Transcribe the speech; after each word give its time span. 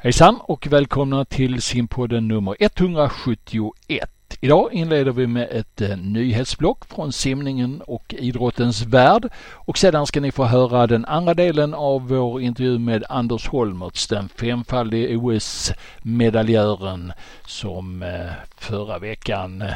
Hejsan 0.00 0.40
och 0.40 0.66
välkomna 0.66 1.24
till 1.24 1.62
simpodden 1.62 2.28
nummer 2.28 2.56
171. 2.60 4.10
Idag 4.40 4.72
inleder 4.72 5.12
vi 5.12 5.26
med 5.26 5.48
ett 5.50 5.80
eh, 5.80 5.96
nyhetsblock 5.96 6.84
från 6.84 7.12
simningen 7.12 7.82
och 7.86 8.14
idrottens 8.18 8.82
värld 8.82 9.28
och 9.52 9.78
sedan 9.78 10.06
ska 10.06 10.20
ni 10.20 10.32
få 10.32 10.44
höra 10.44 10.86
den 10.86 11.04
andra 11.04 11.34
delen 11.34 11.74
av 11.74 12.08
vår 12.08 12.42
intervju 12.42 12.78
med 12.78 13.04
Anders 13.08 13.48
Holmertz, 13.48 14.06
den 14.06 14.28
femfaldige 14.28 15.16
OS-medaljören 15.16 17.12
som 17.46 18.02
eh, 18.02 18.30
förra 18.56 18.98
veckan 18.98 19.62
eh, 19.62 19.74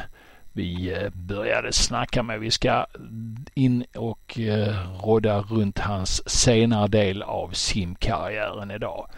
vi 0.52 0.96
började 1.12 1.72
snacka 1.72 2.22
med. 2.22 2.40
Vi 2.40 2.50
ska 2.50 2.86
in 3.54 3.84
och 3.94 4.38
rodda 5.04 5.40
runt 5.40 5.78
hans 5.78 6.30
senare 6.30 6.88
del 6.88 7.22
av 7.22 7.50
simkarriären 7.52 8.70
idag. 8.70 9.08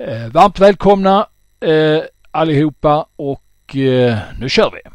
Eh, 0.00 0.28
varmt 0.32 0.58
välkomna 0.58 1.26
eh, 1.60 2.02
allihopa 2.30 3.06
och 3.16 3.76
eh, 3.76 4.18
nu 4.40 4.48
kör 4.48 4.70
vi. 4.70 4.90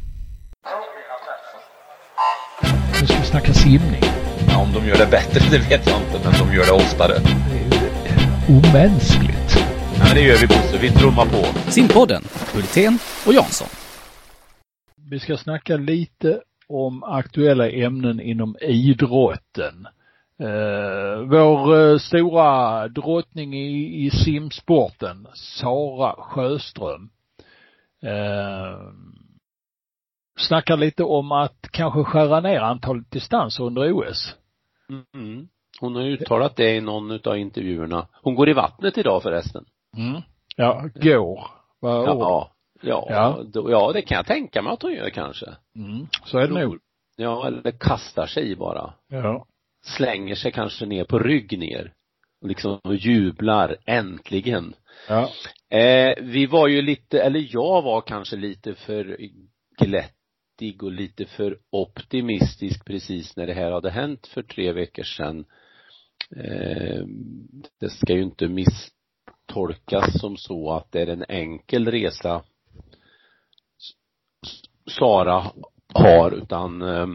Nu 3.01 3.07
ska 3.07 3.17
vi 3.19 3.25
snacka 3.25 3.53
simning. 3.53 4.01
Ja, 4.47 4.57
om 4.61 4.73
de 4.73 4.87
gör 4.87 4.97
det 4.97 5.07
bättre 5.11 5.39
det 5.51 5.69
vet 5.69 5.87
jag 5.87 6.01
inte, 6.01 6.29
men 6.29 6.47
de 6.47 6.55
gör 6.55 6.65
det 6.65 6.71
oftare. 6.71 7.13
Det 7.13 7.57
är 7.57 7.81
ju 8.47 8.57
omänskligt. 8.57 9.57
Ja, 9.97 10.03
men 10.05 10.15
det 10.15 10.21
gör 10.21 10.37
vi 10.37 10.47
Bosse, 10.47 10.77
vi 10.81 10.89
trummar 10.89 11.25
på. 11.25 11.71
Simpodden, 11.71 12.23
Hultén 12.53 12.99
och 13.27 13.33
Jansson. 13.33 13.67
Vi 15.09 15.19
ska 15.19 15.37
snacka 15.37 15.77
lite 15.77 16.41
om 16.67 17.03
aktuella 17.03 17.69
ämnen 17.69 18.19
inom 18.19 18.55
idrotten. 18.61 19.87
Eh, 20.39 21.19
vår 21.19 21.79
eh, 21.79 21.97
stora 21.97 22.87
drottning 22.87 23.53
i, 23.53 24.05
i 24.05 24.09
simsporten, 24.09 25.27
Sara 25.33 26.15
Sjöström, 26.17 27.09
eh, 28.03 28.79
snackar 30.37 30.77
lite 30.77 31.03
om 31.03 31.31
att 31.31 31.67
kanske 31.71 32.03
skära 32.03 32.39
ner 32.39 32.59
antalet 32.59 33.11
distanser 33.11 33.63
under 33.63 33.91
OS. 33.91 34.35
Mm. 35.13 35.47
Hon 35.79 35.95
har 35.95 36.03
uttalat 36.03 36.55
det 36.55 36.75
i 36.75 36.81
någon 36.81 37.19
av 37.25 37.37
intervjuerna. 37.37 38.07
Hon 38.21 38.35
går 38.35 38.49
i 38.49 38.53
vattnet 38.53 38.97
idag 38.97 39.23
förresten. 39.23 39.65
Mm. 39.97 40.21
Ja, 40.55 40.89
går. 40.95 41.47
Vad 41.79 42.07
ja, 42.07 42.51
ja, 42.81 43.07
ja. 43.09 43.43
Då, 43.53 43.71
ja, 43.71 43.91
det 43.93 44.01
kan 44.01 44.15
jag 44.15 44.25
tänka 44.25 44.61
mig 44.61 44.73
att 44.73 44.81
hon 44.81 44.93
gör 44.93 45.09
kanske. 45.09 45.45
Mm. 45.75 46.07
Så 46.25 46.37
är 46.37 46.47
det 46.47 46.53
nog. 46.53 46.79
Ja, 47.15 47.47
eller 47.47 47.71
kastar 47.71 48.25
sig 48.25 48.55
bara. 48.55 48.93
Ja 49.07 49.45
slänger 49.85 50.35
sig 50.35 50.51
kanske 50.51 50.85
ner 50.85 51.03
på 51.03 51.19
rygg 51.19 51.59
ner 51.59 51.93
och 52.41 52.47
liksom 52.47 52.79
jublar, 52.85 53.77
äntligen. 53.85 54.75
Ja. 55.07 55.29
Eh, 55.77 56.13
vi 56.21 56.45
var 56.45 56.67
ju 56.67 56.81
lite, 56.81 57.21
eller 57.21 57.47
jag 57.49 57.81
var 57.81 58.01
kanske 58.01 58.35
lite 58.35 58.75
för 58.75 59.17
glättig 59.77 60.83
och 60.83 60.91
lite 60.91 61.25
för 61.25 61.57
optimistisk 61.69 62.85
precis 62.85 63.35
när 63.35 63.47
det 63.47 63.53
här 63.53 63.71
hade 63.71 63.91
hänt 63.91 64.27
för 64.27 64.41
tre 64.41 64.71
veckor 64.71 65.03
sedan. 65.03 65.45
Eh, 66.35 67.05
det 67.79 67.89
ska 67.89 68.13
ju 68.13 68.23
inte 68.23 68.47
misstolkas 68.47 70.19
som 70.21 70.37
så 70.37 70.71
att 70.71 70.91
det 70.91 71.01
är 71.01 71.07
en 71.07 71.25
enkel 71.29 71.91
resa 71.91 72.43
Sara 74.87 75.51
har 75.93 76.31
utan 76.31 76.81
eh, 76.81 77.07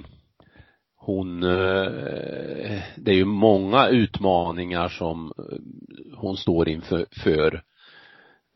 hon, 1.11 1.43
eh, 1.43 2.83
det 2.97 3.11
är 3.11 3.15
ju 3.15 3.25
många 3.25 3.89
utmaningar 3.89 4.89
som 4.89 5.33
eh, 5.39 5.59
hon 6.17 6.37
står 6.37 6.69
inför. 6.69 7.07
För. 7.11 7.55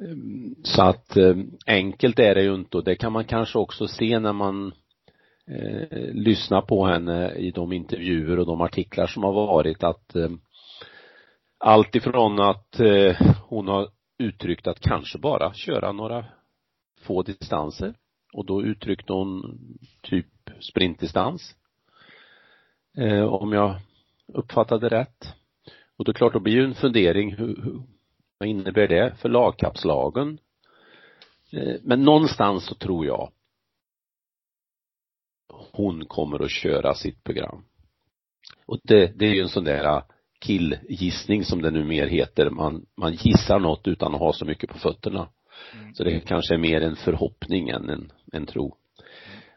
Eh, 0.03 0.17
så 0.63 0.83
att 0.83 1.17
enkelt 1.67 2.19
är 2.19 2.35
det 2.35 2.43
ju 2.43 2.55
inte 2.55 2.77
och 2.77 2.85
det 2.85 2.97
kan 2.97 3.13
man 3.13 3.25
kanske 3.25 3.59
också 3.59 3.87
se 3.87 4.19
när 4.19 4.33
man 4.33 4.73
eh, 5.47 6.13
lyssnar 6.13 6.61
på 6.61 6.87
henne 6.87 7.33
i 7.35 7.51
de 7.51 7.73
intervjuer 7.73 8.39
och 8.39 8.47
de 8.47 8.61
artiklar 8.61 9.07
som 9.07 9.23
har 9.23 9.33
varit 9.33 9.85
att 9.85 10.17
eh, 10.17 10.31
allt 11.59 11.95
ifrån 11.95 12.41
att 12.41 12.81
eh, 12.81 13.17
hon 13.49 13.69
har 13.69 13.89
uttryckt 14.19 14.67
att 14.67 14.81
kanske 14.81 15.19
bara 15.19 15.55
köra 15.55 15.93
några 15.93 16.25
få 17.03 17.23
distanser 17.23 17.95
och 18.33 18.47
då 18.47 18.63
uttryckte 18.63 19.13
hon 19.13 19.59
typ 20.03 20.27
sprintdistans 20.61 21.57
eh, 22.97 23.25
om 23.25 23.53
jag 23.53 23.77
uppfattade 24.27 24.89
rätt. 24.89 25.35
Och 25.97 26.05
då 26.05 26.13
klart, 26.13 26.33
då 26.33 26.41
blir 26.41 26.55
ju 26.55 26.65
en 26.65 26.75
fundering, 26.75 27.35
hur, 27.35 27.63
hur, 27.63 27.83
vad 28.39 28.49
innebär 28.49 28.89
det 28.89 29.15
för 29.19 29.29
lagkapslagen? 29.29 30.39
Eh, 31.53 31.75
men 31.83 32.03
någonstans 32.03 32.67
så 32.67 32.75
tror 32.75 33.07
jag 33.07 33.31
hon 35.73 36.05
kommer 36.05 36.45
att 36.45 36.51
köra 36.51 36.95
sitt 36.95 37.25
program. 37.25 37.65
Och 38.67 38.79
det, 38.83 39.19
det 39.19 39.27
är 39.27 39.35
ju 39.35 39.41
en 39.41 39.49
sån 39.49 39.65
där 39.65 40.03
killgissning 40.41 41.45
som 41.45 41.63
det 41.63 41.71
nu 41.71 41.85
mer 41.85 42.07
heter. 42.07 42.51
Man, 42.51 42.87
man 42.97 43.13
gissar 43.13 43.59
något 43.59 43.89
utan 43.89 44.15
att 44.15 44.21
ha 44.21 44.33
så 44.33 44.45
mycket 44.45 44.71
på 44.71 44.79
fötterna. 44.79 45.29
Mm. 45.75 45.95
Så 45.95 46.05
det 46.05 46.21
kanske 46.21 46.55
är 46.55 46.59
mer 46.59 46.81
en 46.81 46.97
förhoppning 46.97 47.69
än 47.69 47.91
en, 47.91 48.13
en 48.33 48.47
tro. 48.47 48.77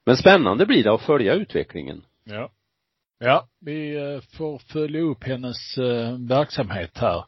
Men 0.06 0.18
spännande 0.18 0.66
blir 0.66 0.84
det 0.84 0.94
att 0.94 1.02
följa 1.02 1.34
utvecklingen. 1.34 2.04
Ja. 2.24 2.52
Ja, 3.20 3.48
vi 3.60 3.96
eh, 3.96 4.22
får 4.38 4.58
följa 4.58 5.02
upp 5.02 5.24
hennes 5.24 5.78
eh, 5.78 6.18
verksamhet 6.20 6.98
här 6.98 7.26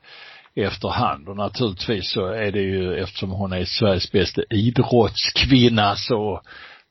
efterhand 0.55 1.29
och 1.29 1.37
naturligtvis 1.37 2.11
så 2.11 2.25
är 2.25 2.51
det 2.51 2.61
ju 2.61 2.95
eftersom 2.95 3.29
hon 3.29 3.53
är 3.53 3.65
Sveriges 3.65 4.11
bästa 4.11 4.41
idrottskvinna 4.49 5.95
så 5.95 6.41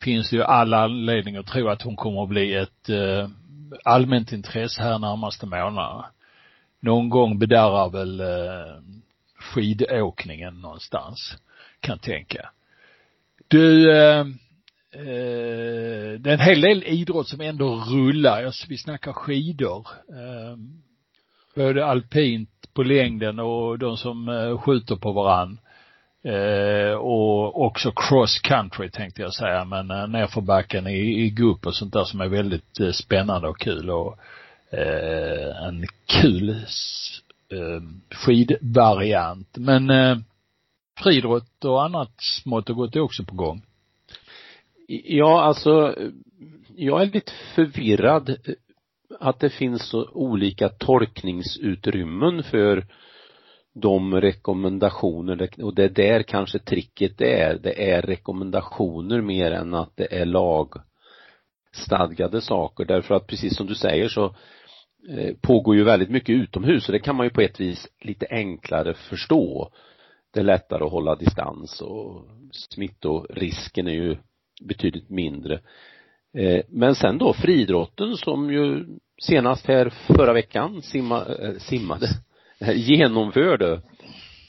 finns 0.03 0.31
det 0.31 0.37
ju 0.37 0.42
alla 0.42 0.84
anledning 0.84 1.37
att 1.37 1.47
tro 1.47 1.69
att 1.69 1.82
hon 1.82 1.97
kommer 1.97 2.22
att 2.22 2.28
bli 2.28 2.54
ett 2.54 2.88
eh, 2.88 3.28
allmänt 3.84 4.32
intresse 4.32 4.82
här 4.82 4.98
närmaste 4.98 5.47
månaderna. 5.47 6.06
Någon 6.81 7.08
gång 7.08 7.38
bedarrar 7.38 7.91
väl 7.91 8.22
skidåkningen 9.38 10.60
någonstans, 10.60 11.37
kan 11.81 11.98
tänka. 11.98 12.50
Du, 13.48 13.91
eh, 14.94 16.21
det 16.21 16.31
är 16.31 16.34
en 16.34 16.41
hel 16.41 16.60
del 16.60 16.82
idrott 16.82 17.28
som 17.28 17.41
ändå 17.41 17.75
rullar. 17.75 18.69
Vi 18.69 18.78
snackar 18.78 19.12
skidor. 19.12 19.87
Eh, 20.09 20.56
både 21.54 21.87
alpint 21.87 22.50
på 22.75 22.82
längden 22.82 23.38
och 23.38 23.78
de 23.78 23.97
som 23.97 24.28
eh, 24.28 24.59
skjuter 24.59 24.97
på 24.97 25.12
varann. 25.12 25.59
Eh, 26.25 26.94
och 26.94 27.65
också 27.66 27.93
cross 27.97 28.38
country 28.38 28.91
tänkte 28.91 29.22
jag 29.22 29.34
säga, 29.34 29.65
men 29.65 29.91
eh, 29.91 30.06
nerförbacken 30.06 30.87
i, 30.87 31.25
i 31.25 31.31
gupp 31.31 31.66
och 31.66 31.75
sånt 31.75 31.93
där 31.93 32.05
som 32.05 32.20
är 32.20 32.28
väldigt 32.28 32.81
eh, 32.81 32.91
spännande 32.91 33.49
och 33.49 33.59
kul 33.59 33.91
och 33.91 34.19
eh, 34.70 35.66
en 35.66 35.87
kul 36.06 36.50
eh, 36.50 37.82
skidvariant. 38.10 39.49
Men 39.56 39.91
eh, 39.91 40.19
friidrott 41.03 41.65
och 41.65 41.84
annat 41.84 42.12
smått 42.19 42.70
och 42.70 42.76
gott 42.76 42.97
är 42.97 43.00
också 43.00 43.25
på 43.25 43.34
gång. 43.34 43.62
Ja, 44.91 45.41
alltså, 45.41 45.94
jag 46.76 47.03
är 47.03 47.06
lite 47.06 47.32
förvirrad 47.54 48.28
eh, 48.28 48.37
att 49.21 49.41
det 49.41 49.50
finns 49.50 49.88
så 49.88 50.10
olika 50.12 50.69
tolkningsutrymmen 50.69 52.43
för 52.43 52.87
de 53.75 54.21
rekommendationer 54.21 55.49
och 55.62 55.75
det 55.75 55.84
är 55.84 55.88
där 55.88 56.22
kanske 56.22 56.59
tricket 56.59 57.21
är. 57.21 57.59
Det 57.62 57.91
är 57.91 58.03
rekommendationer 58.03 59.21
mer 59.21 59.53
än 59.53 59.75
att 59.75 59.97
det 59.97 60.21
är 60.21 60.26
lagstadgade 60.26 62.41
saker 62.41 62.84
därför 62.84 63.15
att 63.15 63.26
precis 63.26 63.56
som 63.56 63.66
du 63.66 63.75
säger 63.75 64.09
så 64.09 64.25
eh, 65.10 65.34
pågår 65.41 65.76
ju 65.76 65.84
väldigt 65.84 66.10
mycket 66.10 66.34
utomhus 66.34 66.88
och 66.88 66.93
det 66.93 67.00
kan 67.00 67.16
man 67.16 67.26
ju 67.26 67.31
på 67.31 67.41
ett 67.41 67.60
vis 67.60 67.88
lite 68.00 68.26
enklare 68.31 68.94
förstå. 68.94 69.72
Det 70.34 70.41
är 70.41 70.44
lättare 70.44 70.84
att 70.84 70.93
hålla 70.93 71.15
distans 71.15 71.81
och 71.81 72.25
smittorisken 72.52 73.88
är 73.88 73.93
ju 73.93 74.17
betydligt 74.60 75.10
mindre. 75.10 75.60
Eh, 76.34 76.60
men 76.69 76.94
sen 76.94 77.19
då 77.19 77.32
friidrotten 77.32 78.16
som 78.16 78.52
ju 78.52 78.87
senast 79.22 79.66
här 79.66 79.88
förra 79.88 80.32
veckan 80.32 80.82
simma, 80.82 81.26
eh, 81.26 81.55
simmade, 81.58 82.06
genomförde 82.75 83.82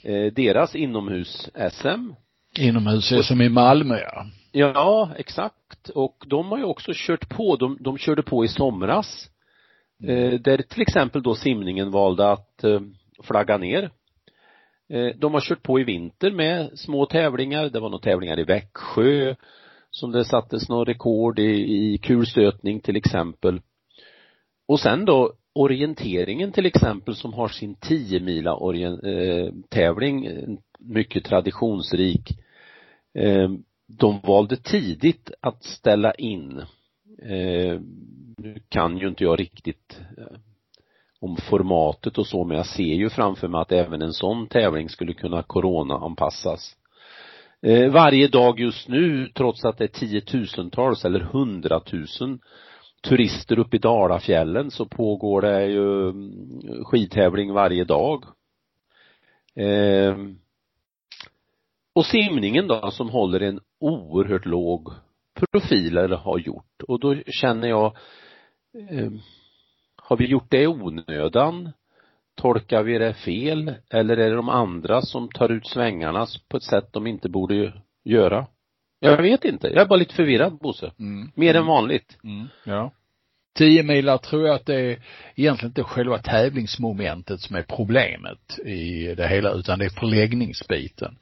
eh, 0.04 0.34
deras 0.34 0.76
inomhus-SM. 0.76 2.14
Inomhus-SM 2.60 3.42
i 3.42 3.50
Malmö 3.50 4.00
ja. 4.00 4.26
Ja, 4.52 5.10
exakt. 5.18 5.90
Och 5.90 6.26
de 6.28 6.48
har 6.48 6.58
ju 6.58 6.64
också 6.64 6.92
kört 6.96 7.30
på, 7.30 7.56
de, 7.56 7.78
de 7.80 7.98
körde 7.98 8.24
på 8.24 8.46
i 8.46 8.48
somras. 8.48 9.30
Där 10.42 10.58
till 10.58 10.82
exempel 10.82 11.24
då 11.24 11.36
simningen 11.36 11.92
valde 11.92 12.32
att 12.32 12.66
flagga 13.24 13.58
ner. 13.58 13.92
De 15.16 15.34
har 15.34 15.42
kört 15.42 15.64
på 15.64 15.80
i 15.80 15.84
vinter 15.84 16.32
med 16.32 16.80
små 16.80 17.06
tävlingar, 17.06 17.70
det 17.70 17.80
var 17.80 17.90
några 17.90 18.04
tävlingar 18.04 18.40
i 18.40 18.44
Växjö 18.44 19.36
som 19.92 20.12
det 20.12 20.26
sattes 20.26 20.70
något 20.70 20.88
rekord 20.88 21.40
i, 21.40 21.94
i 21.94 21.98
kulstötning 21.98 22.80
till 22.80 22.96
exempel. 22.96 23.62
Och 24.68 24.80
sen 24.80 25.06
då 25.06 25.34
orienteringen 25.54 26.52
till 26.52 26.66
exempel 26.66 27.16
som 27.16 27.34
har 27.34 27.48
sin 27.48 27.76
10 27.76 28.20
mila 28.20 28.52
eh, 28.52 29.54
tävling, 29.70 30.26
eh, 30.26 30.50
mycket 30.80 31.26
traditionsrik. 31.26 32.30
Eh, 33.14 33.50
de 33.88 34.20
valde 34.24 34.58
tidigt 34.58 35.32
att 35.42 35.64
ställa 35.64 36.14
in. 36.14 36.58
Eh, 37.22 37.80
nu 38.38 38.60
kan 38.70 38.98
ju 38.98 39.08
inte 39.08 39.24
jag 39.24 39.40
riktigt 39.40 40.02
eh, 40.18 40.38
om 41.20 41.38
formatet 41.38 42.18
och 42.18 42.28
så 42.28 42.44
men 42.44 42.58
jag 42.58 42.66
ser 42.66 42.84
ju 42.84 43.10
framför 43.10 43.48
mig 43.48 43.62
att 43.62 43.72
även 43.72 44.02
en 44.02 44.14
sån 44.14 44.48
tävling 44.48 44.90
skulle 44.90 45.14
kunna 45.14 45.44
corona-anpassas. 45.44 46.76
Eh, 47.62 47.92
varje 47.92 48.28
dag 48.28 48.60
just 48.60 48.88
nu, 48.88 49.28
trots 49.36 49.66
att 49.66 49.78
det 49.78 49.84
är 49.84 49.88
tiotusentals 49.88 51.06
eller 51.06 51.20
hundratusen 51.20 52.40
turister 53.02 53.60
uppe 53.60 53.76
i 53.76 53.80
Dalafjällen 53.80 54.72
så 54.72 54.86
pågår 54.86 55.42
det 55.42 55.66
ju 55.66 56.10
mm, 56.10 56.84
skidtävling 56.86 57.54
varje 57.54 57.84
dag. 57.84 58.26
Eh, 59.56 60.18
och 61.96 62.06
simningen 62.06 62.68
då 62.68 62.92
som 62.92 63.10
håller 63.10 63.40
en 63.40 63.60
oerhört 63.80 64.46
låg 64.46 64.94
profil 65.52 65.98
eller 65.98 66.18
har 66.18 66.40
gjort 66.40 66.84
och 66.88 67.00
då 67.00 67.16
känner 67.16 67.68
jag 67.68 67.98
eh, 68.90 69.12
har 69.96 70.18
vi 70.18 70.26
gjort 70.26 70.52
det 70.52 70.62
i 70.62 70.68
onödan? 70.68 71.72
Tolkar 72.42 72.84
vi 72.84 72.98
det 72.98 73.14
fel? 73.14 73.74
Eller 73.90 74.18
är 74.18 74.30
det 74.30 74.36
de 74.36 74.50
andra 74.50 75.02
som 75.02 75.30
tar 75.30 75.52
ut 75.52 75.68
svängarna 75.68 76.28
på 76.50 76.58
ett 76.58 76.64
sätt 76.64 76.94
de 76.94 77.08
inte 77.08 77.30
borde 77.30 77.74
göra? 78.04 78.48
Jag 79.00 79.22
vet 79.22 79.46
inte. 79.46 79.68
Jag 79.68 79.82
är 79.82 79.86
bara 79.86 80.00
lite 80.00 80.16
förvirrad, 80.16 80.58
Bosse. 80.58 80.92
Mm. 81.00 81.32
Mer 81.36 81.56
än 81.56 81.66
vanligt. 81.66 82.18
Mm. 82.24 82.48
Ja. 82.64 82.92
Tio 83.58 83.84
milar 83.84 84.18
tror 84.18 84.48
jag 84.48 84.56
att 84.56 84.66
det 84.66 84.76
är 84.76 85.00
egentligen 85.36 85.70
inte 85.70 85.84
själva 85.84 86.18
tävlingsmomentet 86.18 87.42
som 87.42 87.56
är 87.56 87.62
problemet 87.62 88.60
i 88.66 89.16
det 89.16 89.28
hela, 89.28 89.52
utan 89.52 89.80
det 89.80 89.86
är 89.86 90.00
förläggningsbiten. 90.00 91.18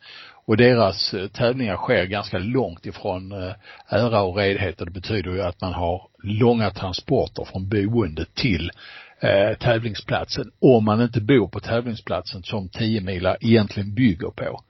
Och 0.46 0.58
deras 0.58 1.13
eh, 1.13 1.28
tävlingar 1.28 1.78
sker 1.78 2.06
ganska 2.06 2.38
långt 2.38 2.86
ifrån 2.86 3.31
eh, 3.31 3.54
ära 3.88 4.22
och 4.22 4.38
redhet 4.38 4.80
och 4.80 4.86
det 4.86 4.92
betyder 4.92 5.31
ju 5.31 5.42
att 5.42 5.62
man 5.62 5.74
har 5.74 6.08
långa 6.24 6.70
transporter 6.70 7.46
från 7.46 7.70
boendet 7.70 8.36
till 8.36 8.72
eh, 9.19 9.58
tävlingsplatsen 9.58 10.52
om 10.60 10.86
man 10.86 11.02
inte 11.02 11.22
bor 11.22 11.48
på 11.48 11.60
tävlingsplatsen 11.60 12.44
som 12.44 12.69
10 12.69 13.02
milar 13.02 13.38
egentligen 13.42 13.94
bygger 13.94 14.30
på. 14.30 14.64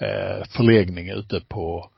Eh, 0.00 0.44
förläggning 0.48 1.10
ute 1.10 1.40
på 1.48 1.90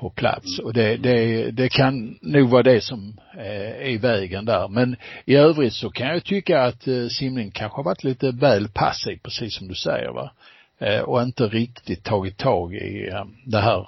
på 0.00 0.10
plats 0.10 0.58
och 0.58 0.72
det, 0.72 0.96
det, 0.96 1.50
det 1.50 1.68
kan 1.68 2.18
nog 2.22 2.48
vara 2.48 2.62
det 2.62 2.80
som 2.80 3.20
eh, 3.36 3.70
är 3.70 3.88
i 3.88 3.98
vägen 3.98 4.44
där. 4.44 4.68
Men 4.68 4.96
i 5.24 5.34
övrigt 5.34 5.72
så 5.72 5.90
kan 5.90 6.06
jag 6.06 6.24
tycka 6.24 6.62
att 6.62 6.86
eh, 6.86 7.06
simning 7.06 7.50
kanske 7.50 7.76
har 7.76 7.84
varit 7.84 8.04
lite 8.04 8.30
väl 8.30 8.68
passiv, 8.68 9.18
precis 9.22 9.54
som 9.54 9.68
du 9.68 9.74
säger 9.74 10.08
va. 10.08 10.32
Eh, 10.78 11.00
och 11.00 11.22
inte 11.22 11.46
riktigt 11.46 12.04
tagit 12.04 12.38
tag 12.38 12.74
i 12.74 13.08
eh, 13.08 13.24
det 13.44 13.60
här 13.60 13.78
eh, 13.78 13.86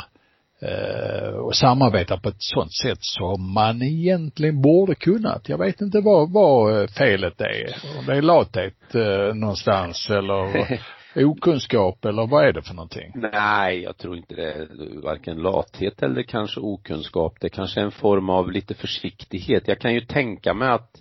och 1.45 1.57
samarbeta 1.57 2.17
på 2.17 2.29
ett 2.29 2.37
sånt 2.39 2.73
sätt 2.73 2.99
som 3.01 3.53
man 3.55 3.83
egentligen 3.83 4.63
borde 4.63 4.95
kunnat. 4.95 5.49
Jag 5.49 5.59
vet 5.59 5.81
inte 5.81 6.01
vad, 6.01 6.33
vad 6.33 6.91
felet 6.91 7.41
är. 7.41 7.77
Om 7.99 8.07
det 8.07 8.17
är 8.17 8.23
lathet 8.23 8.95
någonstans 9.35 10.11
eller 10.11 10.69
okunskap 11.25 12.05
eller 12.05 12.27
vad 12.27 12.45
är 12.45 12.53
det 12.53 12.63
för 12.63 12.75
någonting? 12.75 13.13
Nej, 13.15 13.83
jag 13.83 13.97
tror 13.97 14.17
inte 14.17 14.35
det 14.35 14.69
varken 15.03 15.37
lathet 15.37 16.03
eller 16.03 16.23
kanske 16.23 16.61
okunskap. 16.61 17.35
Det 17.41 17.49
kanske 17.49 17.81
är 17.81 17.85
en 17.85 17.91
form 17.91 18.31
av 18.31 18.51
lite 18.53 18.75
försiktighet. 18.75 19.69
Jag 19.69 19.79
kan 19.79 19.95
ju 19.95 20.01
tänka 20.01 20.55
mig 20.55 20.69
att 20.69 20.97
eh, 20.97 21.01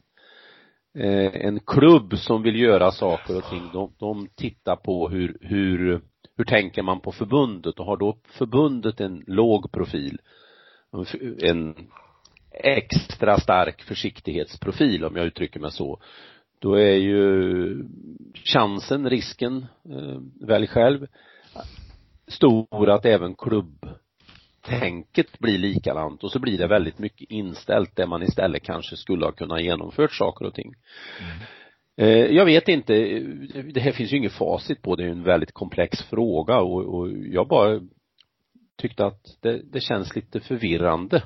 Eh, 0.93 1.45
en 1.45 1.59
klubb 1.59 2.17
som 2.17 2.43
vill 2.43 2.59
göra 2.59 2.91
saker 2.91 3.37
och 3.37 3.43
ting, 3.43 3.69
de, 3.73 3.93
de 3.97 4.27
tittar 4.35 4.75
på 4.75 5.09
hur, 5.09 5.37
hur, 5.41 6.01
hur 6.37 6.45
tänker 6.45 6.81
man 6.81 6.99
på 6.99 7.11
förbundet 7.11 7.79
och 7.79 7.85
har 7.85 7.97
då 7.97 8.17
förbundet 8.25 8.99
en 8.99 9.23
låg 9.27 9.71
profil, 9.71 10.17
en 11.43 11.75
extra 12.51 13.39
stark 13.39 13.81
försiktighetsprofil 13.81 15.05
om 15.05 15.15
jag 15.15 15.25
uttrycker 15.25 15.59
mig 15.59 15.71
så, 15.71 15.99
då 16.59 16.73
är 16.73 16.95
ju 16.95 17.85
chansen, 18.33 19.09
risken, 19.09 19.65
eh, 19.89 20.47
välj 20.47 20.67
själv, 20.67 21.07
stor 22.27 22.89
att 22.89 23.05
även 23.05 23.35
klubb 23.35 23.87
tänket 24.61 25.39
blir 25.39 25.57
likadant 25.57 26.23
och 26.23 26.31
så 26.31 26.39
blir 26.39 26.57
det 26.57 26.67
väldigt 26.67 26.99
mycket 26.99 27.31
inställt 27.31 27.95
där 27.95 28.07
man 28.07 28.23
istället 28.23 28.63
kanske 28.63 28.97
skulle 28.97 29.25
ha 29.25 29.31
kunnat 29.31 29.61
genomfört 29.61 30.13
saker 30.13 30.45
och 30.45 30.53
ting. 30.53 30.73
Mm. 31.19 31.37
Eh, 31.97 32.35
jag 32.35 32.45
vet 32.45 32.67
inte, 32.67 32.93
det 33.73 33.79
här 33.79 33.91
finns 33.91 34.13
ju 34.13 34.17
inget 34.17 34.33
facit 34.33 34.81
på, 34.81 34.95
det 34.95 35.03
är 35.03 35.07
en 35.07 35.23
väldigt 35.23 35.51
komplex 35.51 36.01
fråga 36.01 36.59
och, 36.59 36.95
och 36.95 37.09
jag 37.11 37.47
bara 37.47 37.81
tyckte 38.77 39.05
att 39.05 39.37
det, 39.41 39.61
det 39.71 39.79
känns 39.79 40.15
lite 40.15 40.39
förvirrande. 40.39 41.23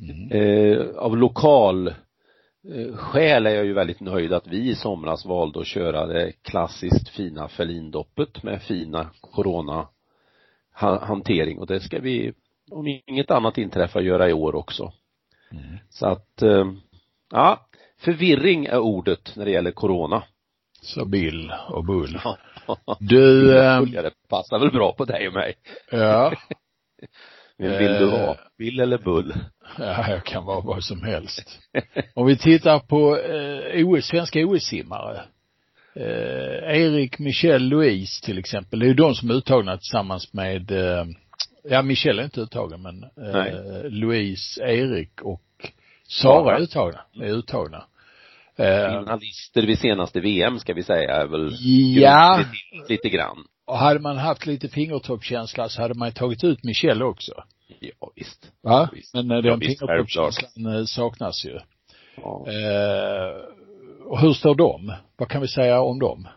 Mm. 0.00 0.30
Eh, 0.30 0.86
av 0.96 1.16
lokal 1.16 1.88
eh, 1.88 2.96
skäl 2.96 3.46
är 3.46 3.54
jag 3.54 3.64
ju 3.64 3.72
väldigt 3.72 4.00
nöjd 4.00 4.32
att 4.32 4.46
vi 4.46 4.70
i 4.70 4.74
somras 4.74 5.24
valde 5.24 5.60
att 5.60 5.66
köra 5.66 6.06
det 6.06 6.32
klassiskt 6.42 7.08
fina 7.08 7.48
Ferlindoppet 7.48 8.42
med 8.42 8.62
fina 8.62 9.10
corona 9.20 9.88
hantering 10.76 11.58
och 11.58 11.66
det 11.66 11.80
ska 11.80 12.00
vi, 12.00 12.32
om 12.70 13.00
inget 13.06 13.30
annat 13.30 13.58
inträffar, 13.58 14.00
göra 14.00 14.28
i 14.28 14.32
år 14.32 14.54
också. 14.54 14.92
Mm. 15.52 15.78
Så 15.90 16.06
att, 16.06 16.42
eh, 16.42 16.64
ja, 17.30 17.68
förvirring 18.00 18.66
är 18.66 18.78
ordet 18.78 19.36
när 19.36 19.44
det 19.44 19.50
gäller 19.50 19.70
corona. 19.70 20.22
Så 20.80 21.04
Bill 21.04 21.52
och 21.68 21.84
Bull. 21.84 22.20
Du, 22.98 23.58
äh, 23.62 23.82
det 23.82 24.10
passar 24.28 24.58
väl 24.58 24.70
bra 24.70 24.92
på 24.92 25.04
dig 25.04 25.28
och 25.28 25.34
mig. 25.34 25.54
Ja. 25.90 26.32
Vem 27.58 27.78
vill 27.78 27.92
du 27.92 28.06
vara? 28.06 28.36
Bill 28.58 28.80
eller 28.80 28.98
Bull? 28.98 29.34
Ja, 29.78 30.10
jag 30.10 30.24
kan 30.24 30.44
vara 30.44 30.60
vad 30.60 30.84
som 30.84 31.02
helst. 31.02 31.58
Om 32.14 32.26
vi 32.26 32.38
tittar 32.38 32.78
på 32.78 33.16
eh, 33.16 33.86
OS, 33.86 34.06
svenska 34.06 34.46
OS-simmare 34.46 35.22
eh, 35.96 36.82
Erik, 36.82 37.18
Michel, 37.18 37.62
Louise 37.68 38.24
till 38.24 38.38
exempel. 38.38 38.78
Det 38.78 38.86
är 38.86 38.88
ju 38.88 38.94
de 38.94 39.14
som 39.14 39.30
är 39.30 39.34
uttagna 39.34 39.76
tillsammans 39.76 40.32
med, 40.32 40.70
eh, 40.70 41.04
ja 41.70 41.82
Michel 41.82 42.18
är 42.18 42.24
inte 42.24 42.40
uttagen 42.40 42.82
men 42.82 43.04
eh, 43.04 43.90
Louise, 43.90 44.62
Erik 44.62 45.22
och 45.22 45.42
Sara 46.08 46.56
är 46.56 46.60
uttagna, 46.60 47.00
är 47.14 47.32
uttagna. 47.32 47.84
Eh, 48.56 49.00
Finalister 49.00 49.62
vid 49.62 49.78
senaste 49.78 50.20
VM 50.20 50.58
ska 50.58 50.74
vi 50.74 50.82
säga 50.82 51.14
är 51.14 51.26
väl 51.26 51.56
ja, 52.00 52.44
lite, 52.72 52.92
lite 52.92 53.08
grann. 53.08 53.44
Och 53.64 53.78
hade 53.78 54.00
man 54.00 54.16
haft 54.16 54.46
lite 54.46 54.68
fingertoppskänsla 54.68 55.68
så 55.68 55.82
hade 55.82 55.94
man 55.94 56.12
tagit 56.12 56.44
ut 56.44 56.64
Michel 56.64 57.02
också. 57.02 57.32
Ja, 57.80 58.10
visst. 58.14 58.52
Va? 58.62 58.70
Ja, 58.70 58.88
visst. 58.92 59.14
Men 59.14 59.28
den 59.28 59.44
ja, 59.44 59.58
fingertoppskänslan 59.58 60.74
eh, 60.74 60.84
saknas 60.84 61.44
ju. 61.44 61.58
Ja. 62.16 62.46
Eh, 62.48 63.56
och 64.06 64.20
hur 64.20 64.32
står 64.32 64.54
de? 64.54 64.92
Vad 65.16 65.28
kan 65.28 65.40
vi 65.40 65.48
säga 65.48 65.80
om 65.80 65.98
dem? 65.98 66.28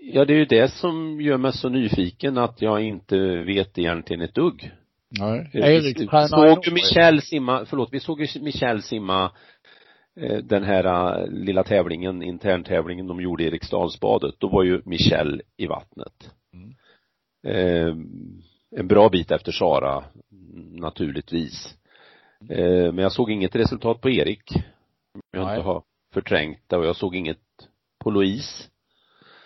Ja, 0.00 0.24
det 0.24 0.32
är 0.32 0.38
ju 0.38 0.44
det 0.44 0.68
som 0.68 1.20
gör 1.20 1.36
mig 1.36 1.52
så 1.52 1.68
nyfiken 1.68 2.38
att 2.38 2.62
jag 2.62 2.82
inte 2.82 3.16
vet 3.26 3.78
egentligen 3.78 4.22
ett 4.22 4.34
dugg. 4.34 4.72
Nej. 5.20 5.50
Erik 5.52 6.00
vi 6.00 6.06
såg 6.06 6.66
ju 6.66 6.72
Michel 6.72 7.22
simma, 7.22 7.64
förlåt, 7.64 7.88
vi 7.92 8.00
såg 8.00 8.20
ju 8.20 8.42
Michel 8.42 8.82
simma 8.82 9.32
eh, 10.20 10.36
den 10.36 10.64
här 10.64 10.86
uh, 10.86 11.28
lilla 11.30 11.64
tävlingen, 11.64 12.22
interntävlingen 12.22 13.06
de 13.06 13.20
gjorde 13.20 13.44
i 13.44 13.46
Eriksdalsbadet. 13.46 14.34
Då 14.38 14.48
var 14.48 14.62
ju 14.62 14.82
Michel 14.84 15.42
i 15.56 15.66
vattnet. 15.66 16.30
Mm. 16.52 16.74
Eh, 17.46 17.96
en 18.76 18.88
bra 18.88 19.08
bit 19.08 19.30
efter 19.30 19.52
Sara, 19.52 20.04
naturligtvis. 20.72 21.74
Eh, 22.50 22.92
men 22.92 22.98
jag 22.98 23.12
såg 23.12 23.30
inget 23.30 23.56
resultat 23.56 24.00
på 24.00 24.10
Erik. 24.10 24.50
Jag 25.32 25.42
inte 25.42 25.62
har 25.62 25.82
förträngta 26.14 26.78
och 26.78 26.86
jag 26.86 26.96
såg 26.96 27.16
inget 27.16 27.38
på 27.98 28.10
Louise. 28.10 28.64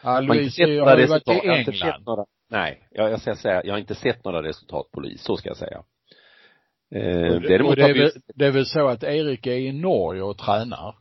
Ja, 0.02 0.20
Louise 0.20 0.62
har 0.62 0.98
ju 0.98 1.06
varit 1.06 1.28
i 1.28 1.48
England. 1.48 2.02
Några, 2.06 2.24
nej, 2.50 2.88
jag, 2.90 3.10
jag 3.10 3.20
ska 3.20 3.36
säga, 3.36 3.64
jag 3.64 3.74
har 3.74 3.78
inte 3.78 3.94
sett 3.94 4.24
några 4.24 4.42
resultat 4.42 4.90
på 4.90 5.00
Louise, 5.00 5.24
så 5.24 5.36
ska 5.36 5.48
jag 5.48 5.56
säga. 5.56 5.82
Eh, 6.94 7.34
och, 7.34 7.42
däremot 7.42 7.70
och 7.70 7.76
det, 7.76 7.82
är 7.82 7.94
väl, 7.94 8.10
det 8.34 8.46
är 8.46 8.50
väl 8.50 8.66
så 8.66 8.88
att 8.88 9.02
Erik 9.02 9.46
är 9.46 9.52
i 9.52 9.72
Norge 9.72 10.22
och 10.22 10.38
tränar. 10.38 10.94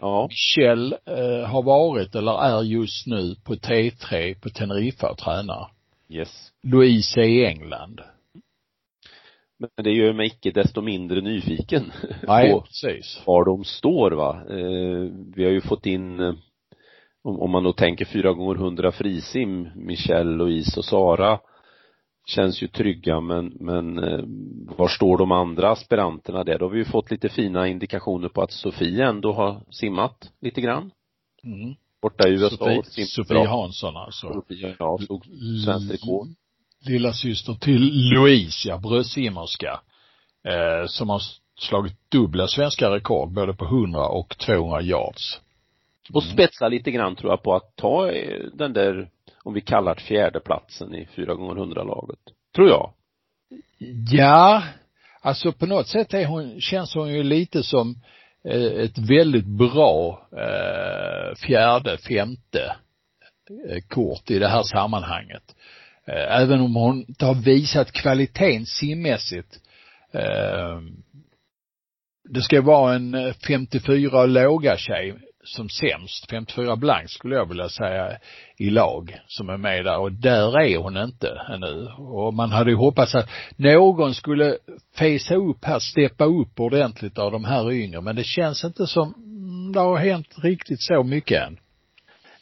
Ja. 0.00 0.28
Kjell 0.30 0.92
eh, 0.92 1.48
har 1.48 1.62
varit 1.62 2.14
eller 2.14 2.42
är 2.42 2.62
just 2.62 3.06
nu 3.06 3.34
på 3.44 3.54
T3 3.54 4.40
på 4.40 4.48
Teneriffa 4.48 5.10
och 5.10 5.18
tränar. 5.18 5.70
Yes. 6.08 6.52
Louise 6.62 7.20
är 7.20 7.24
i 7.24 7.46
England. 7.46 8.00
Men 9.76 9.84
det 9.84 9.90
gör 9.90 10.12
mig 10.12 10.26
icke 10.26 10.50
desto 10.50 10.82
mindre 10.82 11.20
nyfiken 11.20 11.92
Nej, 12.26 12.52
på 12.52 12.60
precis. 12.60 13.22
var 13.26 13.44
de 13.44 13.64
står 13.64 14.10
va. 14.10 14.42
Eh, 14.50 15.10
vi 15.36 15.44
har 15.44 15.50
ju 15.50 15.60
fått 15.60 15.86
in 15.86 16.20
eh, 16.20 16.34
om, 17.22 17.40
om 17.40 17.50
man 17.50 17.64
då 17.64 17.72
tänker 17.72 18.04
fyra 18.04 18.32
gånger 18.32 18.54
hundra 18.54 18.92
frisim, 18.92 19.68
Michelle, 19.76 20.36
Louise 20.36 20.80
och 20.80 20.84
Sara 20.84 21.40
känns 22.26 22.62
ju 22.62 22.68
trygga 22.68 23.20
men, 23.20 23.52
men 23.60 23.98
eh, 23.98 24.24
var 24.76 24.88
står 24.88 25.18
de 25.18 25.32
andra 25.32 25.70
aspiranterna 25.70 26.44
där? 26.44 26.58
Då 26.58 26.64
har 26.64 26.70
vi 26.70 26.78
ju 26.78 26.84
fått 26.84 27.10
lite 27.10 27.28
fina 27.28 27.68
indikationer 27.68 28.28
på 28.28 28.42
att 28.42 28.52
Sofie 28.52 29.06
ändå 29.06 29.32
har 29.32 29.60
simmat 29.70 30.32
lite 30.40 30.60
grann. 30.60 30.90
Mm. 31.44 31.74
borta 32.02 32.28
i 32.28 32.32
USA 32.32 32.56
Sofie, 32.56 33.06
Sofie. 33.06 33.46
Hansson 33.46 33.96
alltså. 33.96 34.32
Sofie, 34.32 34.76
ja, 34.78 34.98
slog 34.98 35.24
svenskt 35.64 35.92
rekord. 35.92 36.28
Lilla 36.86 37.12
syster 37.12 37.54
till 37.54 38.10
Louise, 38.14 38.68
ja, 38.68 38.78
bröstsimmerska. 38.78 39.80
Eh, 40.44 40.86
som 40.86 41.08
har 41.08 41.22
slagit 41.58 42.10
dubbla 42.10 42.46
svenska 42.46 42.90
rekord 42.90 43.32
både 43.32 43.54
på 43.54 43.64
100 43.64 44.08
och 44.08 44.38
200 44.38 44.82
yards. 44.82 45.40
Och 46.12 46.22
spetsa 46.22 46.68
lite 46.68 46.90
grann 46.90 47.16
tror 47.16 47.32
jag 47.32 47.42
på 47.42 47.54
att 47.54 47.76
ta 47.76 48.10
eh, 48.10 48.40
den 48.54 48.72
där, 48.72 49.08
om 49.42 49.54
vi 49.54 49.60
kallar 49.60 49.94
det 49.94 50.00
fjärdeplatsen 50.00 50.94
i 50.94 51.08
4 51.16 51.34
gånger 51.34 51.56
100 51.56 51.82
laget 51.82 52.18
Tror 52.54 52.68
jag. 52.68 52.92
Ja, 54.10 54.62
alltså 55.20 55.52
på 55.52 55.66
något 55.66 55.88
sätt 55.88 56.14
är 56.14 56.26
hon, 56.26 56.60
känns 56.60 56.94
hon 56.94 57.12
ju 57.12 57.22
lite 57.22 57.62
som 57.62 57.94
eh, 58.44 58.62
ett 58.62 58.98
väldigt 58.98 59.46
bra 59.46 60.28
eh, 60.32 61.36
fjärde, 61.46 61.98
femte 61.98 62.76
eh, 63.68 63.80
kort 63.88 64.30
i 64.30 64.38
det 64.38 64.48
här 64.48 64.62
sammanhanget. 64.62 65.56
Eh, 66.06 66.40
även 66.40 66.60
om 66.60 66.74
hon 66.74 67.04
inte 67.08 67.26
har 67.26 67.34
visat 67.34 67.92
kvaliteten 67.92 68.66
simmässigt. 68.66 69.60
Eh, 70.12 70.80
det 72.30 72.42
ska 72.42 72.62
vara 72.62 72.94
en 72.94 73.14
eh, 73.14 73.34
54 73.46 74.26
låga 74.26 74.76
tjej 74.76 75.14
som 75.44 75.68
sämst, 75.68 76.30
54 76.30 76.76
blank 76.76 77.10
skulle 77.10 77.34
jag 77.34 77.48
vilja 77.48 77.68
säga 77.68 78.18
i 78.56 78.70
lag 78.70 79.18
som 79.26 79.48
är 79.48 79.56
med 79.56 79.84
där 79.84 79.98
och 79.98 80.12
där 80.12 80.60
är 80.60 80.78
hon 80.78 80.96
inte 80.96 81.40
ännu. 81.54 81.88
Och 81.98 82.34
man 82.34 82.50
hade 82.50 82.70
ju 82.70 82.76
hoppats 82.76 83.14
att 83.14 83.30
någon 83.56 84.14
skulle 84.14 84.58
fejsa 84.98 85.34
upp 85.34 85.64
här, 85.64 85.78
steppa 85.78 86.24
upp 86.24 86.60
ordentligt 86.60 87.18
av 87.18 87.32
de 87.32 87.44
här 87.44 87.72
yngre 87.72 88.00
men 88.00 88.16
det 88.16 88.24
känns 88.24 88.64
inte 88.64 88.86
som 88.86 89.14
det 89.74 89.80
har 89.80 89.98
hänt 89.98 90.28
riktigt 90.42 90.82
så 90.82 91.02
mycket 91.02 91.42
än. 91.42 91.58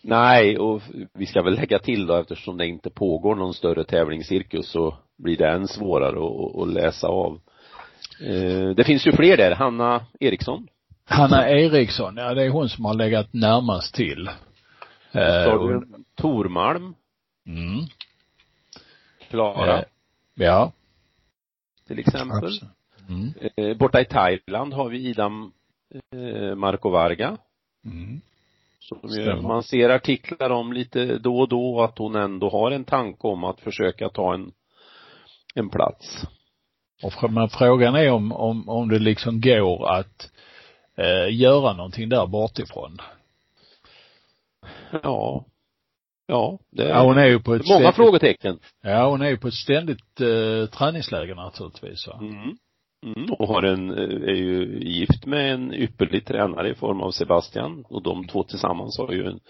Nej, 0.05 0.59
och 0.59 0.83
vi 1.13 1.27
ska 1.27 1.43
väl 1.43 1.55
lägga 1.55 1.79
till 1.79 2.07
då 2.07 2.17
eftersom 2.17 2.57
det 2.57 2.67
inte 2.67 2.91
pågår 2.91 3.35
någon 3.35 3.55
större 3.55 3.85
tävlingscirkus 3.85 4.69
så 4.71 4.97
blir 5.19 5.37
det 5.37 5.49
än 5.49 5.69
svårare 5.69 6.17
att, 6.27 6.63
att 6.63 6.69
läsa 6.75 7.09
av. 7.09 7.41
Eh, 8.21 8.69
Det 8.77 8.85
finns 8.85 9.07
ju 9.07 9.13
fler 9.13 9.37
där. 9.37 9.55
Hanna 9.55 10.07
Eriksson. 10.21 10.69
Hanna 11.05 11.49
Eriksson, 11.51 12.17
ja 12.17 12.35
det 12.35 12.43
är 12.45 12.51
hon 12.51 12.69
som 12.69 12.85
har 12.85 12.95
legat 12.95 13.33
närmast 13.33 13.95
till. 13.95 14.29
Eh, 15.13 15.45
Tormalm, 16.17 16.95
mm, 17.47 17.81
Klara 19.31 19.79
Eh, 19.79 19.85
ja. 20.35 20.73
till 21.87 21.99
exempel. 21.99 22.39
absolut. 22.39 22.63
Mm, 23.09 23.79
Borta 23.79 24.01
i 24.01 24.05
Thailand 24.05 24.75
har 24.75 24.89
vi 24.89 24.99
Idam 25.09 25.53
eh, 26.15 26.55
Marco 26.55 26.91
Varga. 26.91 27.37
mm. 27.85 28.21
Som 28.83 29.43
man 29.43 29.63
ser 29.63 29.89
artiklar 29.89 30.51
om 30.51 30.73
lite 30.73 31.19
då 31.19 31.39
och 31.39 31.49
då 31.49 31.83
att 31.83 31.99
hon 31.99 32.17
ändå 32.17 32.51
har 32.51 32.71
en 32.71 32.85
tanke 32.85 33.27
om 33.27 33.45
att 33.45 33.61
försöka 33.61 34.09
ta 34.09 34.35
en, 34.35 34.53
en 35.55 35.69
plats. 35.71 36.27
Och 37.03 37.33
men 37.33 37.49
frågan 37.49 37.95
är 37.95 38.11
om, 38.13 38.33
om, 38.33 38.69
om 38.69 38.89
det 38.89 38.99
liksom 38.99 39.41
går 39.41 39.91
att 39.91 40.31
eh, 40.97 41.35
göra 41.37 41.73
någonting 41.73 42.09
där 42.09 42.27
bortifrån. 42.27 42.99
Ja. 45.03 45.45
Ja, 46.27 46.59
det 46.71 46.89
Ja, 46.89 47.03
hon 47.03 47.19
är 47.19 47.27
ju 47.27 47.41
på 47.41 47.55
ett 47.55 47.69
många 47.69 47.79
ständigt, 47.79 47.97
frågetecken. 47.97 48.59
Ja, 48.83 49.11
hon 49.11 49.23
är 49.23 49.29
ju 49.29 49.37
på 49.37 49.49
ett 49.49 49.55
ständigt 49.55 50.21
eh, 50.21 50.67
träningsläger 50.67 51.35
naturligtvis. 51.35 52.07
Va? 52.09 52.19
Mm. 52.21 52.57
Mm. 53.03 53.33
Och 53.39 53.49
har 53.49 53.63
en, 53.63 53.91
eh, 53.91 54.29
är 54.29 54.35
ju 54.35 54.81
gift 54.81 55.27
med 55.27 55.55
en 55.55 55.75
ypperlig 55.75 56.27
tränare 56.27 56.71
i 56.71 56.75
form 56.75 57.01
av 57.01 57.11
Sebastian 57.11 57.85
och 57.89 58.03
de 58.03 58.27
två 58.27 58.43
tillsammans 58.43 58.99
har 58.99 59.13
ju 59.13 59.27
en 59.27 59.41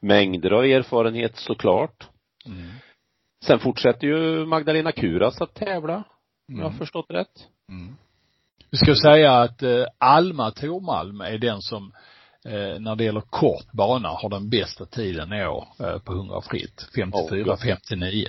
mängder 0.00 0.50
av 0.50 0.64
erfarenhet 0.64 1.36
såklart. 1.36 2.08
Mm. 2.46 2.68
Sen 3.44 3.58
fortsätter 3.58 4.06
ju 4.06 4.46
Magdalena 4.46 4.92
Kuras 4.92 5.40
att 5.40 5.54
tävla, 5.54 5.96
om 5.96 6.04
jag 6.48 6.62
har 6.62 6.68
Mm. 6.68 6.78
förstått 6.78 7.06
rätt. 7.08 7.46
Mm. 7.68 7.96
Vi 8.70 8.78
ska 8.78 8.94
säga 8.94 9.32
att 9.32 9.62
eh, 9.62 9.84
Alma 9.98 10.50
Tormalm 10.50 11.20
är 11.20 11.38
den 11.38 11.60
som 11.60 11.92
eh, 12.44 12.80
när 12.80 12.96
det 12.96 13.04
gäller 13.04 13.20
kort 13.20 13.72
bana 13.72 14.08
har 14.08 14.28
den 14.28 14.50
bästa 14.50 14.86
tiden 14.86 15.32
i 15.32 15.46
år 15.46 15.64
eh, 15.80 15.98
på 15.98 16.12
100 16.12 16.40
fritt. 16.50 16.88
54-59. 16.96 18.26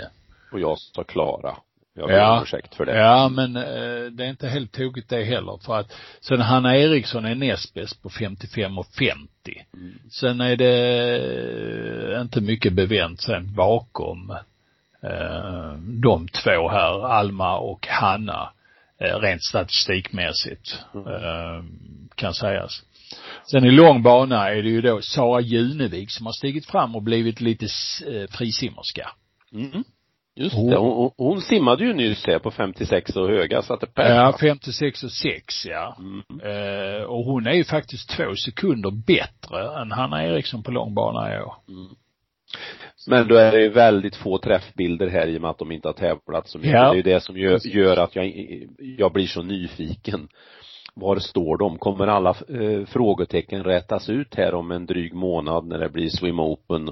Och 0.52 0.60
jag 0.60 0.80
sa 0.80 1.04
Klara. 1.04 1.58
Ber 1.96 2.10
Ja. 2.10 2.42
ursäkt 2.44 2.76
för 2.76 2.86
det. 2.86 2.98
Ja, 2.98 3.30
men 3.30 3.56
eh, 3.56 4.12
det 4.12 4.26
är 4.26 4.30
inte 4.30 4.48
helt 4.48 4.72
tokigt 4.72 5.10
det 5.10 5.24
heller. 5.24 5.60
För 5.66 5.80
att 5.80 5.94
sen 6.22 6.42
Hanna 6.42 6.78
Eriksson 6.78 7.26
är 7.26 7.36
näst 7.36 7.74
bäst 7.74 8.02
på 8.04 8.10
55 8.10 8.78
och 8.78 8.88
50. 8.88 9.28
Mm. 9.74 10.00
Sen 10.12 10.42
är 10.42 10.56
det 10.56 12.16
eh, 12.16 12.22
inte 12.22 12.42
mycket 12.42 12.74
bevänt 12.74 13.22
sen 13.22 13.54
bakom 13.54 14.32
eh, 15.04 15.74
de 16.02 16.28
två 16.28 16.70
här, 16.70 17.06
Alma 17.06 17.58
och 17.58 17.88
Hanna, 17.88 18.50
eh, 19.00 19.20
rent 19.20 19.44
statistikmässigt, 19.44 20.80
eh, 20.96 21.64
kan 22.16 22.34
sägas. 22.34 22.84
Sen 23.52 23.66
i 23.66 23.72
lång 23.72 24.04
bana 24.04 24.50
är 24.50 24.64
det 24.64 24.70
ju 24.70 24.82
då 24.82 25.02
Sara 25.02 25.42
Junevik 25.42 26.12
som 26.12 26.26
har 26.26 26.34
stigit 26.34 26.66
fram 26.66 26.96
och 26.96 27.02
blivit 27.04 27.42
lite 27.42 27.66
eh, 28.08 28.28
frisimmerska. 28.30 29.10
Mm. 29.54 29.84
Just 30.42 30.56
Oh. 30.56 30.70
det. 30.70 30.78
Hon, 30.78 30.92
hon, 30.92 31.12
hon 31.18 31.42
simmade 31.42 31.84
ju 31.84 31.94
nyss 31.94 32.28
här 32.28 32.40
på 32.40 32.52
56 32.52 33.16
och 33.16 33.28
höga 33.28 33.62
så 33.62 33.74
att 33.74 33.82
det 33.82 33.88
Ja, 33.96 34.38
56 34.40 35.04
och 35.04 35.12
6 35.12 35.66
ja. 35.66 35.98
Mm. 36.00 36.22
Eh, 36.44 37.04
och 37.04 37.26
hon 37.26 37.48
är 37.48 37.54
ju 37.54 37.64
faktiskt 37.64 38.10
två 38.10 38.36
sekunder 38.36 38.92
bättre 38.92 39.82
än 39.82 39.92
Hanna 39.92 40.26
Eriksson 40.26 40.64
på 40.64 40.72
långbana 40.72 41.36
i 41.36 41.42
år. 41.42 41.54
Men 43.08 43.28
då 43.28 43.36
är 43.36 43.52
det 43.52 43.62
ju 43.62 43.70
väldigt 43.70 44.16
få 44.16 44.38
träffbilder 44.38 45.08
här 45.08 45.28
i 45.28 45.38
och 45.38 45.42
med 45.42 45.52
att 45.52 45.58
de 45.58 45.72
inte 45.72 45.88
har 45.88 45.94
tävlat 45.94 46.48
så 46.48 46.58
mycket. 46.58 46.72
Ja. 46.72 46.84
Det 46.84 46.94
är 46.94 46.96
ju 46.96 47.02
det 47.02 47.20
som 47.20 47.38
gör, 47.38 47.68
gör 47.68 47.98
att 47.98 48.16
jag, 48.16 48.34
jag 48.80 49.14
blir 49.14 49.28
så 49.28 49.42
nyfiken. 49.42 50.28
Var 50.94 51.20
står 51.20 51.58
de? 51.58 51.78
Kommer 51.78 52.08
alla 52.08 52.30
eh, 52.30 52.86
frågetecken 52.86 53.64
rätas 53.64 54.10
ut 54.10 54.36
här 54.36 54.54
om 54.54 54.72
en 54.72 54.86
dryg 54.86 55.14
månad 55.14 55.66
när 55.68 55.80
det 55.80 55.90
blir 55.90 56.10
swim 56.10 56.40
open 56.40 56.90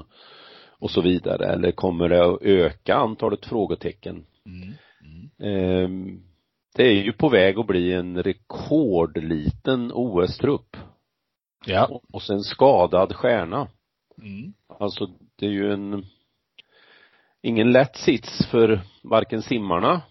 och 0.79 0.91
så 0.91 1.01
vidare? 1.01 1.45
Eller 1.45 1.71
kommer 1.71 2.09
det 2.09 2.25
att 2.25 2.41
öka 2.41 2.95
antalet 2.95 3.45
frågetecken? 3.45 4.25
Mm. 4.45 4.73
Ehm, 5.39 6.21
det 6.75 6.83
är 6.83 7.03
ju 7.03 7.13
på 7.13 7.29
väg 7.29 7.59
att 7.59 7.67
bli 7.67 7.93
en 7.93 8.23
rekordliten 8.23 9.91
OS-trupp. 9.93 10.77
Ja. 11.65 11.85
Och, 11.85 12.03
och 12.13 12.21
sen 12.21 12.43
skadad 12.43 13.15
stjärna. 13.15 13.67
Mm. 14.21 14.53
Alltså 14.79 15.09
det 15.35 15.45
är 15.45 15.51
ju 15.51 15.73
en 15.73 16.05
ingen 17.41 17.71
lätt 17.71 17.95
sits 17.95 18.47
för 18.51 18.81
varken 19.03 19.41
simmarna 19.41 20.01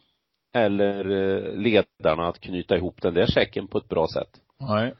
eller 0.52 1.10
eh, 1.10 1.54
ledarna 1.54 2.28
att 2.28 2.40
knyta 2.40 2.76
ihop 2.76 3.02
den 3.02 3.14
där 3.14 3.26
säcken 3.26 3.68
på 3.68 3.78
ett 3.78 3.88
bra 3.88 4.06
sätt. 4.08 4.40
Nej. 4.60 4.94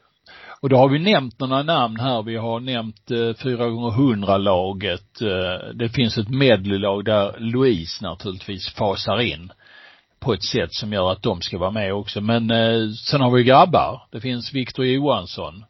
Och 0.61 0.69
då 0.69 0.77
har 0.77 0.89
vi 0.89 0.99
nämnt 0.99 1.39
några 1.39 1.63
namn 1.63 1.99
här. 1.99 2.23
Vi 2.23 2.35
har 2.35 2.59
nämnt 2.59 3.11
eh, 3.11 3.33
4 3.33 3.69
gånger 3.69 3.89
100 3.89 4.37
laget 4.37 5.21
eh, 5.21 5.69
Det 5.73 5.89
finns 5.89 6.17
ett 6.17 6.29
medleylag 6.29 7.05
där 7.05 7.39
Louise 7.39 8.03
naturligtvis 8.05 8.73
fasar 8.73 9.19
in 9.19 9.51
på 10.19 10.33
ett 10.33 10.43
sätt 10.43 10.73
som 10.73 10.93
gör 10.93 11.11
att 11.11 11.23
de 11.23 11.41
ska 11.41 11.57
vara 11.57 11.71
med 11.71 11.93
också. 11.93 12.21
Men 12.21 12.51
eh, 12.51 12.89
sen 12.89 13.21
har 13.21 13.31
vi 13.31 13.43
grabbar. 13.43 14.01
Det 14.11 14.21
finns 14.21 14.53
Viktor 14.53 14.85
Johansson, 14.85 15.65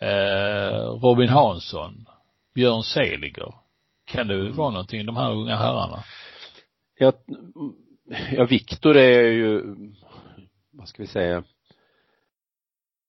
eh, 0.00 0.78
Robin 1.02 1.28
Hansson, 1.28 2.06
Björn 2.54 2.82
Seliger. 2.82 3.54
Kan 4.06 4.28
det 4.28 4.50
vara 4.50 4.70
någonting, 4.70 5.06
de 5.06 5.16
här 5.16 5.32
unga 5.32 5.56
herrarna? 5.56 6.04
Ja, 6.98 7.12
ja 8.30 8.44
Viktor 8.44 8.96
är 8.96 9.22
ju, 9.22 9.62
vad 10.72 10.88
ska 10.88 11.02
vi 11.02 11.08
säga, 11.08 11.42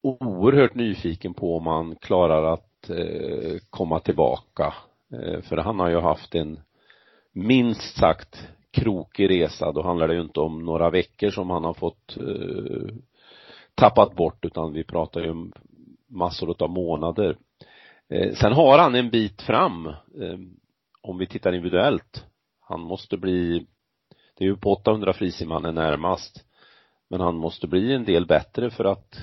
oerhört 0.02 0.76
nyfiken 0.76 1.34
på 1.34 1.58
om 1.58 1.68
han 1.68 1.96
klarar 1.96 2.54
att 2.54 2.90
eh, 2.90 3.58
komma 3.70 4.00
tillbaka. 4.00 4.74
Eh, 5.14 5.42
för 5.42 5.58
han 5.58 5.80
har 5.80 5.90
ju 5.90 6.00
haft 6.00 6.36
en 6.36 6.60
minst 7.34 7.98
sagt 7.98 8.48
krokig 8.72 9.30
resa. 9.30 9.72
Då 9.72 9.82
handlar 9.82 10.08
det 10.08 10.14
ju 10.14 10.22
inte 10.22 10.40
om 10.40 10.66
några 10.66 10.90
veckor 10.90 11.30
som 11.30 11.50
han 11.50 11.64
har 11.64 11.74
fått 11.74 12.18
eh, 12.18 12.96
tappat 13.76 14.16
bort 14.16 14.46
utan 14.46 14.74
vi 14.74 14.84
pratar 14.84 15.22
ju 15.22 15.30
om 15.30 15.54
massor 16.08 16.64
av 16.64 16.70
månader. 16.70 17.38
Eh, 18.10 18.34
sen 18.34 18.54
har 18.54 18.78
han 18.78 18.96
en 18.96 19.10
bit 19.10 19.42
fram 19.42 19.88
eh, 19.88 20.40
om 21.02 21.18
vi 21.18 21.28
tittar 21.28 21.54
individuellt. 21.54 22.26
Han 22.62 22.82
måste 22.82 23.18
bli, 23.18 23.66
det 24.38 24.44
är 24.44 24.48
ju 24.48 24.58
på 24.58 24.72
800 24.72 25.14
frisim 25.14 25.52
han 25.52 25.66
är 25.66 25.72
närmast. 25.72 26.44
Men 27.10 27.22
han 27.22 27.36
måste 27.36 27.68
bli 27.68 27.94
en 27.94 28.06
del 28.06 28.26
bättre 28.26 28.70
för 28.70 28.86
att 28.86 29.20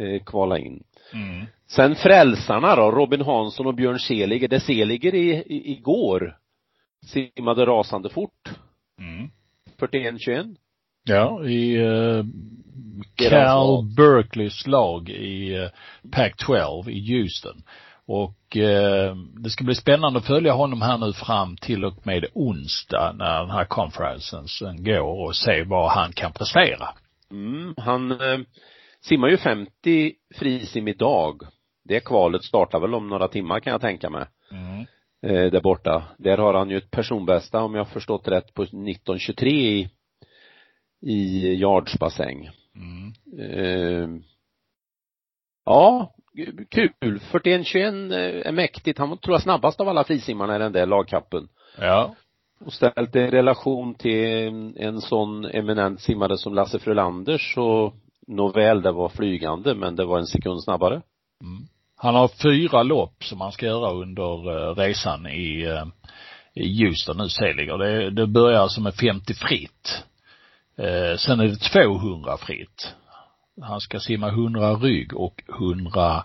eh, 0.00 0.22
kvala 0.26 0.58
in. 0.58 0.82
Mm. 1.12 1.46
Sen 1.66 1.94
frälsarna 1.94 2.76
då, 2.76 2.90
Robin 2.90 3.20
Hansson 3.20 3.66
och 3.66 3.74
Björn 3.74 3.98
Seliger. 3.98 4.48
Det 4.48 4.60
Seliger 4.60 5.14
i, 5.14 5.30
i, 5.30 5.72
igår 5.72 6.36
simmade 7.06 7.66
rasande 7.66 8.10
fort. 8.10 8.50
Mm. 8.98 9.30
41-21. 9.78 10.56
Ja, 11.04 11.44
i 11.44 11.76
Deras 13.18 13.30
Cal. 13.30 13.84
Berkeleys 13.96 14.66
lag 14.66 15.08
i 15.08 15.58
uh, 15.58 15.68
Pac-12 16.10 16.90
i 16.90 17.12
Houston. 17.12 17.62
Och 18.06 18.56
eh, 18.56 19.16
det 19.16 19.50
ska 19.50 19.64
bli 19.64 19.74
spännande 19.74 20.18
att 20.18 20.26
följa 20.26 20.52
honom 20.52 20.82
här 20.82 20.98
nu 20.98 21.12
fram 21.12 21.56
till 21.56 21.84
och 21.84 22.06
med 22.06 22.24
onsdag 22.34 23.12
när 23.18 23.40
den 23.40 23.50
här 23.50 23.64
konferensen 23.64 24.46
går 24.84 25.26
och 25.26 25.36
se 25.36 25.64
vad 25.64 25.90
han 25.90 26.12
kan 26.12 26.32
prestera. 26.32 26.88
Mm, 27.30 27.74
han 27.76 28.10
eh, 28.10 28.38
simmar 29.08 29.28
ju 29.28 29.36
50 29.36 30.12
frisim 30.34 30.88
idag. 30.88 31.42
Det 31.84 32.00
kvalet 32.00 32.44
startar 32.44 32.80
väl 32.80 32.94
om 32.94 33.08
några 33.08 33.28
timmar 33.28 33.60
kan 33.60 33.70
jag 33.70 33.80
tänka 33.80 34.10
mig. 34.10 34.26
Mm. 34.50 34.86
Eh, 35.22 35.50
där 35.50 35.60
borta. 35.60 36.04
Där 36.18 36.38
har 36.38 36.54
han 36.54 36.70
ju 36.70 36.76
ett 36.76 36.90
personbästa 36.90 37.62
om 37.62 37.74
jag 37.74 37.88
förstått 37.88 38.28
rätt 38.28 38.54
på 38.54 38.62
1923 38.62 39.50
i, 39.50 39.90
i 41.00 41.54
yardsbassäng. 41.54 42.50
Mm. 42.74 43.12
Eh, 43.38 44.08
ja, 45.64 46.14
kul. 46.70 46.92
41-21 47.00 48.14
är 48.44 48.52
mäktigt. 48.52 48.98
Han 48.98 49.18
tror 49.18 49.34
jag, 49.34 49.42
snabbast 49.42 49.80
av 49.80 49.88
alla 49.88 50.04
frisimmarna 50.04 50.56
i 50.56 50.58
den 50.58 50.72
där 50.72 50.86
lagkappen. 50.86 51.48
Ja. 51.78 52.14
Och 52.60 52.72
ställt 52.72 53.12
det 53.12 53.28
i 53.28 53.30
relation 53.30 53.94
till 53.94 54.74
en 54.76 55.00
sån 55.00 55.44
eminent 55.44 56.00
simmare 56.00 56.38
som 56.38 56.54
Lasse 56.54 56.78
Frölander 56.78 57.38
så 57.38 57.94
nåväl, 58.26 58.82
det 58.82 58.92
var 58.92 59.08
flygande 59.08 59.74
men 59.74 59.96
det 59.96 60.04
var 60.04 60.18
en 60.18 60.26
sekund 60.26 60.62
snabbare. 60.62 60.94
Mm. 61.42 61.68
Han 61.96 62.14
har 62.14 62.28
fyra 62.28 62.82
lopp 62.82 63.24
som 63.24 63.40
han 63.40 63.52
ska 63.52 63.66
göra 63.66 63.92
under 63.92 64.50
uh, 64.50 64.74
resan 64.76 65.26
i, 65.26 65.66
uh, 65.66 65.86
i 66.54 66.84
Houston 66.84 67.16
nu, 67.16 67.28
Seliger. 67.28 67.78
Det, 67.78 68.10
det 68.10 68.26
börjar 68.26 68.60
alltså 68.60 68.80
med 68.80 68.94
50 68.94 69.34
fritt. 69.34 70.04
Uh, 70.80 71.16
sen 71.16 71.40
är 71.40 71.44
det 71.44 71.56
200 71.56 72.36
fritt. 72.36 72.94
Han 73.62 73.80
ska 73.80 74.00
simma 74.00 74.28
100 74.28 74.74
rygg 74.74 75.16
och 75.16 75.42
100 75.48 76.24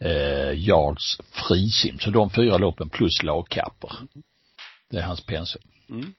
eh, 0.00 0.52
yards 0.52 1.20
frisim. 1.30 1.98
Så 1.98 2.10
de 2.10 2.30
fyra 2.30 2.58
loppen 2.58 2.88
plus 2.88 3.22
lagkapper. 3.22 3.92
Det 4.90 4.96
är 4.96 5.02
hans 5.02 5.26
pensum. 5.26 5.62
Mm. 5.90 6.14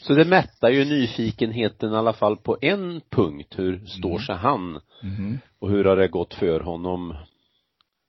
Så 0.00 0.14
det 0.14 0.24
mättar 0.24 0.68
ju 0.68 0.84
nyfikenheten 0.84 1.92
i 1.92 1.96
alla 1.96 2.12
fall 2.12 2.36
på 2.36 2.58
en 2.60 3.00
punkt. 3.10 3.54
Hur 3.56 3.86
står 3.86 4.10
mm. 4.10 4.22
sig 4.22 4.36
han? 4.36 4.80
Mm. 5.02 5.38
Och 5.58 5.70
hur 5.70 5.84
har 5.84 5.96
det 5.96 6.08
gått 6.08 6.34
för 6.34 6.60
honom 6.60 7.14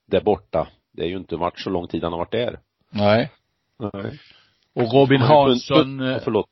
där 0.07 0.21
borta? 0.21 0.67
Det 0.93 1.03
är 1.03 1.07
ju 1.07 1.17
inte 1.17 1.35
varit 1.35 1.59
så 1.59 1.69
lång 1.69 1.87
tid 1.87 2.03
han 2.03 2.11
har 2.11 2.19
varit 2.19 2.31
där. 2.31 2.59
Nej. 2.89 3.31
Nej. 3.93 4.19
Och 4.75 4.93
Robin 4.93 5.21
Hansson, 5.21 6.01
oh, 6.01 6.19
förlåt. 6.23 6.49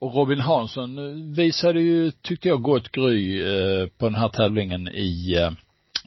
Och 0.00 0.14
Robin 0.14 0.40
Hansson 0.40 0.96
visade 1.34 1.80
ju, 1.80 2.10
tyckte 2.10 2.48
jag, 2.48 2.62
gott 2.62 2.88
gry 2.88 3.42
eh, 3.42 3.86
på 3.86 4.04
den 4.04 4.14
här 4.14 4.28
tävlingen 4.28 4.88
i 4.88 5.34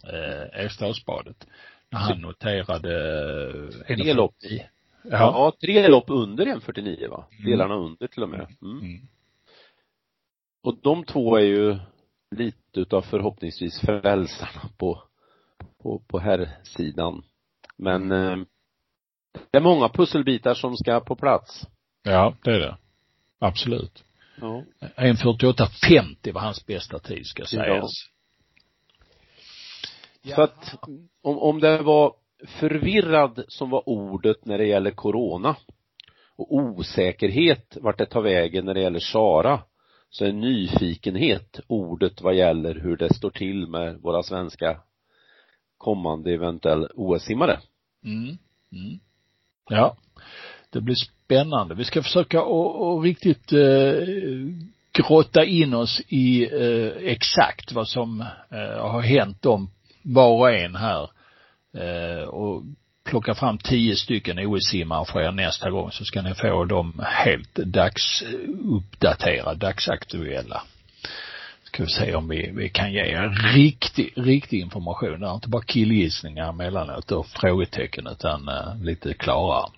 eh, 0.04 0.62
Eriksdalsbadet. 0.62 1.48
När 1.92 2.00
han 2.00 2.22
noterade 2.22 2.94
eh, 3.88 3.96
Tre 3.96 4.14
lopp. 4.14 4.44
I. 4.44 4.62
Ja. 5.04 5.10
ja, 5.12 5.54
tre 5.62 5.88
lopp 5.88 6.10
under 6.10 6.46
1.49 6.46 7.10
va? 7.10 7.26
Mm. 7.32 7.52
Delarna 7.52 7.74
mm. 7.74 7.86
under 7.86 8.08
till 8.08 8.24
och 8.24 8.30
med. 8.30 8.48
Mm. 8.62 8.80
Mm. 8.80 9.08
Och 10.62 10.78
de 10.82 11.04
två 11.04 11.38
är 11.38 11.46
ju 11.46 11.80
lite 12.36 12.80
utav 12.80 13.02
förhoppningsvis 13.02 13.80
frälsarna 13.82 14.70
på, 14.78 15.04
på, 15.84 16.02
på 16.08 16.20
herrsidan. 16.20 17.24
Men 17.78 18.12
eh, 18.12 18.38
det 19.52 19.58
är 19.58 19.62
många 19.62 19.90
pusselbitar 19.90 20.54
som 20.54 20.78
ska 20.78 21.00
på 21.00 21.16
plats. 21.16 21.68
Ja, 22.04 22.36
det 22.44 22.52
är 22.52 22.60
det. 22.60 22.78
Absolut. 23.40 24.04
Ja. 24.42 24.64
1.48.50 24.80 26.34
var 26.34 26.42
hans 26.42 26.66
bästa 26.66 27.00
tid 27.00 27.26
ska 27.26 27.46
sägas. 27.46 27.92
Ja. 30.22 30.36
Så 30.36 30.42
att 30.42 30.76
om, 31.22 31.40
om 31.40 31.60
det 31.60 31.82
var 31.82 32.14
förvirrad 32.48 33.44
som 33.48 33.70
var 33.70 33.90
ordet 33.90 34.46
när 34.46 34.58
det 34.58 34.66
gäller 34.66 34.92
corona 34.92 35.56
och 36.36 36.54
osäkerhet 36.56 37.78
vart 37.82 37.98
det 37.98 38.06
tar 38.06 38.22
vägen 38.22 38.66
när 38.66 38.74
det 38.74 38.82
gäller 38.82 39.00
Sara 39.00 39.62
så 40.10 40.26
är 40.26 40.32
nyfikenhet 40.32 41.60
ordet 41.68 42.22
vad 42.22 42.36
gäller 42.36 42.76
hur 42.76 42.98
det 42.98 43.14
står 43.14 43.30
till 43.30 43.68
med 43.68 44.02
våra 44.02 44.24
svenska 44.24 44.82
kommande 45.78 46.34
eventuell 46.34 46.88
OS-simmare. 46.96 47.60
Mm. 48.04 48.38
Mm. 48.72 49.00
Ja. 49.70 49.98
Det 50.70 50.82
blir 50.82 50.96
spännande. 50.96 51.76
Vi 51.76 51.84
ska 51.84 52.04
försöka 52.04 52.44
och, 52.44 53.04
riktigt 53.04 53.54
eh, 53.54 53.94
grotta 54.92 55.46
in 55.46 55.74
oss 55.74 56.02
i 56.08 56.44
eh, 56.44 57.12
exakt 57.12 57.72
vad 57.72 57.88
som 57.88 58.22
eh, 58.52 58.88
har 58.88 59.02
hänt 59.02 59.46
om 59.46 59.70
var 60.04 60.40
och 60.40 60.52
en 60.52 60.76
här 60.76 61.04
eh, 61.04 61.10
och 62.28 62.64
plocka 63.10 63.36
fram 63.36 63.58
tio 63.58 63.96
stycken 63.96 64.40
OS-simmare 64.40 65.06
för 65.06 65.22
er 65.22 65.32
nästa 65.32 65.70
gång 65.70 65.92
så 65.92 66.06
ska 66.06 66.22
ni 66.22 66.34
få 66.34 66.66
dem 66.66 67.06
helt 67.06 67.56
dagsuppdaterade, 67.56 69.56
dagsaktuella. 69.56 70.62
Ska 71.64 71.84
vi 71.84 71.90
se 71.90 72.16
om 72.16 72.28
vi, 72.28 72.52
vi 72.56 72.70
kan 72.70 72.94
ge 72.94 73.00
er 73.00 73.54
riktig, 73.54 74.14
riktig 74.16 74.60
information. 74.60 75.20
Det 75.20 75.28
är 75.28 75.36
inte 75.36 75.50
bara 75.50 75.62
killgissningar 75.62 76.50
emellanåt 76.50 77.12
och 77.12 77.28
frågetecken 77.28 78.08
utan 78.08 78.50
uh, 78.50 78.84
lite 78.84 79.14
klarare. 79.14 79.70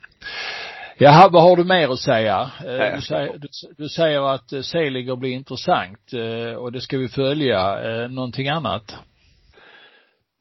Jaha, 0.97 1.29
vad 1.29 1.43
har 1.43 1.55
du 1.55 1.63
mer 1.63 1.89
att 1.89 1.99
säga? 1.99 2.51
Eh, 2.59 2.95
du 2.95 3.01
säger, 3.01 3.37
du, 3.37 3.47
du 3.77 3.89
säger 3.89 4.35
att 4.35 4.53
eh, 4.53 4.61
Seliger 4.61 5.15
blir 5.15 5.31
intressant 5.31 6.13
eh, 6.13 6.53
och 6.53 6.71
det 6.71 6.81
ska 6.81 6.97
vi 6.97 7.07
följa. 7.07 7.77
Någonting 8.07 8.49
annat? 8.49 8.95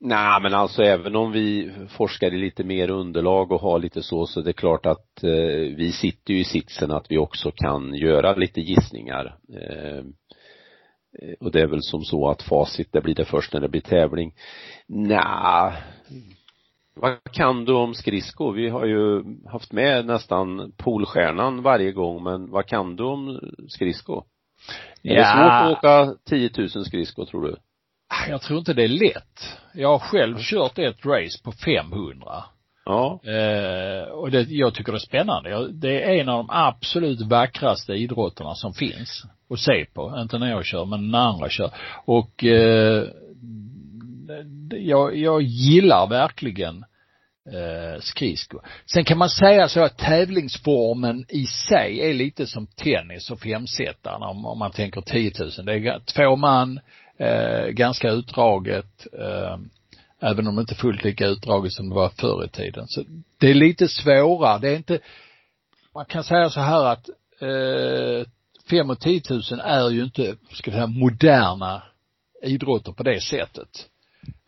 Nej 0.01 0.43
men 0.43 0.55
alltså 0.55 0.83
även 0.83 1.17
om 1.17 1.33
vi 1.33 1.73
forskar 1.89 2.35
i 2.35 2.39
lite 2.39 2.65
mer 2.65 2.91
underlag 2.91 3.53
och 3.53 3.61
har 3.61 3.79
lite 3.79 4.03
så, 4.03 4.27
så 4.27 4.41
det 4.41 4.51
är 4.51 4.53
klart 4.53 4.87
att 4.87 5.23
eh, 5.23 5.77
vi 5.77 5.93
sitter 5.93 6.35
ju 6.35 6.41
i 6.41 6.45
sitsen 6.45 6.91
att 6.91 7.07
vi 7.11 7.19
också 7.19 7.51
kan 7.55 7.95
göra 7.95 8.35
lite 8.35 8.61
gissningar. 8.61 9.37
Eh, 9.49 10.05
och 11.41 11.53
det 11.53 11.61
är 11.61 11.67
väl 11.67 11.83
som 11.83 12.03
så 12.03 12.29
att 12.29 12.43
facit, 12.43 12.93
det 12.93 13.01
blir 13.01 13.15
det 13.15 13.25
först 13.25 13.53
när 13.53 13.61
det 13.61 13.69
blir 13.69 13.81
tävling. 13.81 14.35
Nej, 14.87 15.73
vad 16.95 17.33
kan 17.33 17.65
du 17.65 17.73
om 17.73 17.95
skridsko? 17.95 18.51
Vi 18.51 18.69
har 18.69 18.87
ju 18.87 19.25
haft 19.47 19.73
med 19.73 20.07
nästan 20.07 20.73
polstjärnan 20.77 21.63
varje 21.63 21.93
gång, 21.93 22.23
men 22.23 22.51
vad 22.51 22.67
kan 22.67 22.97
du 22.97 23.05
om 23.05 23.41
skridsko? 23.69 24.25
Ja. 25.03 25.13
Är 25.13 25.17
det 25.17 25.25
svårt 25.25 25.85
att 25.85 26.09
åka 26.09 26.15
10 26.25 26.51
000 26.59 26.85
skridskor 26.85 27.25
tror 27.25 27.43
du? 27.43 27.57
Jag 28.29 28.43
tror 28.43 28.59
inte 28.59 28.75
det 28.75 28.85
är 28.85 28.89
lätt. 28.89 29.59
Jag 29.75 29.89
har 29.89 29.99
själv 29.99 30.37
kört 30.39 30.79
ett 30.79 31.07
race 31.07 31.43
på 31.45 31.53
500. 31.53 32.45
Ja. 32.85 33.21
Eh, 33.25 34.03
och 34.03 34.31
det, 34.31 34.47
jag 34.49 34.75
tycker 34.75 34.93
det 34.93 34.97
är 34.97 34.99
spännande. 34.99 35.73
Det 35.73 36.03
är 36.03 36.21
en 36.21 36.29
av 36.29 36.37
de 36.37 36.47
absolut 36.51 37.21
vackraste 37.21 37.93
idrotterna 37.93 38.55
som 38.55 38.75
finns 38.75 39.25
att 39.51 39.59
se 39.59 39.87
på. 39.95 40.19
Inte 40.23 40.39
när 40.39 40.51
jag 40.51 40.65
kör, 40.65 40.85
men 40.85 41.11
när 41.11 41.19
andra 41.19 41.49
kör. 41.49 41.71
Och 42.05 42.45
eh, 42.45 43.05
jag, 44.71 45.17
jag 45.17 45.43
gillar 45.43 46.07
verkligen 46.07 46.85
eh, 47.53 48.01
skridsko. 48.01 48.59
Sen 48.87 49.05
kan 49.05 49.19
man 49.19 49.31
säga 49.31 49.69
så 49.69 49.81
att 49.81 49.99
tävlingsformen 49.99 51.25
i 51.29 51.47
sig 51.47 52.11
är 52.11 52.15
lite 52.15 52.47
som 52.47 52.67
tennis 52.67 53.31
och 53.31 53.41
femsetaren 53.41 54.23
om, 54.23 54.47
om 54.47 54.59
man 54.59 54.71
tänker 54.71 55.01
10 55.01 55.33
000. 55.39 55.51
Det 55.67 55.73
är 55.73 56.01
två 56.15 56.37
man, 56.37 56.81
eh, 57.21 57.67
ganska 57.69 58.11
utdraget, 58.11 59.07
eh, 59.13 59.59
även 60.21 60.47
om 60.47 60.57
det 60.57 60.61
inte 60.61 60.75
fullt 60.75 61.05
lika 61.05 61.27
utdraget 61.27 61.73
som 61.73 61.89
det 61.89 61.95
var 61.95 62.09
förr 62.09 62.45
i 62.45 62.49
tiden. 62.49 62.87
Så 62.89 63.03
det 63.39 63.51
är 63.51 63.55
lite 63.55 63.89
svårare. 63.89 64.59
Det 64.59 64.69
är 64.69 64.77
inte, 64.77 64.99
man 65.95 66.05
kan 66.05 66.25
säga 66.25 66.51
så 66.51 66.61
här 66.61 66.85
att 66.85 67.09
eh, 67.41 68.27
5 68.71 68.91
och 68.91 69.01
10 69.01 69.23
000 69.31 69.43
är 69.65 69.91
ju 69.91 70.05
inte, 70.05 70.37
ska 70.53 70.71
vi 70.71 70.75
säga, 70.75 70.87
moderna 70.87 71.83
idrotter 72.43 72.93
på 72.93 73.03
det 73.03 73.21
sättet. 73.21 73.89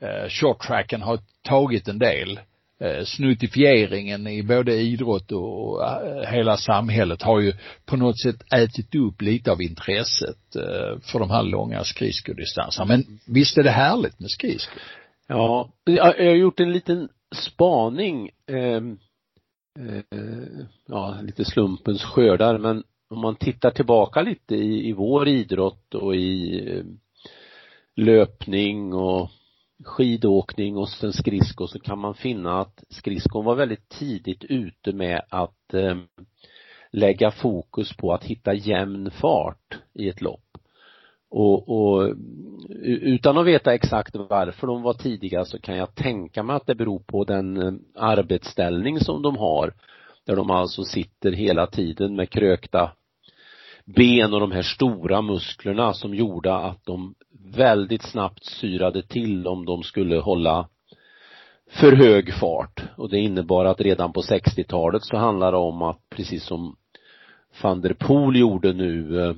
Eh, 0.00 0.28
shorttracken 0.28 1.02
har 1.02 1.18
tagit 1.42 1.88
en 1.88 1.98
del 1.98 2.40
snutifieringen 2.83 3.07
snuttifieringen 3.07 4.27
i 4.27 4.42
både 4.42 4.75
idrott 4.75 5.33
och 5.33 5.85
eh, 5.85 6.31
hela 6.31 6.57
samhället 6.57 7.23
har 7.23 7.40
ju 7.40 7.53
på 7.87 7.97
något 7.97 8.21
sätt 8.21 8.53
ätit 8.55 8.95
upp 8.95 9.23
lite 9.23 9.53
av 9.53 9.62
intresset 9.62 10.57
eh, 10.57 11.01
för 11.03 11.18
de 11.18 11.31
här 11.31 11.42
långa 11.42 11.85
skridskodistanserna. 11.85 12.87
Men 12.87 13.18
visst 13.27 13.59
är 13.59 13.62
det 13.62 13.71
härligt 13.71 14.21
med 14.21 14.31
skridskor? 14.31 14.83
Ja, 15.29 15.68
jag 15.85 16.05
har 16.05 16.35
gjort 16.35 16.61
en 16.61 16.73
liten 16.73 17.09
spaning, 17.35 18.31
ehm, 18.47 18.99
eh, 19.79 20.64
ja, 20.88 21.18
lite 21.23 21.45
slumpens 21.45 22.03
skördar, 22.03 22.59
men 22.59 22.83
om 23.11 23.21
man 23.21 23.37
tittar 23.37 23.71
tillbaka 23.71 24.23
lite 24.23 24.55
i, 24.55 24.88
i 24.88 24.92
vår 24.92 25.29
idrott 25.29 25.95
och 25.95 26.16
i 26.16 26.83
löpning 27.97 28.95
och 28.95 29.31
skidåkning 29.85 30.77
och 30.77 30.88
sen 30.88 31.12
skridsko 31.12 31.66
så 31.66 31.79
kan 31.79 31.99
man 31.99 32.14
finna 32.14 32.61
att 32.61 32.85
skridskon 32.88 33.45
var 33.45 33.55
väldigt 33.55 33.88
tidigt 33.88 34.45
ute 34.45 34.92
med 34.92 35.23
att 35.29 35.75
eh, 35.75 35.97
lägga 36.90 37.31
fokus 37.31 37.97
på 37.97 38.12
att 38.12 38.25
hitta 38.25 38.55
jämn 38.55 39.11
fart 39.11 39.79
i 39.95 40.09
ett 40.09 40.21
lopp. 40.21 40.59
Och, 41.31 41.68
och 41.68 42.14
utan 42.83 43.38
att 43.38 43.47
veta 43.47 43.75
exakt 43.75 44.16
varför 44.16 44.66
de 44.66 44.83
var 44.83 44.95
tidiga 44.95 45.45
så 45.45 45.59
kan 45.59 45.77
jag 45.77 45.95
tänka 45.95 46.42
mig 46.42 46.57
att 46.57 46.66
det 46.66 46.75
beror 46.75 46.99
på 46.99 47.25
den 47.25 47.57
eh, 47.57 47.73
arbetsställning 47.95 49.01
som 49.01 49.23
de 49.23 49.37
har. 49.37 49.75
Där 50.25 50.37
de 50.37 50.51
alltså 50.51 50.85
sitter 50.85 51.33
hela 51.33 51.66
tiden 51.66 52.16
med 52.16 52.31
krökta 52.31 52.92
ben 53.85 54.35
och 54.35 54.40
de 54.40 54.53
här 54.53 54.62
stora 54.62 55.23
musklerna 55.23 55.92
som 55.92 56.14
gjorde 56.14 56.55
att 56.55 56.85
de 56.85 57.14
väldigt 57.57 58.03
snabbt 58.03 58.45
syrade 58.45 59.03
till 59.03 59.47
om 59.47 59.64
de 59.64 59.83
skulle 59.83 60.16
hålla 60.16 60.68
för 61.71 61.92
hög 61.92 62.35
fart 62.35 62.83
och 62.97 63.11
det 63.11 63.18
innebar 63.18 63.64
att 63.64 63.81
redan 63.81 64.12
på 64.12 64.21
60-talet 64.21 65.05
så 65.05 65.16
handlade 65.16 65.53
det 65.53 65.61
om 65.61 65.83
att 65.83 66.01
precis 66.11 66.45
som 66.45 66.77
van 67.62 67.81
der 67.81 67.95
Poel 67.95 68.37
gjorde 68.37 68.73
nu 68.73 69.21
eh, 69.21 69.37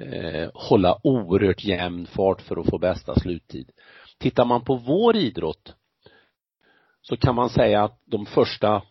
eh, 0.00 0.50
hålla 0.54 0.98
oerhört 1.02 1.64
jämn 1.64 2.06
fart 2.06 2.42
för 2.42 2.60
att 2.60 2.70
få 2.70 2.78
bästa 2.78 3.14
sluttid. 3.14 3.70
Tittar 4.18 4.44
man 4.44 4.64
på 4.64 4.74
vår 4.74 5.16
idrott 5.16 5.74
så 7.02 7.16
kan 7.16 7.34
man 7.34 7.50
säga 7.50 7.84
att 7.84 8.00
de 8.04 8.26
första 8.26 8.82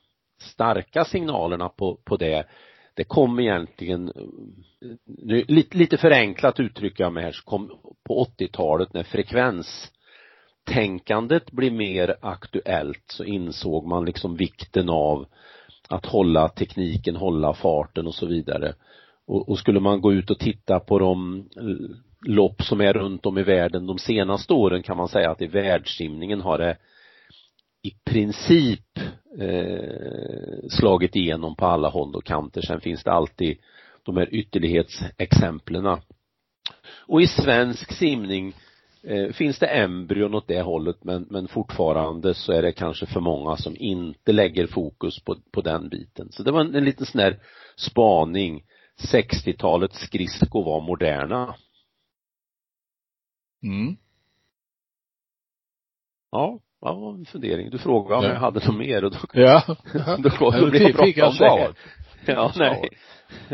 starka 0.41 1.05
signalerna 1.05 1.69
på, 1.69 1.99
på 2.05 2.17
det 2.17 2.47
det 2.95 3.03
kom 3.03 3.39
egentligen, 3.39 4.11
nu, 5.05 5.45
lite, 5.47 5.77
lite 5.77 5.97
förenklat 5.97 6.59
uttrycker 6.59 7.03
jag 7.03 7.13
mig 7.13 7.23
här, 7.23 7.31
så 7.31 7.43
kom 7.43 7.71
på 8.07 8.27
80-talet 8.37 8.93
när 8.93 9.03
frekvenstänkandet 9.03 11.51
blev 11.51 11.73
mer 11.73 12.15
aktuellt 12.21 13.03
så 13.07 13.23
insåg 13.23 13.87
man 13.87 14.05
liksom 14.05 14.35
vikten 14.35 14.89
av 14.89 15.25
att 15.89 16.05
hålla 16.05 16.49
tekniken, 16.49 17.15
hålla 17.15 17.53
farten 17.53 18.07
och 18.07 18.15
så 18.15 18.25
vidare. 18.25 18.73
Och, 19.27 19.49
och 19.49 19.59
skulle 19.59 19.79
man 19.79 20.01
gå 20.01 20.13
ut 20.13 20.29
och 20.29 20.39
titta 20.39 20.79
på 20.79 20.99
de 20.99 21.45
lopp 22.27 22.61
som 22.61 22.81
är 22.81 22.93
runt 22.93 23.25
om 23.25 23.37
i 23.37 23.43
världen 23.43 23.87
de 23.87 23.97
senaste 23.97 24.53
åren 24.53 24.83
kan 24.83 24.97
man 24.97 25.07
säga 25.07 25.31
att 25.31 25.41
i 25.41 25.47
världssimningen 25.47 26.41
har 26.41 26.57
det 26.57 26.77
i 27.83 27.91
princip 28.05 28.97
eh, 29.39 30.69
slagit 30.69 31.15
igenom 31.15 31.55
på 31.55 31.65
alla 31.65 31.89
håll 31.89 32.15
och 32.15 32.25
kanter. 32.25 32.61
Sen 32.61 32.81
finns 32.81 33.03
det 33.03 33.11
alltid 33.11 33.57
de 34.03 34.17
här 34.17 34.35
ytterlighetsexemplen. 34.35 35.97
Och 37.07 37.21
i 37.21 37.27
svensk 37.27 37.93
simning 37.93 38.53
eh, 39.03 39.31
finns 39.31 39.59
det 39.59 39.67
embryon 39.67 40.35
åt 40.35 40.47
det 40.47 40.61
hållet 40.61 41.03
men, 41.03 41.27
men 41.29 41.47
fortfarande 41.47 42.33
så 42.33 42.51
är 42.51 42.61
det 42.61 42.71
kanske 42.71 43.05
för 43.05 43.19
många 43.19 43.57
som 43.57 43.75
inte 43.77 44.31
lägger 44.31 44.67
fokus 44.67 45.23
på, 45.23 45.35
på 45.51 45.61
den 45.61 45.89
biten. 45.89 46.31
Så 46.31 46.43
det 46.43 46.51
var 46.51 46.61
en, 46.61 46.75
en 46.75 46.85
liten 46.85 47.05
sån 47.05 47.19
där 47.19 47.39
spaning. 47.77 48.63
60-talets 49.13 49.99
skridsko 49.99 50.63
var 50.63 50.81
moderna. 50.81 51.55
Mm. 53.63 53.97
Ja, 56.31 56.59
ja, 56.83 57.09
en 57.19 57.25
fundering. 57.25 57.69
Du 57.69 57.77
frågade 57.77 58.15
om 58.19 58.23
Ja. 58.25 58.29
jag 58.33 58.39
hade 58.39 58.65
något 58.65 58.77
mer 58.77 59.03
och 59.03 59.11
då, 59.11 59.17
Ja. 59.33 59.63
då, 59.93 60.29
då, 60.39 60.51
Då 60.51 60.69
blev 60.69 60.81
jag 60.81 61.05
fick 61.05 61.17
jag 61.17 61.37
prata 61.37 61.51
om 61.53 61.59
det. 61.59 61.65
svaret. 61.65 61.75
Ja, 62.25 62.51
nej. 62.55 62.89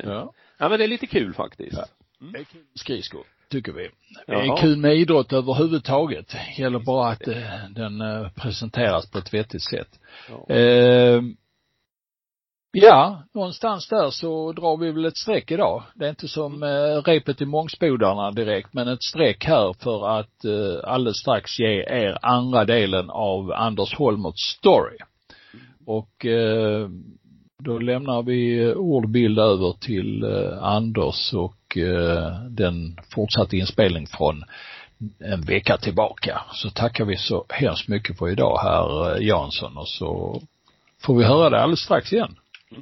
Ja. 0.04 0.34
Ja, 0.58 0.70
men 0.70 0.78
det 0.80 0.86
är 0.86 0.88
lite 0.88 1.08
kul 1.08 1.34
faktiskt. 1.34 1.78
Ja. 1.78 1.86
Det 2.34 2.40
är 2.40 2.44
kul 2.44 2.62
skridskor, 2.76 3.24
tycker 3.52 3.72
vi. 3.72 3.90
Det 4.28 4.34
är 4.34 4.58
kul 4.62 4.78
med 4.78 4.96
idrott 4.96 5.34
överhuvudtaget. 5.34 6.36
Gäller 6.58 6.80
bara 6.80 7.10
att 7.12 7.28
eh, 7.28 7.36
den 7.70 8.02
eh, 8.02 8.30
presenteras 8.36 9.12
på 9.12 9.18
ett 9.18 9.34
vettigt 9.34 9.64
sätt. 9.64 10.00
Ja. 10.30 10.56
Eh, 10.56 11.22
ja, 12.72 13.24
någonstans 13.34 13.88
där 13.88 14.10
så 14.10 14.52
drar 14.52 14.78
vi 14.78 14.92
väl 14.92 15.06
ett 15.06 15.18
streck 15.18 15.52
idag. 15.52 15.84
Det 15.96 16.06
är 16.06 16.10
inte 16.10 16.28
som 16.28 16.64
eh, 16.64 17.04
repet 17.06 17.42
i 17.42 17.46
Mångsbodarna 17.46 18.32
direkt, 18.32 18.74
men 18.74 18.88
ett 18.88 19.04
streck 19.04 19.46
här 19.46 19.74
för 19.84 20.20
att 20.20 20.46
eh, 20.46 20.92
alldeles 20.92 21.18
strax 21.18 21.60
ge 21.60 21.82
er 21.82 22.18
andra 22.22 22.66
delen 22.66 23.10
av 23.10 23.52
Anders 23.52 23.96
Holmerts 23.96 24.58
story. 24.58 24.98
Och 25.86 26.26
eh, 26.26 26.90
då 27.64 27.80
lämnar 27.80 28.24
vi 28.24 28.74
ordbild 28.74 29.40
över 29.40 29.74
till 29.80 30.24
eh, 30.24 30.64
Anders 30.64 31.34
och 31.34 31.78
eh, 31.78 32.42
den 32.50 32.98
fortsatta 33.16 33.56
inspelning 33.56 34.08
från 34.08 34.44
en 35.20 35.42
vecka 35.42 35.78
tillbaka. 35.78 36.42
Så 36.52 36.70
tackar 36.70 37.06
vi 37.06 37.18
så 37.18 37.46
hemskt 37.50 37.88
mycket 37.88 38.18
för 38.18 38.30
idag 38.30 38.60
herr 38.64 39.16
eh, 39.16 39.28
Jansson 39.28 39.78
och 39.78 39.88
så 39.88 40.42
får 41.02 41.16
vi 41.18 41.24
höra 41.24 41.50
det 41.50 41.62
alldeles 41.62 41.80
strax 41.80 42.14
igen. 42.14 42.36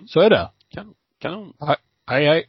Så 0.07 0.19
är 0.19 0.29
det. 0.29 0.49
Kan, 0.73 0.93
kanon. 1.21 1.53
Hej 2.09 2.25
hej. 2.25 2.45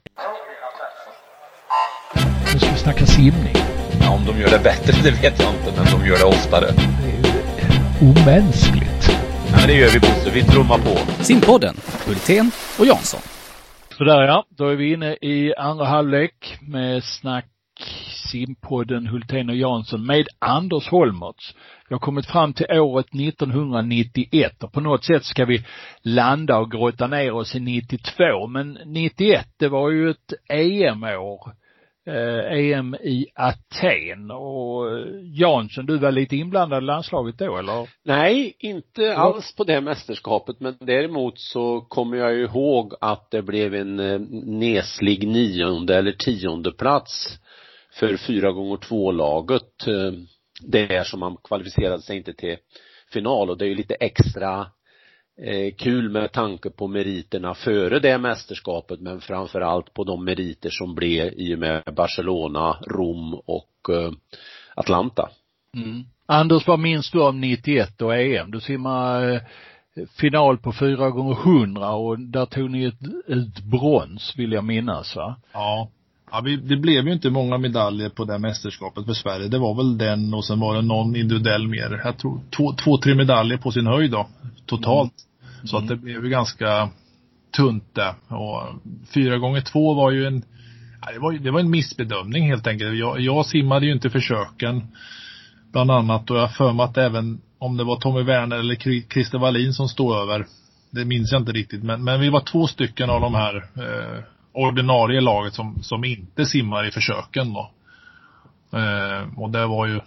Nu 2.55 2.59
ska 2.59 2.71
vi 2.71 2.79
snacka 2.79 3.07
simning. 3.07 3.55
Ja, 4.01 4.11
om 4.11 4.25
de 4.27 4.41
gör 4.41 4.51
det 4.51 4.63
bättre, 4.65 4.93
det 5.03 5.11
vet 5.11 5.41
jag 5.41 5.55
inte, 5.55 5.73
men 5.77 6.01
de 6.01 6.09
gör 6.09 6.19
det 6.19 6.25
oftare. 6.25 6.67
Det 7.03 7.11
är 7.11 8.11
omänskligt. 8.11 9.03
Ja, 9.51 9.57
men 9.59 9.67
det 9.67 9.75
gör 9.75 9.89
vi 9.89 10.01
Bosse, 10.01 10.31
vi 10.35 10.43
trummar 10.43 10.79
på. 10.79 11.23
Simpodden, 11.25 11.75
Hultén 12.07 12.51
och 12.79 12.87
Jansson. 12.87 13.21
Sådär 13.97 14.23
ja, 14.23 14.45
då 14.49 14.69
är 14.69 14.77
vi 14.77 14.93
inne 14.93 15.13
i 15.13 15.55
andra 15.55 15.85
halvlek 15.85 16.59
med 16.61 17.05
snack 17.05 17.47
simpodden 18.31 19.07
Hultén 19.07 19.51
och 19.51 19.57
Jansson 19.57 20.07
med 20.07 20.27
Anders 20.39 20.89
Holmertz. 20.89 21.55
Vi 21.89 21.95
har 21.95 22.01
kommit 22.01 22.27
fram 22.27 22.53
till 22.53 22.67
året 22.71 23.07
1991 23.07 24.63
och 24.63 24.73
på 24.73 24.81
något 24.81 25.05
sätt 25.05 25.25
ska 25.25 25.45
vi 25.45 25.65
landa 26.03 26.59
och 26.59 26.71
grotta 26.71 27.07
ner 27.07 27.33
oss 27.33 27.55
i 27.55 27.61
92 27.61 28.47
men 28.47 28.79
91 28.87 29.47
det 29.59 29.69
var 29.69 29.91
ju 29.91 30.11
ett 30.11 30.33
EM-år. 30.49 31.53
Eh, 32.09 32.59
EM 32.59 32.95
i 32.95 33.27
Aten 33.35 34.31
och 34.31 34.91
eh, 34.91 35.07
Jansson 35.23 35.87
du 35.87 35.99
var 35.99 36.13
lite 36.13 36.37
inblandad 36.37 36.83
i 36.83 36.87
landslaget 36.87 37.39
då 37.39 37.57
eller? 37.59 37.89
Nej, 38.05 38.57
inte 38.59 39.17
alls 39.17 39.55
på 39.57 39.65
det 39.65 39.81
mästerskapet 39.81 40.61
men 40.61 40.77
däremot 40.81 41.39
så 41.39 41.81
kommer 41.81 42.17
jag 42.17 42.39
ihåg 42.39 42.95
att 43.01 43.31
det 43.31 43.43
blev 43.43 43.75
en 43.75 44.01
eh, 44.01 44.21
neslig 44.45 45.29
nionde 45.29 45.99
eller 45.99 46.13
tionde 46.13 46.73
plats 46.73 47.39
för 47.99 48.17
fyra 48.17 48.53
gånger 48.53 48.77
två 48.77 49.13
laget 49.13 49.87
eh, 49.87 50.13
där 50.61 51.05
som 51.05 51.21
man 51.21 51.37
kvalificerade 51.45 52.03
sig 52.03 52.17
inte 52.17 52.33
till 52.33 52.57
final 53.13 53.51
och 53.51 53.59
det 53.59 53.65
är 53.65 53.69
ju 53.69 53.75
lite 53.75 53.95
extra 53.95 54.67
eh, 55.43 55.75
kul 55.79 56.11
med 56.11 56.33
tanke 56.33 56.71
på 56.71 56.87
meriterna 56.87 57.55
före 57.55 57.99
det 57.99 58.19
mästerskapet 58.19 59.01
men 59.01 59.21
framför 59.21 59.61
allt 59.61 59.95
på 59.95 60.05
de 60.05 60.25
meriter 60.25 60.71
som 60.71 60.95
blev 60.95 61.33
i 61.37 61.55
och 61.55 61.59
med 61.59 61.83
Barcelona, 61.97 62.79
Rom 62.87 63.35
och 63.35 63.91
eh, 63.91 64.13
Atlanta. 64.75 65.31
Mm. 65.77 66.05
Anders, 66.27 66.67
vad 66.67 66.79
minns 66.79 67.11
du 67.11 67.21
om 67.21 67.41
91 67.41 68.03
och 68.03 68.17
EM? 68.17 68.51
Du 68.51 68.61
simmar 68.61 69.41
final 70.21 70.59
på 70.59 70.73
fyra 70.73 71.11
gånger 71.11 71.35
hundra 71.35 71.91
och 71.91 72.21
där 72.21 72.47
tog 72.47 72.71
ni 72.71 72.85
ett, 72.85 73.03
ett 73.29 73.61
brons 73.65 74.35
vill 74.37 74.53
jag 74.53 74.65
minnas 74.65 75.17
va? 75.17 75.37
Ja. 75.53 75.91
Ja, 76.31 76.41
vi, 76.41 76.57
det 76.57 76.77
blev 76.77 77.07
ju 77.07 77.13
inte 77.13 77.31
många 77.31 77.59
medaljer 77.59 78.09
på 78.09 78.25
det 78.25 78.39
mästerskapet 78.39 79.07
för 79.07 79.13
Sverige. 79.13 79.49
Det 79.49 79.59
var 79.59 79.75
väl 79.75 79.99
den 79.99 80.35
och 80.35 80.45
sen 80.45 80.61
var 80.61 80.75
det 80.75 80.83
någon 80.83 81.17
individuell 81.17 81.69
mer. 81.69 82.01
Jag 82.05 82.19
tror 82.19 82.41
två, 82.57 82.73
två 82.73 82.99
tre 82.99 83.15
medaljer 83.15 83.59
på 83.59 83.71
sin 83.71 83.87
höjd 83.87 84.11
då. 84.11 84.29
Totalt. 84.67 85.13
Så 85.65 85.77
att 85.77 85.89
det 85.89 85.97
blev 85.97 86.25
ju 86.25 86.31
ganska 86.31 86.89
tunt 87.57 87.95
det. 87.95 88.15
Och 88.35 88.63
fyra 89.15 89.39
gånger 89.39 89.61
två 89.61 89.95
var 89.95 90.11
ju 90.11 90.27
en, 90.27 90.43
det 91.13 91.19
var, 91.19 91.33
det 91.33 91.51
var 91.51 91.61
en 91.61 91.71
missbedömning 91.71 92.51
helt 92.51 92.67
enkelt. 92.67 92.99
Jag, 92.99 93.21
jag 93.21 93.47
simmade 93.47 93.87
ju 93.87 93.93
inte 93.93 94.11
försöken. 94.11 94.87
Bland 95.73 95.91
annat 95.91 96.31
och 96.31 96.37
jag 96.37 96.41
har 96.41 96.49
för 96.49 96.73
mig 96.73 96.85
att 96.85 96.97
även 96.97 97.41
om 97.59 97.77
det 97.77 97.85
var 97.85 97.97
Tommy 97.97 98.23
Werner 98.23 98.57
eller 98.57 98.75
Christer 99.13 99.39
Wallin 99.39 99.73
som 99.73 99.89
stod 99.89 100.17
över. 100.17 100.47
Det 100.91 101.05
minns 101.05 101.33
jag 101.33 101.41
inte 101.41 101.53
riktigt 101.53 101.83
men, 101.83 102.05
men 102.05 102.21
vi 102.21 102.29
var 102.29 102.41
två 102.41 102.67
stycken 102.67 103.11
av 103.11 103.21
de 103.21 103.35
här 103.35 103.57
eh, 103.57 104.25
ordinarie 104.59 105.21
laget 105.21 105.55
som, 105.55 105.83
som 105.83 106.05
inte 106.05 106.47
simmar 106.47 106.89
i 106.89 106.91
försöken 106.91 107.53
då. 107.55 107.71
Eh, 108.79 109.39
och 109.39 109.51
det 109.51 109.67
var 109.67 109.87
ju, 109.87 110.01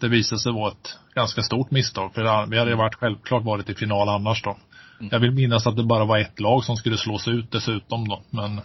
det 0.00 0.08
visade 0.08 0.38
sig 0.40 0.52
vara 0.52 0.72
ett 0.72 0.98
ganska 1.14 1.42
stort 1.42 1.70
misstag 1.70 2.14
för 2.14 2.22
det- 2.22 2.46
vi 2.50 2.58
hade 2.58 2.70
ju 2.70 2.76
varit 2.76 2.94
självklart 2.94 3.44
varit 3.44 3.70
i 3.70 3.74
final 3.74 4.08
annars 4.08 4.42
då. 4.42 4.56
Jag 5.10 5.20
vill 5.20 5.30
minnas 5.32 5.66
att 5.66 5.76
det 5.76 5.84
bara 5.84 6.04
var 6.04 6.18
ett 6.18 6.40
lag 6.40 6.64
som 6.64 6.76
skulle 6.76 6.96
slås 6.96 7.28
ut 7.28 7.50
dessutom 7.52 8.08
då, 8.08 8.22
men 8.30 8.60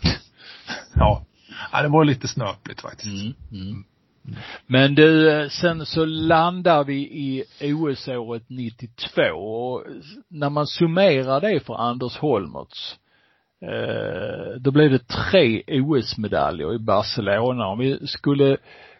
ja. 0.95 1.25
ja 1.71 1.81
det 1.81 1.87
var 1.87 2.05
lite 2.05 2.27
snöpligt 2.27 2.81
faktiskt. 2.81 3.35
Mm. 3.51 3.83
Men 4.67 4.95
du, 4.95 5.31
eh, 5.31 5.49
sen 5.49 5.85
så 5.85 6.05
landar 6.05 6.83
vi 6.83 6.95
i 6.95 7.43
OS-året 7.73 8.43
92 8.49 9.21
och 9.21 9.83
när 10.29 10.49
man 10.49 10.67
summerar 10.67 11.41
det 11.41 11.59
för 11.65 11.73
Anders 11.73 12.17
Holmertz 12.17 12.95
då 14.59 14.71
blev 14.71 14.91
det 14.91 15.07
tre 15.07 15.63
OS-medaljer 15.67 16.75
i 16.75 16.79
Barcelona. 16.79 17.67
Om 17.67 17.79
vi 17.79 18.07
skulle 18.07 18.57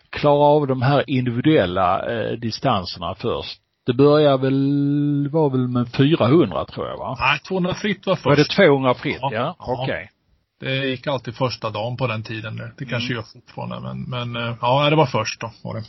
klara 0.09 0.43
av 0.45 0.67
de 0.67 0.81
här 0.81 1.09
individuella 1.09 2.13
eh, 2.13 2.31
distanserna 2.31 3.15
först. 3.15 3.59
Det 3.85 3.93
börjar 3.93 4.37
väl, 4.37 5.29
var 5.31 5.49
väl 5.49 5.67
med 5.67 5.91
400 5.93 6.65
tror 6.65 6.87
jag 6.87 6.97
va? 6.97 7.17
Nej, 7.19 7.39
200 7.39 7.73
fritt 7.73 8.05
var 8.05 8.15
först. 8.15 8.25
Var 8.25 8.35
det 8.35 8.43
200 8.43 8.93
fritt? 8.93 9.17
Ja. 9.21 9.31
Ja, 9.33 9.55
okej. 9.59 10.09
Det 10.59 10.85
gick 10.85 11.07
alltid 11.07 11.35
första 11.35 11.69
dagen 11.69 11.97
på 11.97 12.07
den 12.07 12.23
tiden. 12.23 12.61
Det, 12.77 12.85
kanske 12.85 13.13
gör 13.13 13.21
fortfarande 13.21 13.79
men, 13.79 14.03
men 14.03 14.35
eh, 14.35 14.55
ja, 14.61 14.89
det 14.89 14.95
var 14.95 15.05
först 15.05 15.41
då 15.41 15.51
var 15.63 15.73
det. 15.73 15.83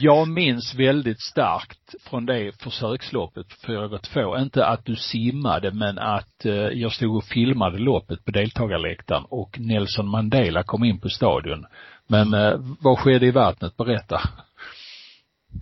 Jag 0.00 0.28
minns 0.28 0.74
väldigt 0.74 1.20
starkt 1.20 1.94
från 2.10 2.26
det 2.26 2.62
försöksloppet 2.62 3.46
på 3.48 3.72
4x2, 3.72 4.42
inte 4.42 4.66
att 4.66 4.84
du 4.84 4.96
simmade 4.96 5.72
men 5.72 5.98
att 5.98 6.44
eh, 6.44 6.52
jag 6.54 6.92
stod 6.92 7.16
och 7.16 7.24
filmade 7.24 7.78
loppet 7.78 8.24
på 8.24 8.30
deltagarläktaren 8.30 9.24
och 9.28 9.58
Nelson 9.58 10.08
Mandela 10.08 10.62
kom 10.62 10.84
in 10.84 11.00
på 11.00 11.08
stadion. 11.08 11.66
Men 12.06 12.34
eh, 12.34 12.60
vad 12.80 12.98
skedde 12.98 13.26
i 13.26 13.30
vattnet? 13.30 13.76
Berätta. 13.76 14.20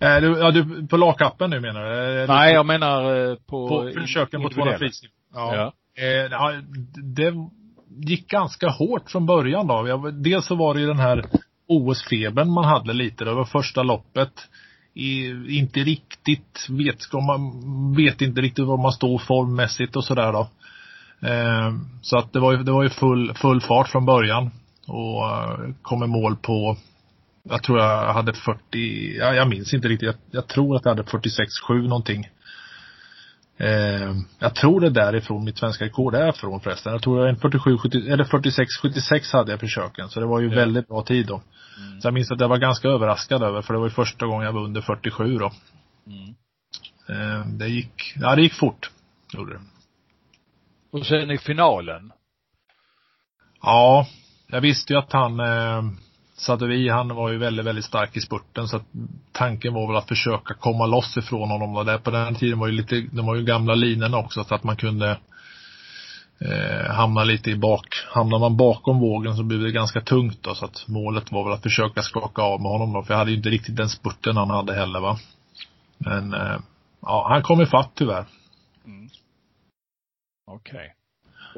Är 0.01 0.21
du, 0.21 0.39
ja, 0.39 0.51
du, 0.51 0.87
på 0.87 0.97
lakappen 0.97 1.49
nu 1.49 1.59
menar 1.59 1.81
du? 1.81 2.27
Nej, 2.27 2.53
jag 2.53 2.65
menar 2.65 3.35
på... 3.35 3.67
på 3.67 3.91
försöken 4.01 4.41
på 4.41 4.49
200 4.49 4.77
frisim. 4.77 5.09
Ja. 5.33 5.55
ja. 5.55 5.73
Eh, 6.03 6.61
det 7.15 7.33
gick 8.07 8.29
ganska 8.29 8.69
hårt 8.69 9.11
från 9.11 9.25
början 9.25 9.67
då. 9.67 9.87
Jag, 9.87 10.23
dels 10.23 10.45
så 10.45 10.55
var 10.55 10.73
det 10.73 10.79
ju 10.79 10.87
den 10.87 10.99
här 10.99 11.25
OS-febern 11.67 12.51
man 12.51 12.65
hade 12.65 12.93
lite. 12.93 13.25
Det 13.25 13.33
var 13.33 13.45
första 13.45 13.83
loppet. 13.83 14.31
I, 14.93 15.27
inte 15.57 15.79
riktigt 15.79 16.67
vetskap, 16.69 17.23
man 17.23 17.95
vet 17.95 18.21
inte 18.21 18.41
riktigt 18.41 18.65
var 18.65 18.77
man 18.77 18.91
står 18.91 19.19
formmässigt 19.19 19.95
och 19.95 20.03
sådär 20.03 20.31
då. 20.31 20.49
Eh, 21.27 21.73
så 22.01 22.17
att 22.17 22.33
det 22.33 22.39
var 22.39 22.51
ju, 22.51 22.63
det 22.63 22.71
var 22.71 22.83
ju 22.83 22.89
full, 22.89 23.33
full 23.33 23.61
fart 23.61 23.89
från 23.89 24.05
början. 24.05 24.51
Och 24.87 25.29
eh, 25.29 25.73
kom 25.81 26.03
i 26.03 26.07
mål 26.07 26.35
på, 26.35 26.77
jag 27.43 27.63
tror 27.63 27.79
jag 27.79 28.13
hade 28.13 28.33
40, 28.33 28.59
ja, 29.17 29.33
jag 29.33 29.49
minns 29.49 29.73
inte 29.73 29.87
riktigt. 29.87 30.07
Jag, 30.07 30.15
jag 30.31 30.47
tror 30.47 30.75
att 30.75 30.85
jag 30.85 30.91
hade 30.91 31.03
46-7 31.03 31.87
någonting. 31.87 32.27
Eh, 33.59 34.15
jag 34.39 34.55
tror 34.55 34.79
det 34.81 34.87
är 34.87 34.91
därifrån 34.91 35.43
mitt 35.45 35.57
svenska 35.57 35.85
rekord 35.85 36.15
är 36.15 36.31
från 36.31 36.59
förresten. 36.61 36.91
Jag 36.91 37.01
tror 37.01 37.27
en 37.27 37.37
47, 37.37 37.77
70, 37.77 37.97
eller 38.09 38.23
46, 38.23 38.67
76 38.81 39.31
hade 39.33 39.51
jag 39.51 39.59
försöken. 39.59 40.09
Så 40.09 40.19
det 40.19 40.25
var 40.25 40.39
ju 40.39 40.49
Ja. 40.49 40.55
väldigt 40.55 40.87
bra 40.87 41.03
tid 41.03 41.27
då. 41.27 41.41
Så 42.01 42.07
jag 42.07 42.13
minns 42.13 42.31
att 42.31 42.39
jag 42.39 42.47
var 42.49 42.57
ganska 42.57 42.87
överraskad 42.87 43.43
över, 43.43 43.61
för 43.61 43.73
det 43.73 43.79
var 43.79 43.87
ju 43.87 43.93
första 43.93 44.25
gången 44.25 44.45
jag 44.45 44.53
var 44.53 44.61
under 44.63 44.81
47 44.81 45.37
då. 45.37 45.51
Mm. 46.07 46.29
Eh, 47.09 47.45
det 47.47 47.67
gick, 47.67 48.13
ja 48.15 48.35
det 48.35 48.41
gick 48.41 48.53
fort. 48.53 48.91
Gjorde 49.33 49.53
det. 49.53 49.59
Och 50.91 51.05
sen 51.05 51.31
i 51.31 51.37
finalen. 51.37 52.11
Ja, 53.61 54.07
jag 54.47 54.61
visste 54.61 54.93
ju 54.93 54.99
att 54.99 55.13
han, 55.13 55.39
eh, 55.39 55.83
Sadovi, 56.37 56.89
han 56.89 57.15
var 57.15 57.29
ju 57.29 57.37
väldigt, 57.37 57.65
väldigt 57.65 57.85
stark 57.85 58.17
i 58.17 58.21
spurten 58.21 58.67
så 58.67 58.77
att 58.77 58.85
tanken 59.31 59.73
var 59.73 59.87
väl 59.87 59.95
att 59.97 60.07
försöka 60.07 60.53
komma 60.53 60.85
loss 60.85 61.17
ifrån 61.17 61.49
honom 61.49 61.75
och 61.75 61.85
där 61.85 61.97
på 61.97 62.11
den 62.11 62.35
tiden 62.35 62.59
var 62.59 62.67
ju 62.67 62.73
lite, 62.73 63.01
de 63.11 63.25
var 63.25 63.35
ju 63.35 63.43
gamla 63.43 63.75
linorna 63.75 64.17
också 64.17 64.43
så 64.43 64.55
att 64.55 64.63
man 64.63 64.75
kunde 64.75 65.19
eh, 66.39 66.91
hamna 66.93 67.23
lite 67.23 67.49
i 67.51 67.55
bak. 67.55 67.87
Hamnar 68.13 68.39
man 68.39 68.57
bakom 68.57 68.99
vågen 68.99 69.35
så 69.35 69.43
blir 69.43 69.59
det 69.59 69.71
ganska 69.71 70.01
tungt 70.01 70.43
då 70.43 70.55
så 70.55 70.65
att 70.65 70.87
målet 70.87 71.31
var 71.31 71.43
väl 71.43 71.53
att 71.53 71.63
försöka 71.63 72.01
skaka 72.01 72.41
av 72.41 72.61
med 72.61 72.71
honom 72.71 72.93
då 72.93 73.03
för 73.03 73.13
jag 73.13 73.19
hade 73.19 73.31
ju 73.31 73.37
inte 73.37 73.49
riktigt 73.49 73.75
den 73.75 73.89
spurten 73.89 74.37
han 74.37 74.49
hade 74.49 74.73
heller 74.73 74.99
va. 74.99 75.17
Men 75.97 76.33
eh, 76.33 76.59
ja, 77.01 77.27
han 77.29 77.43
kom 77.43 77.61
ifatt 77.61 77.91
tyvärr. 77.95 78.25
Mm. 78.85 79.09
Okej. 80.51 80.93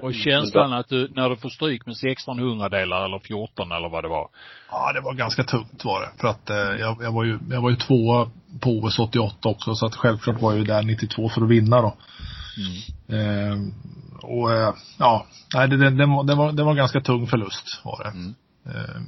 Och 0.02 0.14
känslan 0.14 0.74
att 0.74 0.90
du, 0.90 1.12
när 1.16 1.30
du 1.30 1.36
får 1.36 1.50
stryk 1.50 1.86
med 1.86 1.94
1600 1.94 2.70
delar 2.70 3.06
eller 3.06 3.20
14 3.20 3.72
eller 3.72 3.90
vad 3.90 4.04
det 4.04 4.08
var. 4.08 4.28
Ja, 4.72 4.94
det 4.94 5.02
var 5.02 5.14
ganska 5.14 5.44
tungt 5.44 5.86
var 5.86 6.02
det. 6.02 6.10
För 6.22 6.28
att 6.28 6.50
eh, 6.50 6.56
jag, 6.58 6.98
jag 7.02 7.12
var 7.12 7.24
ju, 7.24 7.40
jag 7.50 7.62
var 7.62 7.70
ju 7.70 7.76
tvåa 7.76 8.30
på 8.62 8.70
OS 8.70 9.00
88 9.00 9.50
också 9.50 9.76
så 9.76 9.86
att 9.86 9.96
självklart 9.96 10.42
var 10.42 10.52
jag 10.52 10.60
ju 10.60 10.66
där 10.66 10.84
92 10.84 11.30
för 11.30 11.42
att 11.42 11.50
vinna 11.50 11.82
då. 11.82 11.98
Eh, 13.16 13.58
och 14.22 14.54
eh, 14.54 14.74
ja, 14.98 15.26
nej 15.54 15.68
det, 15.68 15.78
det, 15.78 15.90
det, 15.90 16.06
var, 16.06 16.24
det, 16.24 16.36
var, 16.36 16.52
det 16.52 16.64
var 16.64 16.74
ganska 16.74 17.02
tung 17.02 17.28
förlust 17.28 17.82
var 17.84 18.04
det. 18.04 18.10
Mm. 18.10 18.36
Eh, 18.66 19.02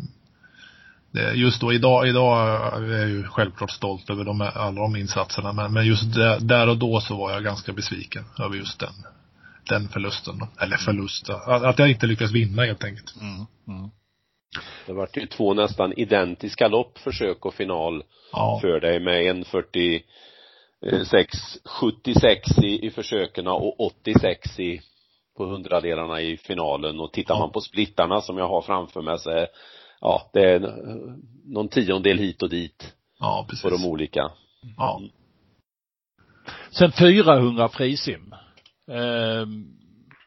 det. 1.12 1.34
Just 1.34 1.62
då 1.62 1.74
idag, 1.74 2.08
idag 2.08 2.38
är 2.76 2.98
jag 2.98 3.10
ju 3.10 3.24
självklart 3.24 3.72
stolt 3.72 4.10
över 4.10 4.24
de, 4.24 4.42
alla 4.42 4.82
de 4.82 4.96
insatserna 4.96 5.54
men, 5.54 5.74
men 5.74 5.86
just 5.86 6.14
där, 6.14 6.40
där 6.40 6.70
och 6.70 6.78
då 6.78 7.02
så 7.02 7.16
var 7.16 7.32
jag 7.32 7.44
ganska 7.44 7.74
besviken 7.74 8.24
över 8.40 8.56
just 8.56 8.80
den, 8.80 8.94
den 9.70 9.88
förlusten. 9.88 10.40
Då. 10.40 10.48
Eller 10.64 10.78
förlust, 10.78 11.30
att, 11.30 11.64
att 11.64 11.80
jag 11.80 11.90
inte 11.90 12.08
lyckades 12.08 12.34
vinna 12.34 12.64
helt 12.66 12.84
enkelt. 12.84 13.14
Mm. 13.22 13.46
Mm. 13.68 13.90
Det 14.86 14.94
vart 14.94 15.18
ju 15.18 15.26
två 15.28 15.54
nästan 15.54 15.94
identiska 15.98 16.68
lopp, 16.68 16.98
försök 16.98 17.46
och 17.46 17.54
final 17.54 18.04
Ja. 18.32 18.60
för 18.62 18.80
dig 18.80 19.00
med 19.00 19.22
en 19.26 19.46
46, 19.46 21.38
76 21.66 22.58
i, 22.64 22.86
i 22.86 22.90
försöken 22.92 23.48
och 23.48 23.80
86 23.80 24.60
i 24.60 24.82
på 25.38 25.46
hundradelarna 25.46 26.22
i 26.22 26.38
finalen 26.38 27.00
och 27.00 27.14
tittar 27.14 27.34
Ja. 27.36 27.40
man 27.40 27.52
på 27.52 27.62
splittarna 27.62 28.22
som 28.22 28.38
jag 28.38 28.48
har 28.48 28.62
framför 28.62 29.02
mig 29.02 29.20
så 29.20 29.30
är, 29.30 29.48
ja, 30.02 30.30
det 30.34 30.40
är 30.52 30.64
eh, 30.64 30.96
någon 31.46 31.68
tiondel 31.70 32.18
hit 32.18 32.42
och 32.44 32.50
dit 32.50 32.94
Ja, 33.20 33.46
precis. 33.50 33.64
på 33.64 33.70
de 33.70 33.86
olika. 33.86 34.32
Ja. 34.78 35.02
Sen 36.72 36.92
400 36.92 37.70
frisim. 37.70 38.36
Eh, 38.92 39.46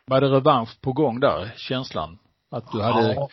var 0.07 0.21
det 0.21 0.27
revansch 0.29 0.81
på 0.81 0.93
gång 0.93 1.21
där, 1.21 1.53
känslan? 1.57 2.19
Att 2.51 2.73
du 2.73 2.83
hade, 2.83 3.15
Ja. 3.15 3.29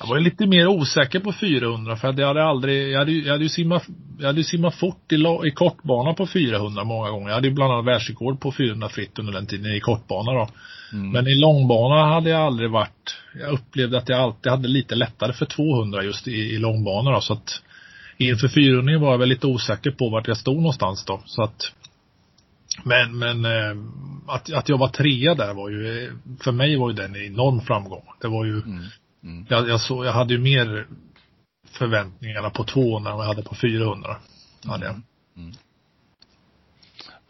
Jag 0.00 0.06
var 0.06 0.16
ju 0.16 0.24
lite 0.24 0.46
mer 0.46 0.66
osäker 0.66 1.20
på 1.20 1.32
400 1.32 1.96
för 1.96 2.14
jag 2.20 2.26
hade 2.28 2.44
aldrig, 2.44 2.92
jag 2.92 2.98
hade, 2.98 3.12
ju- 3.12 3.24
jag 3.24 3.32
hade 3.32 3.42
ju 3.44 3.48
simmat, 3.48 3.82
jag 4.18 4.26
hade 4.26 4.38
ju 4.40 4.44
simmat 4.44 4.74
fort 4.74 5.12
i, 5.12 5.16
i 5.46 5.50
kortbana 5.54 6.14
på 6.14 6.26
400 6.26 6.84
många 6.84 7.10
gånger. 7.10 7.28
Jag 7.28 7.34
hade 7.34 7.48
ju 7.48 7.54
bland 7.54 7.72
annat 7.72 7.84
världsrekord 7.86 8.40
på 8.40 8.52
400 8.52 8.88
fritt 8.88 9.18
under 9.18 9.32
den 9.32 9.46
tiden 9.46 9.72
i 9.74 9.80
kortbana 9.80 10.32
då. 10.32 10.48
Mm. 10.92 11.10
Men 11.10 11.26
i 11.26 11.34
långbana 11.34 12.06
hade 12.14 12.30
jag 12.30 12.40
aldrig 12.40 12.70
varit, 12.70 13.16
jag 13.40 13.50
upplevde 13.52 13.98
att 13.98 14.08
jag 14.08 14.20
alltid 14.20 14.52
hade 14.52 14.68
lite 14.68 14.94
lättare 14.94 15.32
för 15.32 15.46
200 15.46 16.02
just 16.02 16.28
i, 16.28 16.30
i 16.32 16.58
långbana 16.58 17.10
då 17.10 17.20
så 17.20 17.32
att 17.32 17.62
inför 18.18 18.48
400 18.48 18.98
var 18.98 19.10
jag 19.10 19.18
väl 19.18 19.28
lite 19.28 19.46
osäker 19.46 19.90
på 19.90 20.08
vart 20.10 20.28
jag 20.28 20.36
stod 20.36 20.56
någonstans 20.56 21.04
då 21.04 21.22
så 21.26 21.42
att 21.42 21.72
men, 22.84 23.18
men 23.18 23.44
eh, 23.44 23.76
att, 24.26 24.52
att 24.52 24.68
jag 24.68 24.78
var 24.78 24.88
trea 24.88 25.34
där 25.34 25.54
var 25.54 25.68
ju, 25.68 26.12
för 26.40 26.52
mig 26.52 26.76
var 26.76 26.90
ju 26.90 26.96
den 26.96 27.14
en 27.14 27.22
enorm 27.22 27.60
framgång. 27.60 28.04
Det 28.20 28.28
var 28.28 28.44
ju 28.44 28.52
Mm. 28.52 28.84
Mm. 29.22 29.46
jag, 29.48 29.68
jag, 29.68 29.80
så, 29.80 30.04
jag 30.04 30.12
hade 30.12 30.34
ju 30.34 30.40
mer 30.40 30.86
förväntningarna 31.70 32.50
på 32.50 32.64
200 32.64 33.10
än 33.10 33.16
vad 33.16 33.26
jag 33.26 33.34
hade 33.34 33.48
på 33.48 33.54
400. 33.54 34.16
Hade 34.64 34.86
jag. 34.86 35.00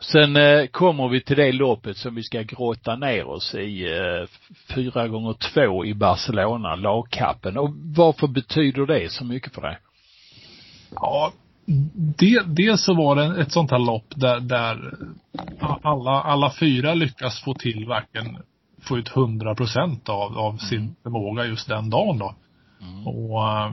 Sen 0.00 0.36
eh, 0.36 0.66
kommer 0.66 1.08
vi 1.08 1.20
till 1.20 1.36
det 1.36 1.52
loppet 1.52 1.96
som 1.96 2.14
vi 2.14 2.22
ska 2.22 2.42
grotta 2.42 2.96
ner 2.96 3.24
oss 3.24 3.54
i, 3.54 3.84
eh, 3.84 4.28
fyra 4.74 5.08
gånger 5.08 5.32
två 5.32 5.84
i 5.84 5.94
Barcelona, 5.94 6.74
lagkappen. 6.74 7.58
Och 7.58 7.70
varför 7.74 8.26
betyder 8.26 8.86
det 8.86 9.12
så 9.12 9.24
mycket 9.24 9.54
för 9.54 9.62
dig? 9.62 9.78
Ja, 10.94 11.32
det, 12.18 12.42
dels 12.46 12.84
så 12.84 12.94
var 12.94 13.16
det 13.16 13.42
ett 13.42 13.52
sånt 13.52 13.70
här 13.70 13.78
lopp 13.78 14.12
där, 14.16 14.40
där 14.40 14.94
alla, 15.82 16.10
alla 16.10 16.52
fyra 16.60 16.94
lyckas 16.94 17.40
få 17.40 17.54
till 17.54 17.86
verkligen 17.86 18.38
få 18.82 18.98
ut 18.98 19.16
100 19.16 19.54
procent 19.54 20.08
av, 20.08 20.38
av 20.38 20.56
sin 20.56 20.94
förmåga 21.02 21.44
just 21.44 21.68
den 21.68 21.90
dagen 21.90 22.18
då. 22.18 22.34
Och 23.04 23.48
eh, 23.48 23.72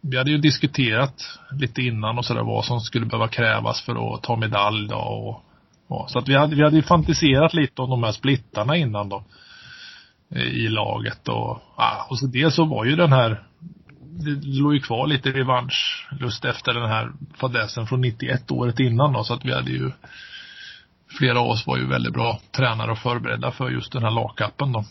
vi 0.00 0.18
hade 0.18 0.30
ju 0.30 0.38
diskuterat 0.38 1.22
lite 1.52 1.82
innan 1.82 2.18
och 2.18 2.24
sådär 2.24 2.42
vad 2.42 2.64
som 2.64 2.80
skulle 2.80 3.06
behöva 3.06 3.28
krävas 3.28 3.82
för 3.82 4.14
att 4.14 4.22
ta 4.22 4.36
medalj 4.36 4.88
då 4.88 4.96
och, 4.96 5.42
och 5.88 6.10
så 6.10 6.18
att 6.18 6.28
vi 6.28 6.34
hade, 6.34 6.56
vi 6.56 6.62
hade 6.62 6.76
ju 6.76 6.82
fantiserat 6.82 7.54
lite 7.54 7.82
om 7.82 7.90
de 7.90 8.02
här 8.02 8.12
splittarna 8.12 8.76
innan 8.76 9.08
då. 9.08 9.24
eh, 10.30 10.42
I 10.42 10.68
laget 10.68 11.28
och, 11.28 11.50
och 12.08 12.18
så 12.18 12.26
dels 12.26 12.54
så 12.54 12.64
var 12.64 12.84
ju 12.84 12.96
den 12.96 13.12
här 13.12 13.42
det 14.24 14.60
låg 14.60 14.74
ju 14.74 14.80
kvar 14.80 15.06
lite 15.06 15.32
revanschlust 15.32 16.44
efter 16.44 16.74
den 16.74 16.88
här 16.88 17.12
fadäsen 17.34 17.86
från 17.86 18.00
91 18.00 18.50
året 18.50 18.80
innan 18.80 19.12
då, 19.12 19.24
så 19.24 19.34
att 19.34 19.44
vi 19.44 19.54
hade 19.54 19.70
ju 19.70 19.92
Flera 21.08 21.40
av 21.40 21.48
oss 21.48 21.66
var 21.66 21.76
ju 21.76 21.86
väldigt 21.86 22.12
bra 22.12 22.40
tränare 22.56 22.90
och 22.90 22.98
förberedda 22.98 23.50
för 23.50 23.70
just 23.70 23.92
den 23.92 24.02
här 24.02 24.10
lagkappen 24.10 24.72
då. 24.72 24.84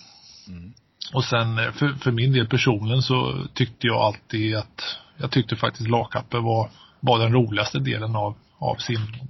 Och 1.13 1.23
sen 1.23 1.59
eh, 1.59 1.71
för, 1.71 1.93
för 1.93 2.11
min 2.11 2.33
del 2.33 2.47
personligen 2.47 3.01
så 3.01 3.45
tyckte 3.53 3.87
jag 3.87 3.97
alltid 3.97 4.55
att 4.55 4.97
jag 5.17 5.31
tyckte 5.31 5.55
faktiskt 5.55 5.89
lagkappen 5.89 6.43
var, 6.43 6.69
var 6.99 7.19
den 7.19 7.33
roligaste 7.33 7.79
delen 7.79 8.15
av, 8.15 8.35
av 8.57 8.75
simningen. 8.75 9.27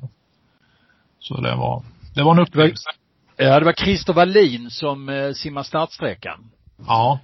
Så 1.20 1.42
det 1.42 1.56
var, 1.56 1.84
det 2.16 2.24
var 2.24 2.32
en 2.32 2.40
upplevelse. 2.40 2.90
Ja, 3.38 3.60
det 3.60 3.66
var 3.66 3.74
Christer 3.74 4.14
Wallin 4.14 4.72
som 4.72 5.10
eh, 5.10 5.32
simmade 5.32 5.68
startsträckan. 5.68 6.52
Ja. 6.88 7.20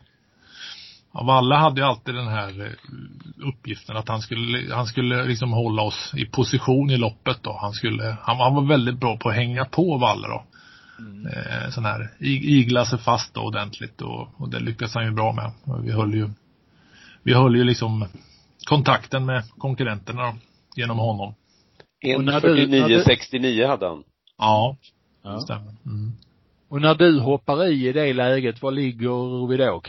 Ja, 1.13 1.23
Valle 1.23 1.55
hade 1.55 1.81
ju 1.81 1.87
alltid 1.87 2.15
den 2.15 2.27
här 2.27 2.61
eh, 2.65 3.47
uppgiften 3.47 3.97
att 3.97 4.07
han 4.07 4.21
skulle, 4.21 4.75
han 4.75 4.85
skulle 4.85 5.23
liksom 5.25 5.51
hålla 5.51 5.81
oss 5.81 6.13
i 6.17 6.25
position 6.25 6.89
i 6.89 6.97
loppet 6.97 7.37
då. 7.43 7.57
Han 7.61 7.73
skulle, 7.73 8.17
han, 8.21 8.37
han 8.37 8.55
var 8.55 8.65
väldigt 8.67 8.99
bra 8.99 9.17
på 9.17 9.29
att 9.29 9.35
hänga 9.35 9.65
på 9.65 9.97
Valle 9.97 10.27
då. 10.27 10.43
Eh, 11.29 11.69
sån 11.69 11.85
här, 11.85 12.09
i- 12.19 12.57
igla 12.59 12.85
sig 12.85 12.99
fast 12.99 13.33
då 13.33 13.41
ordentligt 13.41 14.01
och, 14.01 14.27
och 14.41 14.49
det 14.49 14.59
lyckades 14.59 14.93
han 14.95 15.05
ju 15.05 15.11
bra 15.11 15.31
med. 15.33 15.51
Och 15.63 15.87
vi 15.87 15.91
höll 15.91 16.13
ju, 16.13 16.29
vi 17.23 17.33
höll 17.33 17.55
ju 17.55 17.63
liksom 17.63 18.07
kontakten 18.67 19.25
med 19.25 19.43
konkurrenterna 19.57 20.21
då, 20.25 20.35
genom 20.75 20.97
honom. 20.97 21.33
Och 22.17 22.23
när 22.23 22.41
du- 22.41 22.67
när 22.67 22.87
du- 22.87 22.97
1.49,69 23.03 23.67
hade 23.67 23.87
han. 23.87 24.03
Ja, 24.37 24.77
Ja. 25.23 25.29
det 25.31 25.41
stämmer. 25.41 25.73
Mm. 25.85 26.11
Och 26.69 26.81
när 26.81 26.95
du 26.95 27.19
hoppar 27.19 27.67
i 27.67 27.87
i 27.87 27.93
det 27.93 28.13
läget, 28.13 28.61
var 28.61 28.71
ligger 28.71 29.47
vi 29.47 29.57
då? 29.57 29.81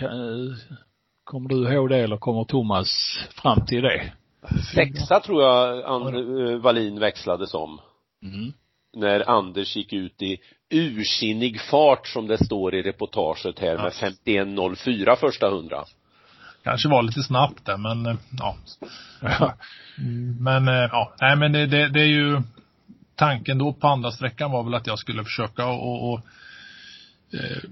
Kommer 1.32 1.48
du 1.48 1.74
ihåg 1.74 1.88
det 1.88 1.96
eller 1.96 2.16
kommer 2.16 2.44
Thomas 2.44 3.18
fram 3.42 3.66
till 3.66 3.82
det? 3.82 4.12
Sexa 4.74 5.20
tror 5.20 5.42
jag 5.42 5.84
And- 5.84 6.50
eh, 6.54 6.58
Wallin 6.60 7.00
växlades 7.00 7.54
om. 7.54 7.80
Mm. 8.22 8.52
När 8.96 9.30
Anders 9.30 9.76
gick 9.76 9.92
ut 9.92 10.22
i 10.22 10.38
ursinnig 10.70 11.60
fart 11.60 12.06
som 12.06 12.26
det 12.26 12.44
står 12.44 12.74
i 12.74 12.82
reportaget 12.82 13.58
här 13.58 13.76
med 13.76 13.92
51.04 13.92 15.16
första 15.16 15.50
hundra. 15.50 15.84
Kanske 16.64 16.88
var 16.88 17.02
lite 17.02 17.22
snabbt 17.22 17.66
där 17.66 17.76
men 17.76 18.06
eh, 18.06 18.16
ja. 18.38 18.56
Ja. 19.20 19.54
Men 20.40 20.68
eh, 20.68 20.74
ja, 20.74 21.12
nej 21.20 21.36
men 21.36 21.52
det, 21.52 21.66
det, 21.66 21.88
det 21.88 22.00
är 22.00 22.08
ju 22.08 22.42
tanken 23.14 23.58
då 23.58 23.72
på 23.72 23.86
andra 23.86 24.10
sträckan 24.10 24.50
var 24.50 24.62
väl 24.62 24.74
att 24.74 24.86
jag 24.86 24.98
skulle 24.98 25.24
försöka 25.24 25.66
och, 25.66 26.12
och 26.12 26.20
eh, 27.34 27.62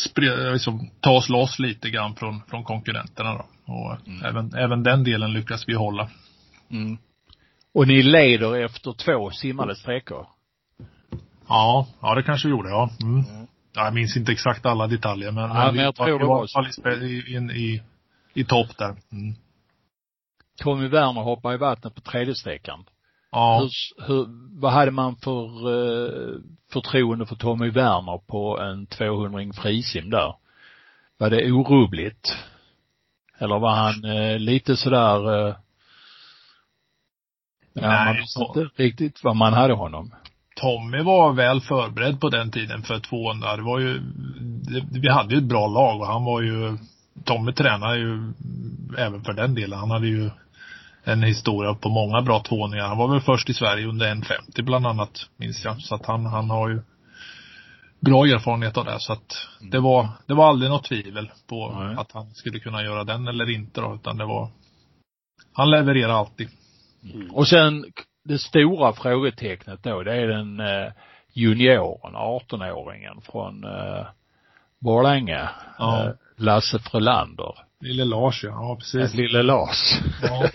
spre, 0.00 0.52
liksom, 0.52 0.90
ta 1.00 1.10
oss 1.10 1.28
loss 1.28 1.58
lite 1.58 1.90
grann 1.90 2.14
från, 2.14 2.42
från 2.48 2.64
konkurrenterna 2.64 3.34
då. 3.34 3.46
Och 3.72 3.96
även, 4.24 4.54
även 4.54 4.82
den 4.82 5.04
delen 5.04 5.32
lyckas 5.32 5.64
vi 5.68 5.74
hålla. 5.74 6.10
Mm. 6.70 6.98
Och 7.74 7.88
ni 7.88 8.02
leder 8.02 8.64
efter 8.64 8.92
två 8.92 9.30
simmade 9.30 9.76
sträckor? 9.76 10.26
Ja, 11.48 11.86
ja 12.00 12.14
det 12.14 12.22
kanske 12.22 12.48
vi 12.48 12.50
gjorde 12.50 12.68
ja. 12.68 12.90
Mm. 13.02 13.24
ja. 13.28 13.84
Jag 13.84 13.94
minns 13.94 14.16
inte 14.16 14.32
exakt 14.32 14.66
alla 14.66 14.86
detaljer 14.86 15.32
men, 15.32 15.44
Ja, 15.44 15.64
men 15.64 15.74
vi 15.74 15.80
jag 15.80 15.94
tror 15.94 16.18
det 16.18 16.24
var 16.24 16.46
så. 16.46 16.88
i, 16.90 17.06
i, 17.06 17.34
in- 17.36 17.50
i, 17.50 17.82
i 18.34 18.44
topp 18.44 18.78
där. 18.78 18.96
Mm. 19.12 19.34
Tommy 20.62 20.88
Werner 20.88 21.22
hoppar 21.22 21.54
i 21.54 21.56
vattnet 21.56 21.94
på 21.94 22.00
tredje 22.00 22.34
sträckan. 22.34 22.84
Ja. 23.30 23.60
Hur, 23.60 24.06
hur, 24.06 24.26
vad 24.60 24.72
hade 24.72 24.90
man 24.90 25.16
för 25.16 25.44
eh, 25.44 26.40
förtroende 26.72 27.26
för 27.26 27.36
Tommy 27.36 27.70
Werner 27.70 28.18
på 28.26 28.58
en 28.60 28.86
200 28.86 29.52
frisim 29.62 30.10
där? 30.10 30.34
Var 31.18 31.30
det 31.30 31.52
orubbligt? 31.52 32.36
Eller 33.38 33.58
var 33.58 33.74
han 33.74 34.04
eh, 34.04 34.38
lite 34.38 34.76
sådär 34.76 35.48
eh, 35.48 35.54
Ja, 37.80 37.88
Nej, 37.88 38.04
man 38.04 38.16
visste 38.16 38.40
inte 38.40 38.82
riktigt 38.82 39.24
vad 39.24 39.36
man 39.36 39.52
hade 39.52 39.74
honom. 39.74 40.14
Tommy 40.56 41.02
var 41.02 41.32
väl 41.32 41.60
förberedd 41.60 42.20
på 42.20 42.28
den 42.28 42.50
tiden 42.50 42.82
för 42.82 43.00
200. 43.00 43.56
Det 43.56 43.62
var 43.62 43.78
ju, 43.78 43.98
det, 44.40 45.00
vi 45.00 45.08
hade 45.08 45.34
ju 45.34 45.38
ett 45.38 45.48
bra 45.48 45.66
lag 45.66 46.00
och 46.00 46.06
han 46.06 46.24
var 46.24 46.40
ju, 46.40 46.78
Tommy 47.24 47.52
tränade 47.52 47.98
ju 47.98 48.32
även 48.98 49.24
för 49.24 49.32
den 49.32 49.54
delen. 49.54 49.78
Han 49.78 49.90
hade 49.90 50.06
ju 50.06 50.30
en 51.08 51.22
historia 51.22 51.74
på 51.74 51.88
många 51.88 52.22
bra 52.22 52.42
200 52.42 52.86
Han 52.86 52.98
var 52.98 53.08
väl 53.08 53.20
först 53.20 53.50
i 53.50 53.54
Sverige 53.54 53.86
under 53.86 54.14
1,50 54.14 54.62
bland 54.62 54.86
annat, 54.86 55.26
minns 55.36 55.64
jag. 55.64 55.80
Så 55.80 55.94
att 55.94 56.06
han, 56.06 56.26
han 56.26 56.50
har 56.50 56.68
ju 56.68 56.80
bra 58.00 58.26
erfarenhet 58.26 58.76
av 58.76 58.84
det. 58.84 59.00
Så 59.00 59.12
att 59.12 59.48
det 59.60 59.80
var, 59.80 60.08
det 60.26 60.34
var 60.34 60.48
aldrig 60.48 60.70
något 60.70 60.84
tvivel 60.84 61.30
på 61.46 61.72
Nej. 61.72 61.96
att 61.98 62.12
han 62.12 62.34
skulle 62.34 62.58
kunna 62.58 62.82
göra 62.82 63.04
den 63.04 63.28
eller 63.28 63.50
inte 63.50 63.80
då, 63.80 63.94
utan 63.94 64.16
det 64.16 64.24
var, 64.24 64.48
han 65.52 65.70
levererar 65.70 66.12
alltid. 66.12 66.48
Och 67.32 67.48
sen 67.48 67.84
det 68.24 68.38
stora 68.38 68.92
frågetecknet 68.92 69.82
då, 69.82 70.02
det 70.02 70.14
är 70.14 70.26
den 70.26 70.60
eh, 70.60 70.92
junioren, 71.32 72.14
18-åringen 72.14 73.20
från 73.20 73.64
eh, 73.64 74.06
Borlänge. 74.80 75.48
Ja. 75.78 76.04
Eh, 76.04 76.10
Lasse 76.36 76.78
Frölander. 76.78 77.67
Lille 77.80 78.04
Lars 78.04 78.44
ja, 78.44 78.50
ja 78.50 78.76
precis. 78.76 79.14
Lille 79.14 79.42
Lars. 79.42 80.00
Ja. 80.22 80.48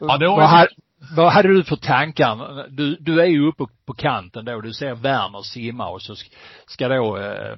Ja, 0.00 0.18
det 0.18 0.26
var 0.28 0.36
vad, 0.36 0.48
hade, 0.48 0.68
vad 1.16 1.32
hade 1.32 1.48
du 1.48 1.64
för 1.64 1.76
tankar? 1.76 2.66
Du, 2.70 2.96
du 3.00 3.20
är 3.20 3.26
ju 3.26 3.48
uppe 3.48 3.64
på 3.86 3.94
kanten 3.94 4.44
då, 4.44 4.60
du 4.60 4.72
ser 4.72 4.94
Werner 4.94 5.42
simma 5.42 5.88
och 5.88 6.02
så 6.02 6.12
sk- 6.12 6.32
ska 6.66 6.88
då 6.88 7.18
eh, 7.18 7.56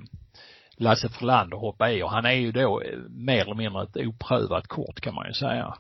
Lasse 0.77 1.09
Frölander 1.09 1.57
hoppa 1.57 1.91
i 1.91 2.03
och 2.03 2.11
han 2.11 2.25
är 2.25 2.33
ju 2.33 2.53
då 2.53 2.81
eh, 2.83 2.99
mer 3.09 3.41
eller 3.41 3.55
mindre 3.55 3.83
ett 3.83 3.97
oprövat 3.97 4.67
kort 4.67 5.01
kan 5.01 5.15
man 5.15 5.27
ju 5.27 5.33
säga. 5.33 5.75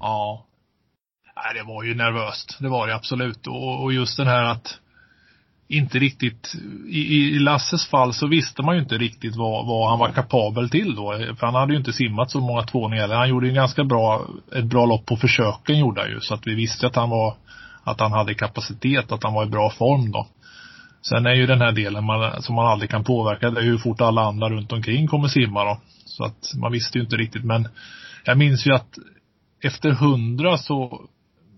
Ja. 0.00 0.46
Nej, 1.36 1.54
det 1.54 1.62
var 1.72 1.82
ju 1.84 1.94
nervöst. 1.94 2.56
Det 2.60 2.68
var 2.68 2.86
det 2.86 2.94
absolut. 2.94 3.46
Och, 3.46 3.82
och 3.82 3.92
just 3.92 4.16
den 4.16 4.26
här 4.26 4.44
att 4.44 4.78
inte 5.68 5.98
riktigt, 5.98 6.54
i, 6.88 7.36
i 7.36 7.38
Lasses 7.38 7.86
fall 7.86 8.14
så 8.14 8.26
visste 8.26 8.62
man 8.62 8.74
ju 8.74 8.82
inte 8.82 8.98
riktigt 8.98 9.36
vad, 9.36 9.66
vad 9.66 9.90
han 9.90 9.98
var 9.98 10.08
kapabel 10.08 10.70
till 10.70 10.94
då. 10.94 11.12
För 11.38 11.46
han 11.46 11.54
hade 11.54 11.72
ju 11.72 11.78
inte 11.78 11.92
simmat 11.92 12.30
så 12.30 12.40
många 12.40 12.62
tvåningar. 12.62 13.08
Han 13.08 13.28
gjorde 13.28 13.46
ju 13.46 13.50
en 13.50 13.56
ganska 13.56 13.84
bra, 13.84 14.26
ett 14.54 14.64
bra 14.64 14.86
lopp 14.86 15.06
på 15.06 15.16
försöken 15.16 15.78
gjorde 15.78 16.00
han 16.00 16.10
ju. 16.10 16.20
Så 16.20 16.34
att 16.34 16.46
vi 16.46 16.54
visste 16.54 16.86
att 16.86 16.96
han 16.96 17.10
var, 17.10 17.34
att 17.84 18.00
han 18.00 18.12
hade 18.12 18.34
kapacitet, 18.34 19.12
att 19.12 19.22
han 19.22 19.34
var 19.34 19.46
i 19.46 19.48
bra 19.48 19.70
form 19.70 20.12
då. 20.12 20.26
Sen 21.02 21.26
är 21.26 21.34
ju 21.34 21.46
den 21.46 21.60
här 21.60 21.72
delen 21.72 22.04
man, 22.04 22.42
som 22.42 22.54
man 22.54 22.66
aldrig 22.66 22.90
kan 22.90 23.04
påverka, 23.04 23.50
det 23.50 23.60
är 23.60 23.64
hur 23.64 23.78
fort 23.78 24.00
alla 24.00 24.22
andra 24.22 24.48
runt 24.48 24.72
omkring 24.72 25.06
kommer 25.06 25.28
simma 25.28 25.64
då. 25.64 25.80
Så 26.04 26.24
att 26.24 26.52
man 26.54 26.72
visste 26.72 26.98
ju 26.98 27.04
inte 27.04 27.16
riktigt 27.16 27.44
men 27.44 27.68
jag 28.24 28.38
minns 28.38 28.66
ju 28.66 28.74
att 28.74 28.98
efter 29.62 29.90
hundra 29.90 30.58
så, 30.58 31.00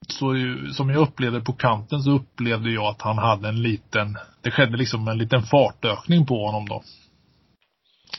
så 0.08 0.34
som 0.72 0.90
jag 0.90 0.98
upplevde 1.02 1.40
på 1.40 1.52
kanten 1.52 2.02
så 2.02 2.10
upplevde 2.10 2.70
jag 2.70 2.84
att 2.84 3.02
han 3.02 3.18
hade 3.18 3.48
en 3.48 3.62
liten, 3.62 4.16
det 4.42 4.50
skedde 4.50 4.76
liksom 4.76 5.08
en 5.08 5.18
liten 5.18 5.42
fartökning 5.42 6.26
på 6.26 6.46
honom 6.46 6.68
då. 6.68 6.82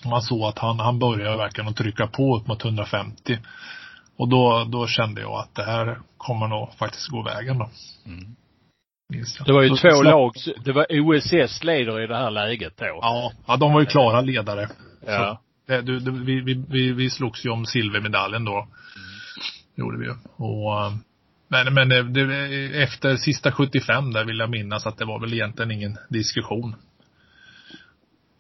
Man 0.06 0.22
såg 0.22 0.42
att 0.44 0.60
han, 0.60 0.80
han 0.80 1.00
började 1.00 1.38
verkligen 1.38 1.70
att 1.70 1.76
trycka 1.76 2.08
på 2.08 2.38
upp 2.38 2.48
mot 2.48 2.66
150. 2.66 3.38
Och 4.18 4.28
då, 4.30 4.64
då 4.72 4.88
kände 4.88 5.22
jag 5.22 5.32
att 5.32 5.56
det 5.56 5.64
här 5.64 6.00
kommer 6.18 6.48
nog 6.48 6.74
faktiskt 6.74 7.08
gå 7.08 7.22
vägen 7.24 7.58
då. 7.58 7.70
Jag. 9.14 9.46
Det 9.46 9.54
var 9.54 9.62
ju 9.62 9.70
Så- 9.70 9.76
två 9.76 9.90
så- 9.92 10.04
lag, 10.04 10.32
det 10.66 10.72
var 10.72 10.86
OSS 10.90 11.64
leder 11.64 12.02
i 12.04 12.08
det 12.08 12.18
här 12.18 12.32
läget 12.32 12.74
då. 12.78 12.86
Ja, 12.86 13.32
ja, 13.48 13.58
de 13.58 13.74
var 13.74 13.80
ju 13.80 13.86
klara 13.86 14.22
ledare. 14.22 14.70
Ja. 15.06 15.42
Det, 15.68 15.82
du, 15.82 16.00
du, 16.00 16.12
vi, 16.12 16.42
vi, 16.42 16.64
vi, 16.70 16.92
vi 16.92 17.10
slogs 17.10 17.46
ju 17.46 17.50
om 17.50 17.66
silvermedaljen 17.66 18.46
då. 18.46 18.68
Gjorde 19.76 19.98
vi 19.98 20.06
ju. 20.06 20.14
Och, 20.38 20.82
eh, 20.86 20.92
men, 21.50 21.74
men 21.74 21.92
eh, 21.92 22.04
det, 22.04 22.26
det, 22.26 22.84
efter 22.84 23.16
sista 23.16 23.52
75 23.52 24.14
där 24.14 24.26
vill 24.26 24.40
jag 24.40 24.50
minnas 24.50 24.88
att 24.88 24.98
det 24.98 25.06
var 25.06 25.20
väl 25.20 25.34
egentligen 25.34 25.72
ingen 25.72 25.98
diskussion. 26.10 26.76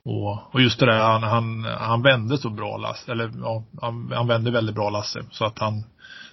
Och, 0.05 0.53
och 0.53 0.61
just 0.61 0.79
det 0.79 0.85
där, 0.85 0.99
han, 0.99 1.23
han, 1.23 1.63
han 1.63 2.01
vände 2.01 2.37
så 2.37 2.49
bra 2.49 2.77
Lasse, 2.77 3.11
eller 3.11 3.31
ja, 3.41 3.63
han, 3.81 4.11
han 4.15 4.27
vände 4.27 4.51
väldigt 4.51 4.75
bra 4.75 4.89
Lasse. 4.89 5.23
Så 5.31 5.45
att 5.45 5.59
han 5.59 5.83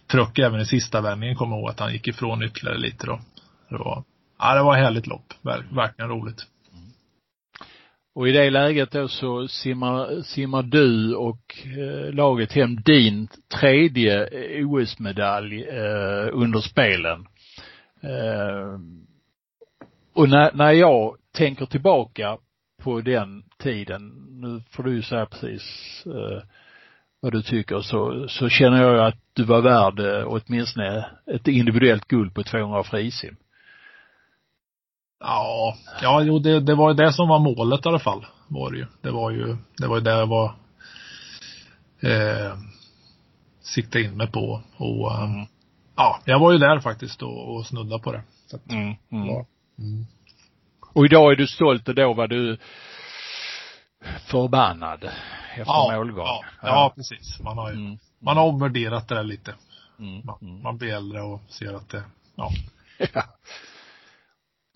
tryckte 0.06 0.42
även 0.42 0.60
i 0.60 0.66
sista 0.66 1.00
vändningen, 1.00 1.36
kommer 1.36 1.56
jag 1.56 1.60
ihåg 1.60 1.70
att 1.70 1.80
han 1.80 1.92
gick 1.92 2.08
ifrån 2.08 2.42
ytterligare 2.42 2.78
lite 2.78 3.06
då. 3.06 3.20
Det 3.68 3.76
var, 3.76 4.04
ja 4.38 4.54
det 4.54 4.62
var 4.62 4.76
ett 4.76 4.84
härligt 4.84 5.06
lopp. 5.06 5.34
Verkligen 5.70 6.10
roligt. 6.10 6.46
Och 8.16 8.28
i 8.28 8.32
det 8.32 8.50
läget 8.50 8.90
då 8.90 9.08
så 9.08 9.48
simmar, 9.48 10.22
simmar 10.22 10.62
du 10.62 11.14
och 11.14 11.56
eh, 11.78 12.14
laget 12.14 12.52
hem 12.52 12.76
din 12.76 13.28
tredje 13.60 14.26
eh, 14.26 14.68
OS-medalj 14.68 15.64
eh, 15.64 16.28
under 16.32 16.60
spelen. 16.60 17.26
Eh, 18.00 18.80
och 20.14 20.28
när, 20.28 20.52
när 20.52 20.72
jag 20.72 21.16
tänker 21.32 21.66
tillbaka 21.66 22.38
på 22.82 23.00
den 23.00 23.42
tiden, 23.58 24.08
nu 24.30 24.62
får 24.70 24.82
du 24.82 24.94
ju 24.94 25.02
säga 25.02 25.26
precis 25.26 25.62
eh, 26.06 26.42
vad 27.20 27.32
du 27.32 27.42
tycker, 27.42 27.80
så, 27.80 28.28
så 28.28 28.48
känner 28.48 28.82
jag 28.82 29.06
att 29.06 29.20
du 29.32 29.44
var 29.44 29.60
värd 29.60 29.98
eh, 30.00 30.26
åtminstone 30.26 31.06
ett 31.26 31.48
individuellt 31.48 32.08
guld 32.08 32.34
på 32.34 32.42
200 32.42 32.82
frisim. 32.82 33.36
Ja, 35.20 35.76
ja 36.02 36.22
jo, 36.22 36.38
det, 36.38 36.60
det 36.60 36.74
var 36.74 36.90
ju 36.90 36.94
det 36.96 37.12
som 37.12 37.28
var 37.28 37.38
målet 37.38 37.86
i 37.86 37.88
alla 37.88 37.98
fall. 37.98 38.26
Var 38.48 38.70
det 38.70 38.76
ju. 38.78 38.86
Det 39.02 39.10
var 39.10 39.30
ju, 39.30 39.56
det 39.78 39.86
var 39.86 39.96
ju 39.96 40.02
det 40.02 40.10
jag 40.10 40.26
var 40.26 40.54
eh, 42.02 42.56
siktade 43.62 44.04
in 44.04 44.16
mig 44.16 44.30
på. 44.32 44.62
Och 44.76 45.12
eh, 45.12 45.44
ja, 45.96 46.20
jag 46.24 46.38
var 46.40 46.52
ju 46.52 46.58
där 46.58 46.80
faktiskt 46.80 47.22
och, 47.22 47.54
och 47.56 47.66
snudda 47.66 47.98
på 47.98 48.12
det. 48.12 48.22
Så 48.46 48.56
att, 48.56 48.70
Mm, 48.70 48.94
mm. 49.12 49.26
ja. 49.28 49.46
Mm. 49.78 50.06
Och 50.94 51.04
idag 51.04 51.32
är 51.32 51.36
du 51.36 51.46
stolt 51.46 51.88
och 51.88 51.94
då 51.94 52.14
var 52.14 52.26
du 52.28 52.58
förbannad 54.26 55.04
efter 55.50 55.64
Ja, 55.72 55.90
målgång. 55.96 56.24
ja, 56.26 56.42
ja, 56.62 56.92
precis. 56.96 57.40
Man 57.40 57.58
har 57.58 57.70
ju, 57.70 57.76
Mm. 57.76 57.98
man 58.18 58.36
har 58.36 58.44
omvärderat 58.44 59.08
det 59.08 59.14
där 59.14 59.24
lite. 59.24 59.54
Mm. 59.98 60.20
Man, 60.26 60.38
Mm. 60.42 60.62
man 60.62 60.76
blir 60.78 60.94
äldre 60.94 61.22
och 61.22 61.40
ser 61.48 61.74
att 61.74 61.88
det, 61.88 62.04
ja. 62.36 62.50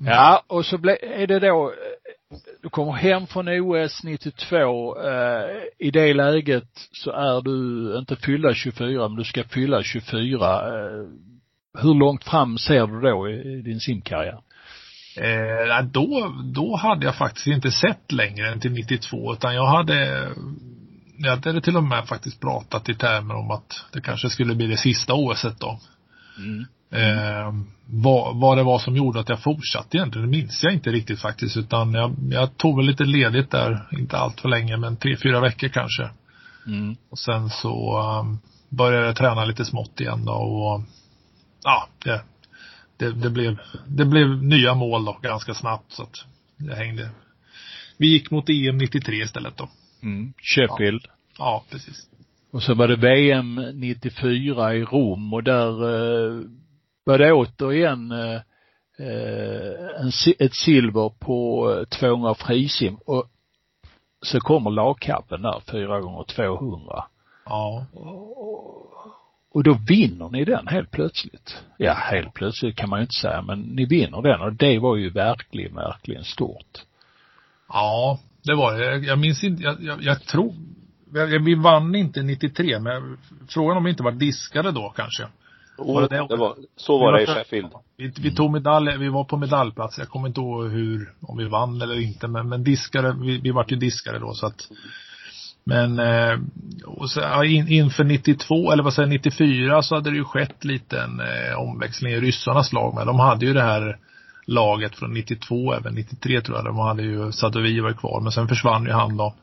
Ja. 0.02 0.12
Ja, 0.12 0.42
och 0.56 0.66
så 0.66 0.78
ble, 0.78 0.96
är 1.02 1.26
det 1.26 1.38
då, 1.38 1.70
eh, 1.70 2.36
du 2.62 2.68
kommer 2.68 2.92
hem 2.92 3.26
från 3.26 3.48
OS 3.48 4.04
92, 4.04 4.98
eh, 5.02 5.44
i 5.78 5.90
det 5.90 6.14
läget 6.14 6.68
så 6.92 7.10
är 7.10 7.42
du 7.42 7.98
inte 7.98 8.16
fyllda 8.16 8.54
24, 8.54 9.08
men 9.08 9.16
du 9.16 9.24
ska 9.24 9.44
fylla 9.44 9.82
24. 9.82 10.68
Eh, 10.68 11.06
hur 11.78 11.94
långt 11.94 12.24
fram 12.24 12.58
ser 12.58 12.86
du 12.86 13.00
då 13.00 13.28
i, 13.28 13.62
din 13.62 13.80
simkarriär? 13.80 14.40
Eh, 15.16 15.84
då, 15.84 16.34
då 16.54 16.76
hade 16.76 17.06
jag 17.06 17.16
faktiskt 17.16 17.46
inte 17.46 17.70
sett 17.70 18.12
längre 18.12 18.52
än 18.52 18.60
till 18.60 18.72
92 18.72 19.32
utan 19.32 19.54
jag 19.54 19.66
hade 19.66 20.28
jag 21.18 21.30
hade 21.30 21.60
till 21.60 21.76
och 21.76 21.84
med 21.84 22.08
faktiskt 22.08 22.40
pratat 22.40 22.88
i 22.88 22.94
termer 22.94 23.34
om 23.34 23.50
att 23.50 23.84
det 23.92 24.00
kanske 24.00 24.30
skulle 24.30 24.54
bli 24.54 24.66
det 24.66 24.76
sista 24.76 25.14
OSet 25.14 25.60
då. 25.60 25.80
Mm. 26.38 26.66
Eh, 26.90 27.52
vad, 27.86 28.36
vad 28.36 28.58
det 28.58 28.62
var 28.62 28.78
som 28.78 28.96
gjorde 28.96 29.20
att 29.20 29.28
jag 29.28 29.42
fortsatte 29.42 29.96
egentligen, 29.96 30.30
det 30.30 30.38
minns 30.38 30.62
jag 30.62 30.72
inte 30.72 30.90
riktigt 30.90 31.20
faktiskt 31.20 31.56
utan 31.56 31.94
jag, 31.94 32.16
jag 32.30 32.56
tog 32.56 32.76
väl 32.76 32.86
lite 32.86 33.04
ledigt 33.04 33.50
där, 33.50 33.88
inte 33.92 34.18
allt 34.18 34.40
för 34.40 34.48
länge 34.48 34.76
men 34.76 34.96
tre, 34.96 35.16
fyra 35.22 35.40
veckor 35.40 35.68
kanske. 35.68 36.10
Mm. 36.66 36.96
Och 37.10 37.18
sen 37.18 37.50
så 37.50 38.00
um, 38.20 38.38
började 38.68 39.06
jag 39.06 39.16
träna 39.16 39.44
lite 39.44 39.64
smått 39.64 40.00
igen 40.00 40.24
då 40.24 40.32
och 40.32 40.82
ja, 41.64 41.88
det, 42.04 42.22
det, 42.96 43.12
det, 43.12 43.30
blev, 43.30 43.58
det 43.86 44.04
blev 44.04 44.42
nya 44.42 44.74
mål 44.74 45.04
då 45.04 45.18
ganska 45.22 45.54
snabbt 45.54 45.92
så 45.92 46.02
att 46.02 46.24
det 46.56 46.74
hängde. 46.74 47.10
Vi 47.96 48.06
gick 48.06 48.30
mot 48.30 48.48
EM 48.48 48.78
93 48.78 49.16
istället 49.16 49.56
då. 49.56 49.68
Mm. 50.02 50.32
Sheffield. 50.38 51.06
Ja, 51.38 51.64
precis. 51.70 52.06
Och 52.50 52.62
så 52.62 52.74
var 52.74 52.88
det 52.88 52.96
VM 52.96 53.54
94 53.74 54.74
i 54.74 54.84
Rom 54.84 55.34
och 55.34 55.42
där 55.42 55.94
eh, 55.94 56.42
var 57.10 57.18
det 57.18 57.32
återigen 57.32 58.12
eh, 58.12 58.40
eh 58.98 60.00
en, 60.00 60.12
ett 60.38 60.54
silver 60.54 61.08
på 61.18 61.84
200 61.88 62.34
frisim 62.34 62.96
och 63.06 63.30
så 64.22 64.40
kommer 64.40 64.70
lagkappen 64.70 65.42
där, 65.42 65.62
4 65.70 66.00
gånger 66.00 66.24
200 66.24 67.04
Ja. 67.44 67.86
Och 69.52 69.62
då 69.62 69.78
vinner 69.88 70.28
ni 70.28 70.44
den 70.44 70.66
helt 70.66 70.90
plötsligt. 70.90 71.64
Ja, 71.76 71.92
helt 71.92 72.34
plötsligt 72.34 72.76
kan 72.76 72.90
man 72.90 72.98
ju 72.98 73.02
inte 73.02 73.14
säga, 73.14 73.42
men 73.42 73.60
ni 73.60 73.84
vinner 73.84 74.22
den 74.22 74.40
och 74.40 74.52
det 74.52 74.78
var 74.78 74.96
ju 74.96 75.10
verkligen, 75.10 75.74
verkligen 75.74 76.24
stort. 76.24 76.78
Ja, 77.68 78.18
det 78.42 78.54
var 78.54 78.78
det. 78.78 78.84
Jag, 78.84 79.04
jag 79.04 79.18
minns 79.18 79.44
inte, 79.44 79.62
jag, 79.62 79.82
jag, 79.82 80.02
jag 80.02 80.22
tror, 80.22 80.54
vi 81.44 81.54
vann 81.54 81.94
inte 81.94 82.22
93, 82.22 82.80
men 82.80 83.18
frågan 83.48 83.76
om 83.76 83.84
vi 83.84 83.90
inte 83.90 84.02
var 84.02 84.12
diskade 84.12 84.72
då 84.72 84.92
kanske. 84.96 85.26
Oh, 85.80 86.00
det 86.00 86.26
det, 86.28 86.36
var, 86.36 86.56
så 86.76 86.98
var 86.98 87.12
det 87.12 87.22
i 87.22 87.26
var- 87.26 87.34
Sheffield. 87.34 87.68
Vi, 87.96 88.12
vi 88.20 88.34
tog 88.34 88.52
medalj, 88.52 88.96
vi 88.98 89.08
var 89.08 89.24
på 89.24 89.36
medaljplats. 89.36 89.98
Jag 89.98 90.08
kommer 90.08 90.28
inte 90.28 90.40
ihåg 90.40 90.70
hur, 90.70 91.12
om 91.20 91.36
vi 91.38 91.48
vann 91.48 91.82
eller 91.82 92.00
inte, 92.00 92.28
men, 92.28 92.48
men 92.48 92.64
diskare, 92.64 93.16
vi, 93.20 93.38
vi 93.38 93.50
vart 93.50 93.72
ju 93.72 93.76
diskare 93.76 94.18
då 94.18 94.34
så 94.34 94.46
att 94.46 94.68
men 95.64 95.98
eh, 95.98 96.38
och 96.86 97.10
så, 97.10 97.20
ja, 97.20 97.44
in, 97.44 97.68
inför 97.68 98.04
92, 98.04 98.72
eller 98.72 98.82
vad 98.82 98.94
säger 98.94 99.08
jag, 99.08 99.12
94 99.12 99.82
så 99.82 99.94
hade 99.94 100.10
det 100.10 100.16
ju 100.16 100.24
skett 100.24 100.64
lite 100.64 101.00
en 101.00 101.20
eh, 101.20 101.58
omväxling 101.58 102.12
i 102.12 102.20
ryssarnas 102.20 102.72
lag 102.72 102.94
med. 102.94 103.06
De 103.06 103.20
hade 103.20 103.46
ju 103.46 103.52
det 103.52 103.62
här 103.62 103.98
laget 104.46 104.96
från 104.96 105.12
92, 105.14 105.74
även 105.74 105.94
93 105.94 106.40
tror 106.40 106.56
jag. 106.56 106.64
De 106.64 106.78
hade 106.78 107.02
ju, 107.02 107.32
Sadovi 107.32 107.80
var 107.80 107.92
kvar, 107.92 108.20
men 108.20 108.32
sen 108.32 108.48
försvann 108.48 108.84
ju 108.84 108.92
han 108.92 109.16
då. 109.16 109.34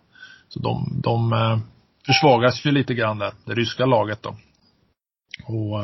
Så 0.49 0.59
de, 0.59 1.01
de 1.03 1.33
eh, 1.33 1.57
försvagas 2.05 2.65
ju 2.65 2.71
lite 2.71 2.93
grann 2.93 3.19
där, 3.19 3.31
det 3.45 3.53
ryska 3.53 3.85
laget 3.85 4.23
då. 4.23 4.29
Och 5.45 5.79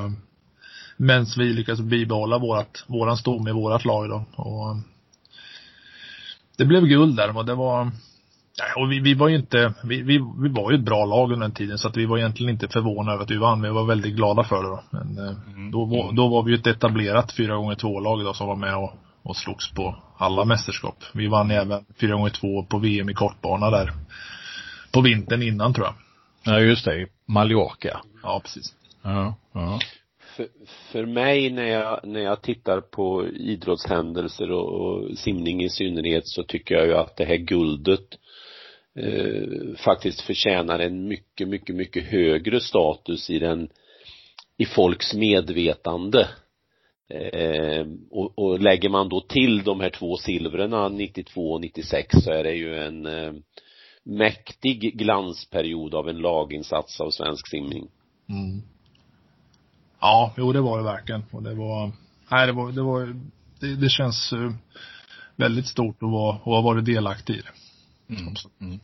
men 0.98 1.26
vi 1.38 1.54
lyckades 1.54 1.82
bibehålla 1.82 2.38
vårat, 2.38 2.84
våran 2.88 3.18
stomme 3.18 3.50
i 3.50 3.54
vårat 3.54 3.86
lag 3.86 4.10
då. 4.10 4.26
Och 4.36 4.70
eh, 4.70 4.78
det 6.58 6.66
blev 6.66 6.86
guld 6.86 7.16
där 7.16 7.38
och 7.38 7.46
det 7.46 7.56
var 7.56 7.91
och 8.76 8.91
vi, 8.91 9.00
vi 9.00 9.14
var 9.14 9.28
ju 9.28 9.36
inte, 9.36 9.74
vi, 9.84 10.02
vi, 10.02 10.18
vi 10.41 10.50
var 10.50 10.72
ju 10.72 10.78
ett 10.78 10.86
bra 10.86 11.06
lag 11.06 11.32
under 11.32 11.48
den 11.48 11.56
tiden 11.56 11.78
så 11.78 11.88
att 11.88 11.98
vi 11.98 12.06
var 12.06 12.18
egentligen 12.18 12.50
inte 12.50 12.68
förvånade 12.68 13.16
över 13.16 13.24
att 13.24 13.32
vi 13.32 13.38
vann, 13.38 13.62
vi 13.62 13.70
var 13.70 13.86
väldigt 13.86 14.16
glada 14.16 14.44
för 14.44 14.64
det 14.64 14.70
då. 14.70 14.84
Men 14.89 15.28
eh, 15.28 15.36
då, 15.72 15.86
var, 15.86 16.12
då 16.12 16.28
var 16.28 16.44
vi 16.44 16.52
ju 16.52 16.58
ett 16.58 16.68
etablerat 16.68 17.32
4 17.32 17.56
gånger 17.56 17.76
2 17.76 18.00
lag 18.00 18.24
då 18.24 18.34
som 18.34 18.48
var 18.48 18.56
med 18.56 18.78
och, 18.78 18.94
och 19.24 19.36
slogs 19.36 19.72
på 19.72 19.96
alla 20.18 20.46
mästerskap. 20.46 20.96
Vi 21.14 21.28
vann 21.28 21.52
även 21.52 21.86
4 22.00 22.14
gånger 22.14 22.30
2 22.30 22.64
på 22.64 22.80
VM 22.80 23.10
i 23.10 23.14
kortbana 23.14 23.70
där. 23.70 23.91
På 24.91 25.02
vintern 25.02 25.44
innan 25.44 25.74
tror 25.74 25.88
jag. 25.88 25.96
Ja, 26.44 26.60
just 26.60 26.86
det. 26.86 27.08
Mallorca. 27.26 28.02
Ja, 28.24 28.39
precis. 28.44 28.74
Ja, 29.02 29.36
ja. 29.54 29.80
För, 30.36 30.47
för 30.91 31.05
mig 31.05 31.49
när 31.49 31.67
jag, 31.67 31.99
när 32.03 32.19
jag 32.19 32.41
tittar 32.41 32.81
på 32.81 33.27
idrottshändelser 33.27 34.51
och, 34.51 34.69
och 34.69 35.17
simning 35.17 35.63
i 35.63 35.69
synnerhet 35.69 36.27
så 36.27 36.43
tycker 36.43 36.75
jag 36.75 36.88
ju 36.88 36.93
att 36.93 37.17
det 37.17 37.25
här 37.25 37.38
guldet 37.38 38.17
eh, 38.99 39.75
faktiskt 39.77 40.21
förtjänar 40.21 40.79
en 40.79 41.07
mycket, 41.07 41.47
mycket, 41.47 41.75
mycket 41.75 42.03
högre 42.03 42.59
status 42.59 43.29
i 43.29 43.39
den, 43.39 43.69
i 44.57 44.65
folks 44.65 45.13
medvetande. 45.13 46.27
Eh, 47.09 47.86
och, 48.11 48.39
och 48.39 48.59
lägger 48.59 48.89
man 48.89 49.09
då 49.09 49.21
till 49.21 49.63
de 49.63 49.79
här 49.79 49.89
två 49.89 50.17
silvrena 50.17 50.89
92 50.89 51.51
och 51.51 51.61
96 51.61 52.23
så 52.23 52.31
är 52.31 52.43
det 52.43 52.53
ju 52.53 52.75
en 52.75 53.05
eh, 53.05 53.34
mäktig 54.03 54.97
glansperiod 54.97 55.95
av 55.95 56.09
en 56.09 56.17
laginsats 56.17 57.01
av 57.01 57.09
svensk 57.09 57.47
simning. 57.47 57.88
Mm. 58.29 58.72
Ja, 60.04 60.34
jo 60.38 60.51
det 60.54 60.62
var 60.62 60.78
det 60.78 60.84
verkligen. 60.84 61.24
Och 61.32 61.43
det 61.43 61.54
var, 61.54 61.91
nej 62.32 62.47
det 62.47 62.54
var, 62.54 62.72
det 62.72 62.82
var, 62.82 63.16
det, 63.60 63.76
det 63.76 63.89
känns 63.89 64.34
eh, 64.34 64.51
väldigt 65.36 65.68
stort 65.68 66.04
att 66.04 66.12
vara, 66.12 66.36
att 66.36 66.41
ha 66.41 66.62
varit 66.62 66.86
delaktig 66.86 67.34
i 67.34 67.41
det. 67.41 68.16
Mm. 68.16 68.34
Mm. 68.62 68.80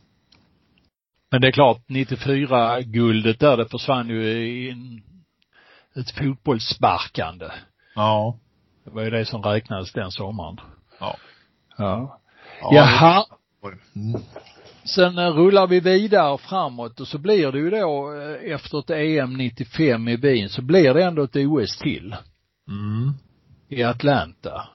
Men 1.32 1.42
det 1.42 1.48
är 1.48 1.52
klart, 1.52 1.84
94 1.88 2.82
guldet 2.82 3.40
där, 3.40 3.58
det 3.58 3.70
försvann 3.70 4.10
ju 4.10 4.24
i 4.24 4.70
en, 4.70 5.04
ett 5.96 6.12
fotbollssparkande. 6.12 7.50
Ja. 7.96 8.38
Det 8.84 8.92
var 8.92 9.02
ju 9.04 9.10
det 9.10 9.26
som 9.26 9.44
räknades 9.44 9.92
den 9.92 10.12
sommaren. 10.12 10.60
Ja. 11.00 11.18
Ja. 11.78 12.20
ja 12.62 12.74
Jaha. 12.74 13.26
Mm. 13.96 14.22
Sen 14.84 15.18
eh, 15.18 15.30
rullar 15.30 15.68
vi 15.68 15.80
vidare 15.80 16.38
framåt 16.38 17.00
och 17.00 17.08
så 17.08 17.18
blir 17.18 17.52
det 17.52 17.60
ju 17.60 17.70
då 17.70 18.14
eh, 18.22 18.54
efter 18.54 18.80
ett 18.80 18.90
EM 18.90 19.34
95 19.34 20.08
i 20.08 20.16
Wien 20.16 20.50
så 20.50 20.62
blir 20.62 20.94
det 20.94 21.04
ändå 21.04 21.24
ett 21.24 21.36
OS 21.36 21.78
till 21.78 22.16
Mm. 22.68 23.14
i 23.70 23.84
Atlanta. 23.84 24.68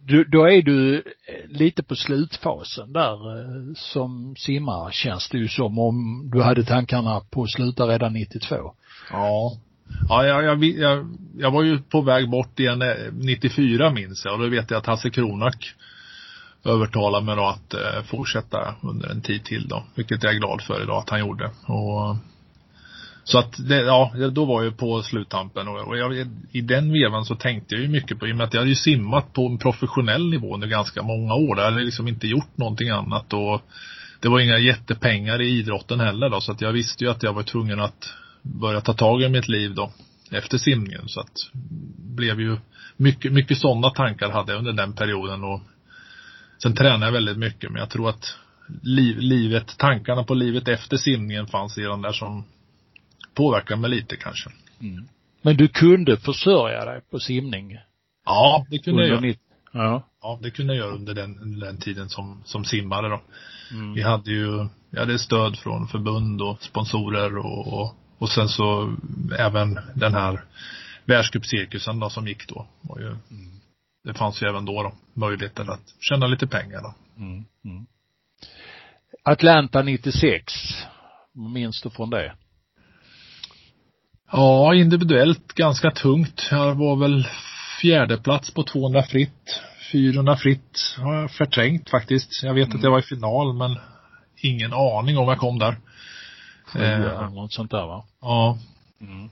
Du, 0.00 0.24
då 0.24 0.44
är 0.48 0.62
du 0.62 0.96
eh, 0.96 1.02
lite 1.48 1.82
på 1.82 1.96
slutfasen 1.96 2.92
där 2.92 3.18
som 3.74 4.34
simmare 4.36 4.92
känns 4.92 5.28
det 5.28 5.38
ju 5.38 5.48
som 5.48 5.78
om 5.78 6.30
du 6.34 6.42
hade 6.42 6.64
tankarna 6.64 7.20
på 7.30 7.42
att 7.42 7.50
sluta 7.50 7.84
redan 7.84 8.12
92. 8.12 8.56
Ja. 9.10 9.56
Ja, 10.08 10.26
jag, 10.26 10.44
jag, 10.44 10.64
jag, 10.64 11.16
jag 11.38 11.50
var 11.50 11.62
ju 11.62 11.78
på 11.78 12.00
väg 12.00 12.30
bort 12.30 12.60
igen 12.60 12.82
eh, 12.82 13.12
94 13.12 13.90
minns 13.90 14.24
jag 14.24 14.34
och 14.34 14.40
då 14.40 14.48
vet 14.48 14.70
jag 14.70 14.78
att 14.78 14.86
Hasse 14.86 15.10
Kronak 15.10 15.74
övertalade 16.64 17.26
mig 17.26 17.36
då 17.36 17.44
att 17.46 17.74
eh, 17.74 18.02
fortsätta 18.04 18.74
under 18.82 19.08
en 19.08 19.20
tid 19.20 19.44
till 19.44 19.68
då. 19.68 19.84
Vilket 19.94 20.22
jag 20.22 20.34
är 20.34 20.38
glad 20.38 20.62
för 20.62 20.82
idag 20.82 20.98
att 20.98 21.10
han 21.10 21.20
gjorde. 21.20 21.50
Och 21.66 22.16
så 23.24 23.38
att 23.38 23.68
det, 23.68 23.80
ja, 23.80 24.12
då 24.32 24.44
var 24.44 24.62
jag 24.62 24.76
på 24.76 25.02
sluttampen 25.02 25.68
och, 25.68 25.88
och 25.88 25.98
jag, 25.98 26.26
i 26.52 26.60
den 26.60 26.92
vevan 26.92 27.24
så 27.24 27.34
tänkte 27.34 27.74
jag 27.74 27.82
ju 27.82 27.88
mycket 27.88 28.18
på, 28.18 28.26
i 28.26 28.32
och 28.32 28.36
med 28.36 28.44
att 28.44 28.54
jag 28.54 28.60
hade 28.60 28.70
ju 28.70 28.76
simmat 28.76 29.32
på 29.32 29.46
en 29.46 29.58
professionell 29.58 30.30
nivå 30.30 30.54
under 30.54 30.68
ganska 30.68 31.02
många 31.02 31.34
år. 31.34 31.58
Jag 31.58 31.64
hade 31.64 31.84
liksom 31.84 32.08
inte 32.08 32.26
gjort 32.26 32.56
någonting 32.56 32.88
annat 32.88 33.32
och 33.32 33.62
det 34.20 34.28
var 34.28 34.40
inga 34.40 34.58
jättepengar 34.58 35.40
i 35.40 35.48
idrotten 35.48 36.00
heller 36.00 36.30
då, 36.30 36.40
så 36.40 36.52
att 36.52 36.60
jag 36.60 36.72
visste 36.72 37.04
ju 37.04 37.10
att 37.10 37.22
jag 37.22 37.32
var 37.32 37.42
tvungen 37.42 37.80
att 37.80 38.14
börja 38.42 38.80
ta 38.80 38.92
tag 38.92 39.22
i 39.22 39.28
mitt 39.28 39.48
liv 39.48 39.74
då 39.74 39.92
efter 40.30 40.58
simningen 40.58 41.02
så 41.06 41.20
att 41.20 41.50
blev 41.98 42.40
ju 42.40 42.56
mycket, 42.96 43.32
mycket 43.32 43.58
sådana 43.58 43.90
tankar 43.90 44.30
hade 44.30 44.52
jag 44.52 44.58
under 44.58 44.72
den 44.72 44.92
perioden 44.92 45.44
och 45.44 45.60
sen 46.58 46.74
tränade 46.74 47.04
jag 47.04 47.12
väldigt 47.12 47.38
mycket 47.38 47.70
men 47.70 47.80
jag 47.80 47.90
tror 47.90 48.08
att 48.08 48.36
liv, 48.82 49.18
livet, 49.18 49.78
tankarna 49.78 50.24
på 50.24 50.34
livet 50.34 50.68
efter 50.68 50.96
simningen 50.96 51.46
fanns 51.46 51.78
redan 51.78 52.02
där 52.02 52.12
som 52.12 52.44
påverkade 53.34 53.80
mig 53.80 53.90
lite 53.90 54.16
kanske. 54.16 54.50
Mm. 54.80 55.08
Men 55.42 55.56
du 55.56 55.68
kunde 55.68 56.16
försörja 56.16 56.84
dig 56.84 57.00
på 57.10 57.18
simning? 57.18 57.78
Ja, 58.24 58.66
det 58.70 58.78
kunde 58.78 59.02
jag 59.02 59.14
under 59.14 59.28
göra. 59.28 59.32
mitt, 59.32 59.40
ja. 59.72 60.08
Ja, 60.22 60.38
det 60.42 60.50
kunde 60.50 60.74
jag 60.74 60.86
göra 60.86 60.94
under 60.94 61.14
den, 61.14 61.38
under 61.38 61.66
den 61.66 61.78
tiden 61.78 62.08
som, 62.08 62.42
som 62.44 62.64
simmare 62.64 63.08
då. 63.08 63.20
Mm. 63.70 63.94
Vi 63.94 64.02
hade 64.02 64.30
ju, 64.30 64.68
vi 64.90 64.98
hade 64.98 65.18
stöd 65.18 65.58
från 65.58 65.88
förbund 65.88 66.42
och 66.42 66.62
sponsorer 66.62 67.36
och, 67.36 67.80
och, 67.80 67.94
och 68.18 68.28
sen 68.28 68.48
så 68.48 68.96
även 69.38 69.78
den 69.94 70.14
här 70.14 70.44
världscupcirkusen 71.04 72.00
då 72.00 72.10
som 72.10 72.28
gick 72.28 72.48
då. 72.48 72.66
Var 72.80 73.00
ju, 73.00 73.16
Det 74.04 74.14
fanns 74.14 74.42
ju 74.42 74.46
även 74.48 74.64
då, 74.64 74.82
då 74.82 74.92
möjligheten 75.14 75.70
att 75.70 75.94
tjäna 76.00 76.26
lite 76.26 76.46
pengar 76.46 76.80
då. 76.82 76.94
Mm. 77.22 77.44
Mm. 77.64 77.86
Atlanta 79.24 79.82
96. 79.82 80.52
Vad 81.32 81.50
minns 81.50 81.82
du 81.82 81.90
från 81.90 82.10
det? 82.10 82.34
Ja, 84.32 84.74
individuellt 84.74 85.52
ganska 85.52 85.90
tungt. 85.90 86.48
Jag 86.50 86.74
var 86.74 86.96
väl 86.96 87.28
fjärde 87.80 88.16
plats 88.16 88.54
på 88.54 88.62
200 88.62 89.02
fritt. 89.02 89.60
400 89.92 90.36
fritt 90.36 90.96
har 90.98 91.14
jag 91.14 91.30
förträngt 91.30 91.90
faktiskt. 91.90 92.42
Jag 92.42 92.54
vet 92.54 92.74
att 92.74 92.82
jag 92.82 92.90
var 92.90 92.98
i 92.98 93.02
final 93.02 93.54
men 93.54 93.76
ingen 94.42 94.72
aning 94.72 95.18
om 95.18 95.28
jag 95.28 95.38
kom 95.38 95.58
där. 95.58 95.76
Sjua 96.66 97.24
Eh. 97.24 97.30
något 97.30 97.52
sånt 97.52 97.70
där 97.70 97.86
va? 97.86 98.04
Ja, 98.20 98.58
Mm. 99.00 99.30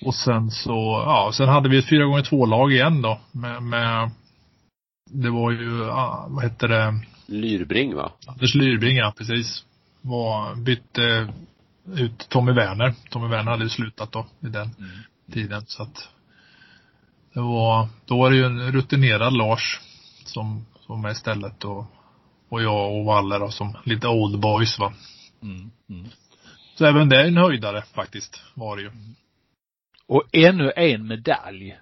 Och 0.00 0.14
sen 0.14 0.50
så, 0.50 1.02
ja, 1.06 1.30
sen 1.34 1.48
hade 1.48 1.68
vi 1.68 1.78
ett 1.78 1.88
4 1.88 2.04
gånger 2.04 2.22
2 2.22 2.46
lag 2.46 2.72
igen 2.72 3.02
då. 3.02 3.20
Med, 3.32 3.62
med, 3.62 4.10
det 5.10 5.30
var 5.30 5.50
ju, 5.50 5.90
ah, 5.90 6.26
vad 6.28 6.42
hette 6.44 6.66
det, 6.66 7.00
Lyrbring 7.26 7.94
va? 7.94 8.12
Anders 8.26 8.54
Lyrbring, 8.54 8.96
ja 8.96 9.14
precis. 9.18 9.64
Var, 10.00 10.54
bytte 10.54 11.32
ut 11.96 12.28
Tommy 12.28 12.52
Werner. 12.52 12.94
Tommy 13.10 13.28
Werner 13.28 13.50
hade 13.50 13.62
ju 13.64 13.68
slutat 13.70 14.12
då 14.12 14.26
i 14.40 14.46
den 14.46 14.70
Mm. 14.78 14.90
tiden 15.32 15.62
så 15.66 15.82
att 15.82 16.08
Det 17.34 17.40
var, 17.40 17.88
då 18.06 18.18
var 18.18 18.30
det 18.30 18.36
ju 18.36 18.44
en 18.44 18.72
rutinerad 18.72 19.32
Lars 19.36 19.80
som, 20.24 20.66
som 20.86 21.02
var 21.02 21.10
istället 21.10 21.64
och, 21.64 21.86
och 22.48 22.62
jag 22.62 22.92
och 22.98 23.04
Valle 23.04 23.38
då 23.38 23.50
som 23.50 23.76
lite 23.84 24.08
old 24.08 24.40
boys 24.40 24.78
va. 24.78 24.92
Mm. 25.42 25.70
Mm. 25.90 26.06
Så 26.74 26.84
även 26.84 27.08
det 27.08 27.16
är 27.20 27.24
en 27.26 27.36
höjdare 27.36 27.82
faktiskt, 27.94 28.42
var 28.54 28.76
det 28.76 28.82
ju. 28.82 28.90
Och 30.08 30.22
ännu 30.32 30.72
en 30.76 31.06
medalj. 31.06 31.78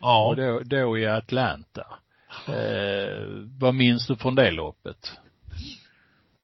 Ja. 0.00 0.26
Och 0.26 0.36
då, 0.36 0.60
då 0.64 0.98
i 0.98 1.06
Atlanta. 1.06 1.86
Eh, 2.48 3.26
vad 3.58 3.74
minns 3.74 4.06
du 4.06 4.16
från 4.16 4.34
det 4.34 4.50
loppet? 4.50 5.12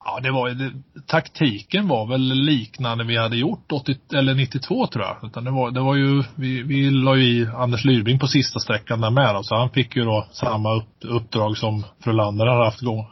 Ja, 0.05 0.19
det 0.19 0.31
var 0.31 0.49
det, 0.49 0.71
taktiken 1.07 1.87
var 1.87 2.07
väl 2.07 2.21
liknande 2.21 3.03
vi 3.03 3.17
hade 3.17 3.37
gjort 3.37 3.71
80, 3.71 3.95
eller 4.13 4.33
92 4.33 4.87
tror 4.87 5.05
jag. 5.05 5.17
Utan 5.23 5.43
det 5.43 5.51
var, 5.51 5.71
det 5.71 5.79
var 5.79 5.95
ju, 5.95 6.23
vi, 6.35 6.63
vi 6.63 6.89
la 6.89 7.15
ju 7.15 7.23
i 7.23 7.47
Anders 7.47 7.85
Lyrbring 7.85 8.19
på 8.19 8.27
sista 8.27 8.59
sträckan 8.59 9.01
där 9.01 9.09
med 9.09 9.35
då, 9.35 9.43
så 9.43 9.55
han 9.55 9.69
fick 9.69 9.95
ju 9.95 10.03
då 10.03 10.27
samma 10.31 10.75
upp, 10.75 10.89
uppdrag 11.01 11.57
som 11.57 11.83
Frölander 12.03 12.45
hade 12.45 12.65
haft 12.65 12.81
gång, 12.81 13.05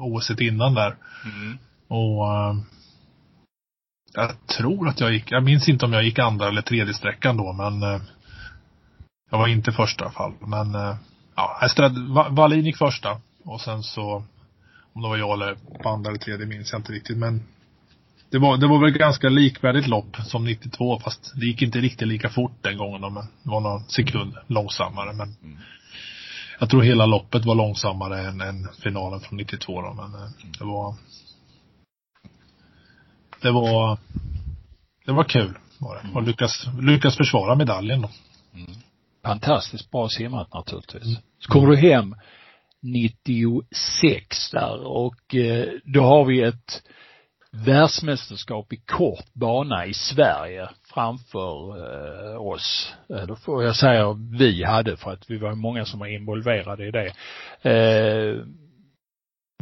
OS 0.00 0.30
innan 0.30 0.74
där. 0.74 0.96
Mm. 1.24 1.58
Och 1.88 2.24
uh, 2.24 2.62
jag 4.14 4.46
tror 4.46 4.88
att 4.88 5.00
jag 5.00 5.12
gick, 5.12 5.32
jag 5.32 5.44
minns 5.44 5.68
inte 5.68 5.84
om 5.84 5.92
jag 5.92 6.04
gick 6.04 6.18
andra 6.18 6.48
eller 6.48 6.62
tredje 6.62 6.94
sträckan 6.94 7.36
då 7.36 7.52
men 7.52 7.82
uh, 7.82 8.00
jag 9.30 9.38
var 9.38 9.48
inte 9.48 9.72
första 9.72 10.04
i 10.04 10.06
alla 10.06 10.14
fall. 10.14 10.32
Men 10.40 10.74
uh, 10.74 10.96
ja, 11.36 11.60
Estrad, 11.62 11.98
Wallin 12.30 12.64
gick 12.64 12.76
första 12.76 13.20
och 13.44 13.60
sen 13.60 13.82
så 13.82 14.24
om 14.92 15.02
det 15.02 15.08
var 15.08 15.16
jag 15.16 15.32
eller 15.32 15.56
på 15.82 15.88
andra 15.88 16.10
eller 16.10 16.18
tredje 16.18 16.46
minns 16.46 16.72
jag 16.72 16.78
inte 16.78 16.92
riktigt 16.92 17.18
men 17.18 17.42
det 18.30 18.38
var, 18.38 18.56
det 18.56 18.66
var 18.66 18.80
väl 18.80 18.90
ganska 18.90 19.28
likvärdigt 19.28 19.86
lopp 19.86 20.16
som 20.16 20.44
92 20.44 21.00
fast 21.00 21.32
det 21.34 21.46
gick 21.46 21.62
inte 21.62 21.78
riktigt 21.78 22.08
lika 22.08 22.28
fort 22.28 22.52
den 22.60 22.78
gången 22.78 23.00
men 23.00 23.14
det 23.42 23.50
var 23.50 23.60
någon 23.60 23.84
sekund 23.84 24.34
långsammare 24.46 25.12
men 25.12 25.36
mm. 25.42 25.58
Jag 26.60 26.70
tror 26.70 26.82
hela 26.82 27.06
loppet 27.06 27.44
var 27.44 27.54
långsammare 27.54 28.20
än, 28.20 28.40
än 28.40 28.68
finalen 28.82 29.20
från 29.20 29.36
92 29.36 29.82
då 29.82 29.94
men 29.94 30.14
mm. 30.14 30.32
det 30.58 30.64
var 30.64 30.94
det 33.40 33.50
var 33.50 33.98
Det 35.06 35.12
var 35.12 35.24
kul 35.24 35.58
var 35.78 35.94
det. 35.94 36.14
Och 36.14 36.22
lyckas, 36.22 36.66
lyckas 36.80 37.16
försvara 37.16 37.54
medaljen 37.54 38.02
då. 38.02 38.10
Mm. 38.54 38.70
Fantastiskt 39.24 39.90
bra 39.90 40.08
simmat 40.08 40.54
naturligtvis. 40.54 41.04
Mm. 41.04 41.22
Så 41.38 41.52
kommer 41.52 41.68
du 41.68 41.76
hem 41.76 42.14
96 42.82 44.50
där 44.50 44.86
och 44.86 45.34
eh, 45.34 45.68
då 45.84 46.02
har 46.02 46.24
vi 46.24 46.42
ett 46.42 46.82
världsmästerskap 47.52 48.72
i 48.72 48.76
kort 48.76 49.34
bana 49.34 49.86
i 49.86 49.94
Sverige 49.94 50.68
framför 50.94 51.76
eh, 51.76 52.40
oss. 52.40 52.94
Eh, 53.10 53.26
då 53.26 53.36
får 53.36 53.64
jag 53.64 53.76
säga 53.76 54.12
vi 54.38 54.64
hade 54.64 54.96
för 54.96 55.12
att 55.12 55.30
vi 55.30 55.38
var 55.38 55.54
många 55.54 55.84
som 55.84 56.00
var 56.00 56.06
involverade 56.06 56.86
i 56.86 56.90
det. 56.90 57.12
Eh, 57.70 58.44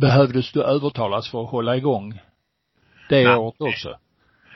behövdes 0.01 0.53
du 0.53 0.63
övertalas 0.63 1.31
för 1.31 1.45
att 1.45 1.51
hålla 1.51 1.77
igång 1.77 2.21
det 3.09 3.25
nej. 3.25 3.37
året 3.37 3.55
också? 3.59 3.99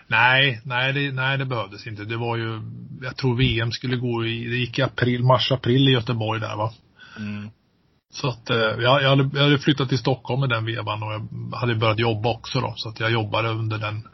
Nej, 0.07 0.61
nej 0.65 0.93
det, 0.93 1.13
nej 1.13 1.39
det 1.39 1.45
behövdes 1.45 1.87
inte. 1.87 2.05
Det 2.05 2.17
var 2.17 2.37
ju, 2.37 2.61
jag 3.03 3.17
tror 3.17 3.37
VM 3.37 3.73
skulle 3.73 3.97
gå 3.97 4.27
i, 4.27 4.45
det 4.45 4.57
gick 4.57 4.79
i 4.79 4.83
april, 4.83 5.25
mars, 5.25 5.53
april 5.53 5.89
i 5.89 5.93
Göteborg 5.93 6.41
där 6.41 6.57
va. 6.57 6.73
Mm. 7.19 7.51
Så 8.13 8.29
att, 8.29 8.51
eh, 8.51 8.57
jag, 8.57 9.03
jag, 9.03 9.09
hade, 9.09 9.31
jag 9.39 9.43
hade 9.43 9.59
flyttat 9.59 9.89
till 9.89 9.99
Stockholm 9.99 10.41
med 10.41 10.49
den 10.49 10.65
vevan 10.65 11.03
och 11.03 11.13
jag 11.13 11.59
hade 11.59 11.75
börjat 11.75 11.99
jobba 11.99 12.29
också 12.29 12.61
då. 12.61 12.75
Så 12.77 12.89
att 12.89 13.01
jag 13.01 13.11
jobbade 13.11 13.49
under 13.49 13.79
den, 13.79 14.09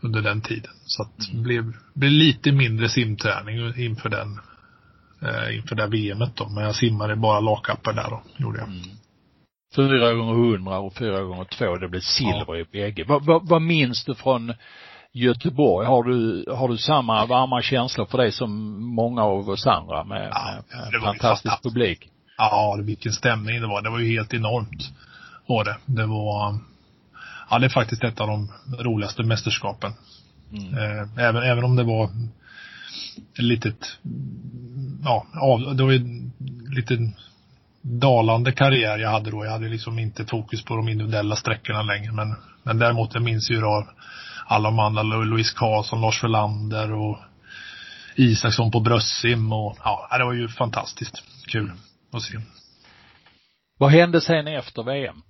under 0.00 0.22
den 0.22 0.40
tiden. 0.40 0.72
Så 0.84 1.02
att 1.02 1.18
det 1.18 1.32
mm. 1.32 1.42
blev, 1.42 1.72
blev 1.94 2.10
lite 2.10 2.52
mindre 2.52 2.88
simträning 2.88 3.74
inför 3.76 4.08
den, 4.08 4.40
eh, 5.22 5.56
inför 5.56 5.74
det 5.76 5.86
VMet 5.86 6.36
då. 6.36 6.48
Men 6.48 6.64
jag 6.64 6.74
simmade 6.74 7.16
bara 7.16 7.40
lakappar 7.40 7.92
där 7.92 8.10
då, 8.10 8.22
gjorde 8.36 8.58
jag. 8.58 8.68
Mm. 8.68 8.99
Fyra 9.76 10.12
gånger 10.12 10.34
hundra 10.34 10.78
och 10.78 10.94
fyra 10.94 11.22
gånger 11.22 11.44
två, 11.44 11.76
det 11.76 11.88
blev 11.88 12.00
silver 12.00 12.54
ja. 12.54 12.56
i 12.56 12.64
bägge. 12.64 13.04
Vad, 13.04 13.24
vad, 13.24 13.48
vad 13.48 13.62
minns 13.62 14.04
du 14.04 14.14
från 14.14 14.54
Göteborg, 15.12 15.86
har 15.86 16.04
du, 16.04 16.44
har 16.48 16.68
du 16.68 16.78
samma 16.78 17.26
varma 17.26 17.62
känslor 17.62 18.06
för 18.06 18.18
det 18.18 18.32
som 18.32 18.82
många 18.94 19.22
av 19.22 19.48
oss 19.48 19.66
andra 19.66 20.04
med, 20.04 20.28
ja, 20.32 20.62
med, 20.92 21.02
fantastisk 21.02 21.62
publik? 21.62 22.08
Ja, 22.36 22.78
vilken 22.82 23.12
stämning 23.12 23.60
det 23.60 23.66
var. 23.66 23.82
Det 23.82 23.90
var 23.90 23.98
ju 23.98 24.16
helt 24.16 24.34
enormt. 24.34 24.90
Var 25.46 25.64
det. 25.64 25.76
Det 25.86 26.06
var, 26.06 26.58
ja 27.50 27.58
det 27.58 27.66
är 27.66 27.70
faktiskt 27.70 28.04
ett 28.04 28.20
av 28.20 28.26
de 28.26 28.52
roligaste 28.78 29.22
mästerskapen. 29.22 29.92
Mm. 30.52 30.74
Eh, 30.74 31.24
även, 31.26 31.42
även 31.42 31.64
om 31.64 31.76
det 31.76 31.84
var 31.84 32.04
ett 32.04 33.42
litet, 33.42 33.98
ja, 35.04 35.26
det 35.74 35.82
var 35.82 35.92
ju 35.92 36.30
lite 36.68 37.12
dalande 37.82 38.52
karriär 38.52 38.98
jag 38.98 39.10
hade 39.10 39.30
då. 39.30 39.44
Jag 39.44 39.52
hade 39.52 39.68
liksom 39.68 39.98
inte 39.98 40.26
fokus 40.26 40.64
på 40.64 40.76
de 40.76 40.88
individuella 40.88 41.36
sträckorna 41.36 41.82
längre. 41.82 42.12
Men, 42.12 42.34
men 42.62 42.78
däremot 42.78 43.14
jag 43.14 43.22
minns 43.22 43.50
ju 43.50 43.60
då 43.60 43.86
alla 44.46 44.70
de 44.70 44.78
andra, 44.78 45.02
Louise 45.02 45.54
Karlsson, 45.56 46.00
Lars 46.00 46.24
Verlander 46.24 46.92
och 46.92 47.18
Isaksson 48.16 48.70
på 48.70 48.80
bröstsim 48.80 49.52
och 49.52 49.76
ja, 49.84 50.08
det 50.18 50.24
var 50.24 50.32
ju 50.32 50.48
fantastiskt 50.48 51.22
kul 51.46 51.72
att 52.12 52.22
se. 52.22 52.38
Vad 53.78 53.90
hände 53.90 54.20
sen 54.20 54.46
efter 54.46 54.82
VM? 54.82 55.22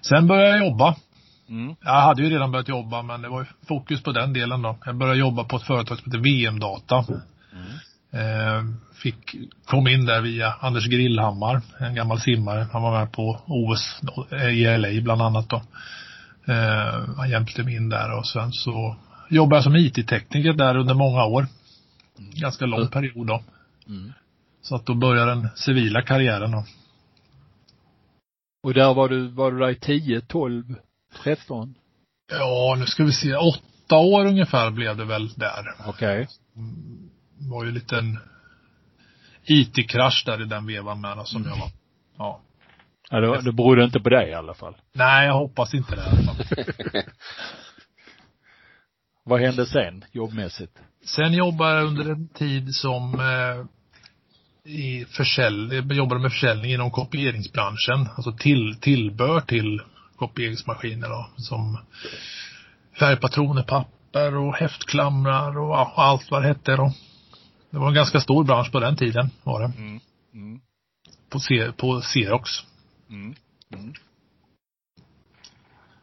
Sen 0.00 0.26
började 0.26 0.56
jag 0.56 0.66
jobba. 0.66 0.96
Mm. 1.48 1.76
Jag 1.80 2.00
hade 2.00 2.22
ju 2.22 2.30
redan 2.30 2.52
börjat 2.52 2.68
jobba 2.68 3.02
men 3.02 3.22
det 3.22 3.28
var 3.28 3.40
ju 3.40 3.46
fokus 3.68 4.02
på 4.02 4.12
den 4.12 4.32
delen 4.32 4.62
då. 4.62 4.78
Jag 4.84 4.96
började 4.96 5.18
jobba 5.18 5.44
på 5.44 5.56
ett 5.56 5.62
företag 5.62 5.98
som 5.98 6.12
heter 6.12 6.22
VM-data. 6.22 7.04
Mm. 7.08 7.20
Eh, 8.14 8.64
fick, 9.02 9.34
kom 9.64 9.88
in 9.88 10.06
där 10.06 10.20
via 10.20 10.52
Anders 10.60 10.86
Grillhammar, 10.86 11.62
en 11.78 11.94
gammal 11.94 12.20
simmare. 12.20 12.66
Han 12.72 12.82
var 12.82 12.98
med 12.98 13.12
på 13.12 13.40
OS 13.46 14.00
i 14.52 14.76
LA 14.78 15.02
bland 15.02 15.22
annat 15.22 15.48
då. 15.48 15.56
Eh, 16.52 17.14
han 17.16 17.30
hjälpte 17.30 17.62
mig 17.62 17.76
in 17.76 17.88
där 17.88 18.18
och 18.18 18.26
sen 18.26 18.52
så 18.52 18.96
jobbade 19.30 19.56
jag 19.56 19.64
som 19.64 19.76
IT-tekniker 19.76 20.52
där 20.52 20.76
under 20.76 20.94
många 20.94 21.24
år. 21.24 21.46
Mm. 22.18 22.30
Ganska 22.34 22.66
lång 22.66 22.88
period 22.88 23.26
då. 23.26 23.42
Mm. 23.88 24.12
Så 24.62 24.74
att 24.74 24.86
då 24.86 24.94
börjar 24.94 25.26
den 25.26 25.48
civila 25.54 26.02
karriären 26.02 26.50
då. 26.50 26.64
Och 28.62 28.74
där 28.74 28.94
var 28.94 29.08
du, 29.08 29.28
var 29.28 29.52
du 29.52 29.58
där 29.58 29.70
i 29.70 29.74
10, 29.74 30.20
12, 30.20 30.74
13? 31.22 31.74
Ja, 32.32 32.76
nu 32.78 32.86
ska 32.86 33.04
vi 33.04 33.12
se. 33.12 33.36
Åtta 33.36 33.96
år 33.96 34.26
ungefär 34.26 34.70
blev 34.70 34.96
det 34.96 35.04
väl 35.04 35.28
där. 35.28 35.74
Okej. 35.86 36.20
Okay. 36.20 36.26
Var 37.38 37.64
ju 37.64 37.68
en 37.68 37.74
liten 37.74 38.18
IT-krasch 39.44 40.22
där 40.26 40.42
i 40.42 40.44
den 40.44 40.66
vevan 40.66 41.00
med 41.00 41.26
som 41.26 41.42
mm. 41.42 41.52
jag 41.52 41.58
var. 41.58 41.70
Ja. 42.18 42.40
Ja, 43.10 43.20
det, 43.20 43.40
det 43.42 43.52
berodde 43.52 43.84
inte 43.84 44.00
på 44.00 44.08
dig 44.08 44.30
i 44.30 44.34
alla 44.34 44.54
fall. 44.54 44.76
Nej, 44.92 45.26
jag 45.26 45.34
hoppas 45.34 45.74
inte 45.74 45.94
det 45.94 46.02
i 46.02 46.04
alla 46.04 46.34
fall. 46.34 46.64
Vad 49.24 49.40
hände 49.40 49.66
sen, 49.66 50.04
jobbmässigt? 50.12 50.78
Sen 51.04 51.32
jobbade 51.32 51.74
jag 51.74 51.86
under 51.86 52.10
en 52.10 52.28
tid 52.28 52.74
som 52.74 53.20
eh, 53.20 53.66
i 54.72 55.04
försäljning, 55.04 55.96
jobbade 55.96 56.20
med 56.20 56.32
försäljning 56.32 56.72
inom 56.72 56.90
kopieringsbranschen. 56.90 58.08
Alltså 58.16 58.32
till, 58.32 58.76
tillbör 58.80 59.40
till 59.40 59.82
kopieringsmaskiner 60.16 61.08
då. 61.08 61.28
Som 61.36 61.78
färgpatroner, 62.98 63.62
papper 63.62 64.36
och 64.36 64.54
häftklamrar 64.54 65.58
och 65.58 65.70
ja, 65.70 65.92
allt 65.96 66.30
vad 66.30 66.42
det 66.42 66.48
hette 66.48 66.76
då. 66.76 66.92
Det 67.74 67.80
var 67.80 67.88
en 67.88 67.94
ganska 67.94 68.20
stor 68.20 68.44
bransch 68.44 68.72
på 68.72 68.80
den 68.80 68.96
tiden 68.96 69.30
var 69.42 69.60
det. 69.60 69.72
Mm. 69.78 70.00
Mm. 70.34 70.60
På, 71.30 71.40
C, 71.40 71.72
på 71.76 72.00
Xerox. 72.00 72.50
Mm. 73.10 73.34
Mm. 73.74 73.92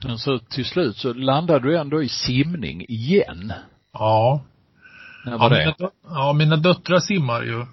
Men 0.04 0.18
så 0.18 0.40
till 0.40 0.66
slut 0.66 0.98
så 0.98 1.14
landade 1.14 1.60
du 1.60 1.78
ändå 1.78 2.04
i 2.04 2.10
simning 2.10 2.86
igen. 2.88 3.54
Ja. 3.94 4.42
När 5.26 5.38
var 5.38 5.52
ja, 5.52 5.58
det? 5.58 5.76
Mina, 5.80 5.92
ja, 6.04 6.34
mina 6.34 6.56
döttrar 6.56 7.00
simmar 7.00 7.44
ju 7.44 7.66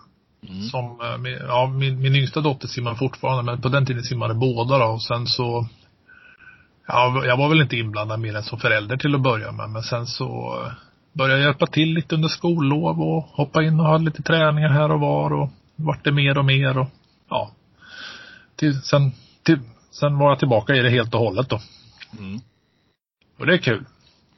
Mm. 0.49 0.63
Som, 0.63 1.01
eh, 1.01 1.33
ja, 1.33 1.67
min, 1.67 2.01
min 2.01 2.15
yngsta 2.15 2.41
dotter 2.41 2.69
simmar 2.69 2.95
fortfarande, 2.95 3.43
men 3.43 3.61
på 3.61 3.69
den 3.69 3.87
tiden 3.87 4.03
simmade 4.03 4.35
båda 4.35 4.79
då. 4.79 4.85
Och 4.85 5.03
sen 5.03 5.27
så, 5.27 5.67
ja, 6.87 7.23
jag 7.25 7.37
var 7.37 7.49
väl 7.49 7.61
inte 7.61 7.77
inblandad 7.77 8.21
mer 8.21 8.37
än 8.37 8.43
som 8.43 8.59
förälder 8.59 8.97
till 8.97 9.15
att 9.15 9.23
börja 9.23 9.53
med. 9.53 9.71
Men 9.71 9.83
sen 9.83 10.07
så 10.07 10.61
eh, 10.65 10.73
började 11.19 11.43
hjälpa 11.43 11.67
till 11.67 11.95
lite 11.95 12.15
under 12.15 12.29
skollov 12.29 13.01
och 13.01 13.23
hoppa 13.23 13.63
in 13.63 13.81
och 13.81 13.87
ha 13.87 13.99
lite 13.99 14.23
träningar 14.23 14.69
här 14.69 14.91
och 14.91 15.01
var 15.01 15.33
och 15.33 15.51
vart 15.77 16.05
det 16.05 16.13
mer 16.13 16.39
och 16.39 16.45
mer 16.45 16.79
och 16.79 16.89
ja. 17.29 17.51
Till, 18.57 18.83
sen, 18.83 19.13
till, 19.43 19.59
sen 19.91 20.19
var 20.19 20.29
jag 20.29 20.39
tillbaka 20.39 20.75
i 20.75 20.83
det 20.83 20.91
helt 20.91 21.15
och 21.15 21.21
hållet 21.21 21.49
då. 21.49 21.61
Mm. 22.19 22.41
Och 23.39 23.47
det 23.47 23.55
är 23.55 23.59
kul. 23.59 23.85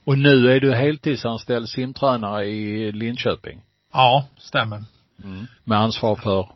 Och 0.04 0.18
nu 0.18 0.52
är 0.52 0.60
du 0.60 0.74
heltidsanställd 0.74 1.68
simtränare 1.68 2.44
i 2.44 2.92
Linköping? 2.92 3.60
Ja, 3.92 4.26
stämmer. 4.38 4.84
Mm. 5.24 5.46
Med 5.64 5.78
ansvar 5.78 6.16
för? 6.16 6.48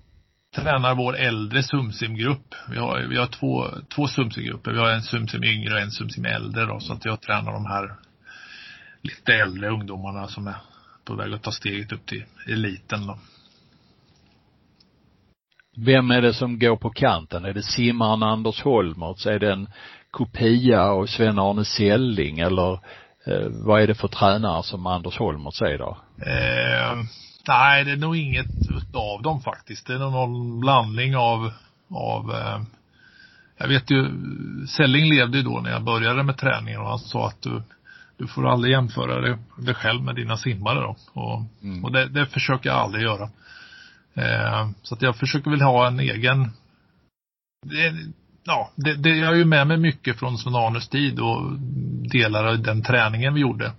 Tränar 0.54 0.94
vår 0.94 1.16
äldre 1.16 1.62
sumsimgrupp. 1.62 2.54
Vi 2.70 2.78
har, 2.78 3.06
vi 3.08 3.16
har 3.16 3.26
två, 3.26 3.66
två 3.94 4.06
sumsimgrupper. 4.06 4.72
Vi 4.72 4.78
har 4.78 4.90
en 4.90 5.02
sumsim 5.02 5.44
yngre 5.44 5.74
och 5.74 5.80
en 5.80 5.90
sumsim 5.90 6.24
äldre 6.24 6.64
då. 6.66 6.80
Så 6.80 6.92
att 6.92 7.04
jag 7.04 7.20
tränar 7.20 7.52
de 7.52 7.66
här 7.66 7.96
lite 9.04 9.34
äldre 9.34 9.68
ungdomarna 9.68 10.28
som 10.28 10.46
är 10.46 10.56
på 11.04 11.14
väg 11.14 11.32
att 11.32 11.42
ta 11.42 11.50
steget 11.50 11.92
upp 11.92 12.06
till 12.06 12.24
eliten 12.46 13.06
då. 13.06 13.18
Vem 15.76 16.10
är 16.10 16.22
det 16.22 16.34
som 16.34 16.58
går 16.58 16.76
på 16.76 16.90
kanten? 16.90 17.44
Är 17.44 17.52
det 17.52 17.62
simmaren 17.62 18.22
Anders 18.22 18.62
Holmertz? 18.62 19.26
Är 19.26 19.38
det 19.38 19.52
en 19.52 19.68
kopia 20.10 20.82
av 20.82 21.06
Sven-Arne 21.06 21.64
Selling 21.64 22.38
eller 22.38 22.72
eh, 23.26 23.48
vad 23.50 23.82
är 23.82 23.86
det 23.86 23.94
för 23.94 24.08
tränare 24.08 24.62
som 24.62 24.86
Anders 24.86 25.18
Holmertz 25.18 25.62
är 25.62 25.78
då? 25.78 25.98
Eh, 26.18 27.04
nej, 27.48 27.84
det 27.84 27.92
är 27.92 27.96
nog 27.96 28.16
inget 28.16 28.46
av 28.94 29.22
dem 29.22 29.40
faktiskt. 29.40 29.86
Det 29.86 29.94
är 29.94 29.98
nog 29.98 30.12
någon 30.12 30.60
blandning 30.60 31.16
av, 31.16 31.52
av 31.90 32.30
eh, 32.30 32.60
jag 33.58 33.68
vet 33.68 33.90
ju, 33.90 34.10
Selling 34.66 35.14
levde 35.14 35.38
ju 35.38 35.44
då 35.44 35.60
när 35.60 35.70
jag 35.70 35.84
började 35.84 36.22
med 36.22 36.38
träningen 36.38 36.80
och 36.80 36.88
han 36.88 36.98
sa 36.98 37.28
att 37.28 37.42
du, 37.42 37.62
du 38.16 38.26
får 38.26 38.48
aldrig 38.48 38.72
jämföra 38.72 39.20
dig, 39.20 39.36
dig 39.56 39.74
själv 39.74 40.02
med 40.02 40.14
dina 40.14 40.36
simmare 40.36 40.80
då. 40.80 40.96
Och, 41.12 41.42
mm. 41.62 41.84
och 41.84 41.92
det, 41.92 42.08
det, 42.08 42.26
försöker 42.26 42.68
jag 42.68 42.78
aldrig 42.78 43.04
göra. 43.04 43.28
Eh, 44.14 44.70
så 44.82 44.94
att 44.94 45.02
jag 45.02 45.16
försöker 45.16 45.50
väl 45.50 45.60
ha 45.60 45.86
en 45.86 46.00
egen 46.00 46.50
det, 47.64 47.94
ja, 48.44 48.70
det, 48.76 48.94
det, 48.94 49.10
jag 49.10 49.32
är 49.32 49.36
ju 49.36 49.44
med 49.44 49.66
mig 49.66 49.76
mycket 49.76 50.18
från 50.18 50.38
Sven-Arnes 50.38 50.88
tid 50.88 51.20
och 51.20 51.52
delar 52.12 52.44
av 52.44 52.62
den 52.62 52.82
träningen 52.82 53.34
vi 53.34 53.40
gjorde. 53.40 53.72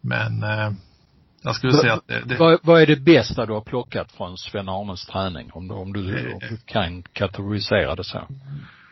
Men 0.00 0.42
eh, 0.42 0.72
jag 1.42 1.54
skulle 1.54 1.72
säga 1.72 1.94
att 1.94 2.08
det, 2.08 2.22
det... 2.24 2.36
Vad, 2.36 2.58
vad, 2.62 2.82
är 2.82 2.86
det 2.86 2.96
bästa 2.96 3.46
du 3.46 3.52
har 3.52 3.60
plockat 3.60 4.12
från 4.12 4.38
Sven-Arnes 4.38 5.06
träning? 5.06 5.50
Om 5.52 5.68
du, 5.68 5.74
om 5.74 5.92
du, 5.92 6.32
om 6.32 6.38
du 6.50 6.56
kan 6.64 7.02
kategorisera 7.02 7.94
det 7.94 8.04
så. 8.04 8.22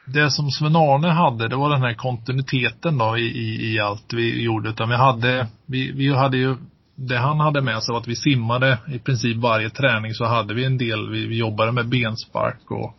Det 0.05 0.31
som 0.31 0.51
Sven-Arne 0.51 1.09
hade, 1.09 1.49
det 1.49 1.57
var 1.57 1.71
den 1.71 1.83
här 1.83 1.95
kontinuiteten 1.95 2.99
då 2.99 3.19
i, 3.19 3.23
i, 3.23 3.75
i 3.75 3.81
allt 3.81 4.13
vi 4.13 4.43
gjorde. 4.43 4.71
Utan 4.71 4.89
vi 4.89 4.97
hade, 4.97 5.49
vi, 5.67 5.93
vi 5.93 6.15
hade 6.15 6.37
ju 6.37 6.57
det 6.95 7.19
han 7.19 7.41
hade 7.41 7.61
med 7.61 7.83
sig 7.83 7.93
var 7.93 8.01
att 8.01 8.09
vi 8.09 8.17
simmade 8.17 8.79
i 8.89 8.99
princip 8.99 9.37
varje 9.37 9.71
träning 9.71 10.15
så 10.15 10.25
hade 10.25 10.55
vi 10.55 10.65
en 10.65 10.79
del, 10.79 11.11
vi, 11.11 11.27
vi 11.27 11.39
jobbade 11.39 11.73
med 11.73 11.89
benspark 11.89 12.71
och 12.71 12.97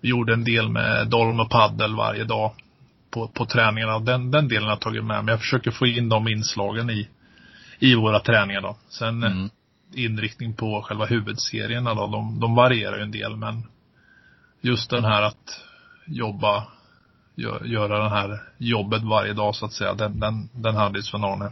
vi 0.00 0.08
gjorde 0.08 0.32
en 0.32 0.44
del 0.44 0.68
med 0.68 1.08
dolm 1.08 1.40
och 1.40 1.50
paddel 1.50 1.96
varje 1.96 2.24
dag 2.24 2.52
på, 3.10 3.28
på 3.28 3.46
träningarna. 3.46 3.98
Den, 3.98 4.30
den 4.30 4.48
delen 4.48 4.64
har 4.64 4.70
jag 4.70 4.80
tagit 4.80 5.04
med 5.04 5.24
mig. 5.24 5.32
Jag 5.32 5.40
försöker 5.40 5.70
få 5.70 5.86
in 5.86 6.08
de 6.08 6.28
inslagen 6.28 6.90
i, 6.90 7.08
i 7.78 7.94
våra 7.94 8.20
träningar 8.20 8.60
då. 8.60 8.76
Sen 8.88 9.22
eh, 9.22 9.32
mm. 9.32 9.50
inriktning 9.94 10.54
på 10.54 10.82
själva 10.82 11.06
huvudserierna 11.06 11.94
då, 11.94 12.06
de, 12.06 12.40
de 12.40 12.54
varierar 12.54 12.96
ju 12.96 13.02
en 13.02 13.10
del 13.10 13.36
men 13.36 13.62
just 14.60 14.90
den 14.90 15.04
här 15.04 15.22
att 15.22 15.63
jobba, 16.06 16.66
gö, 17.34 17.64
göra 17.64 17.98
det 17.98 18.10
här 18.10 18.40
jobbet 18.58 19.02
varje 19.02 19.32
dag 19.32 19.54
så 19.54 19.66
att 19.66 19.72
säga, 19.72 19.94
den, 19.94 20.20
den, 20.20 20.48
den 20.52 20.76
hade 20.76 21.02
Sven-Arne 21.02 21.50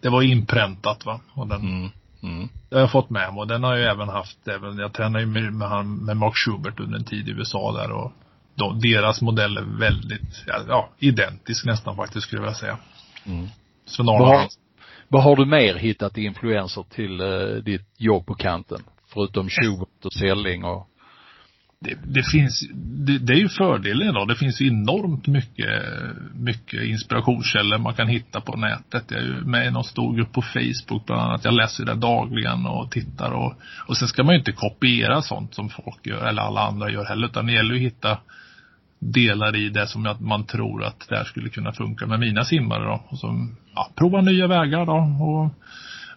det 0.00 0.08
var 0.08 0.22
inpräntat 0.22 1.06
va. 1.06 1.20
Och 1.34 1.46
den, 1.46 1.60
mm. 1.60 1.90
Mm. 2.22 2.48
Det 2.68 2.76
har 2.76 2.80
jag 2.80 2.92
fått 2.92 3.10
med 3.10 3.34
mig 3.34 3.40
och 3.40 3.46
den 3.46 3.62
har 3.62 3.76
jag 3.76 3.90
även 3.90 4.08
haft, 4.08 4.48
även, 4.48 4.78
jag 4.78 4.92
tränade 4.92 5.24
ju 5.24 5.30
med, 5.30 5.52
med, 5.52 5.68
han, 5.68 5.96
med 5.96 6.16
Mark 6.16 6.34
Schubert 6.36 6.80
under 6.80 6.98
en 6.98 7.04
tid 7.04 7.28
i 7.28 7.32
USA 7.32 7.72
där 7.72 7.92
och 7.92 8.12
de, 8.54 8.80
deras 8.80 9.22
modell 9.22 9.56
är 9.56 9.78
väldigt, 9.78 10.44
ja, 10.46 10.60
ja 10.68 10.88
identisk 10.98 11.64
nästan 11.64 11.96
faktiskt 11.96 12.26
skulle 12.26 12.42
jag 12.42 12.44
vilja 12.44 12.58
säga. 12.58 12.78
Mm. 13.26 13.48
Sven 13.86 14.06
vad, 15.08 15.22
har, 15.22 15.36
du 15.36 15.46
mer 15.46 15.74
hittat 15.74 16.18
influenser 16.18 16.84
till 16.90 17.20
uh, 17.20 17.62
ditt 17.62 17.94
jobb 17.96 18.26
på 18.26 18.34
kanten? 18.34 18.82
Förutom 19.06 19.48
Schubert 19.48 20.04
och 20.04 20.12
Selling 20.12 20.64
och 20.64 20.88
det, 21.80 21.98
det 22.04 22.22
finns, 22.22 22.68
det, 22.74 23.18
det, 23.18 23.32
är 23.32 23.38
ju 23.38 23.48
fördelen 23.48 24.08
idag. 24.08 24.28
Det 24.28 24.34
finns 24.34 24.60
enormt 24.60 25.26
mycket, 25.26 25.82
mycket 26.34 26.82
inspirationskällor 26.82 27.78
man 27.78 27.94
kan 27.94 28.08
hitta 28.08 28.40
på 28.40 28.56
nätet. 28.56 29.04
Jag 29.08 29.20
är 29.20 29.24
ju 29.24 29.40
med 29.40 29.66
i 29.66 29.70
någon 29.70 29.84
stor 29.84 30.16
grupp 30.16 30.32
på 30.32 30.42
Facebook 30.42 31.06
bland 31.06 31.22
annat. 31.22 31.44
Jag 31.44 31.54
läser 31.54 31.84
det 31.84 31.94
dagligen 31.94 32.66
och 32.66 32.90
tittar 32.90 33.30
och, 33.30 33.54
och 33.86 33.96
sen 33.96 34.08
ska 34.08 34.24
man 34.24 34.34
ju 34.34 34.38
inte 34.38 34.52
kopiera 34.52 35.22
sånt 35.22 35.54
som 35.54 35.68
folk 35.68 36.06
gör 36.06 36.26
eller 36.26 36.42
alla 36.42 36.60
andra 36.60 36.90
gör 36.90 37.04
heller 37.04 37.26
utan 37.26 37.46
det 37.46 37.52
gäller 37.52 37.74
ju 37.74 37.86
att 37.86 37.92
hitta 37.92 38.18
delar 38.98 39.56
i 39.56 39.68
det 39.68 39.86
som 39.86 40.16
man 40.20 40.44
tror 40.44 40.84
att 40.84 41.06
det 41.08 41.16
här 41.16 41.24
skulle 41.24 41.48
kunna 41.48 41.72
funka 41.72 42.06
med 42.06 42.20
mina 42.20 42.44
simmare 42.44 42.84
då. 42.84 43.02
Och 43.08 43.18
så, 43.18 43.48
ja, 43.74 43.90
prova 43.94 44.20
nya 44.20 44.46
vägar 44.46 44.86
då 44.86 45.24
och 45.24 45.50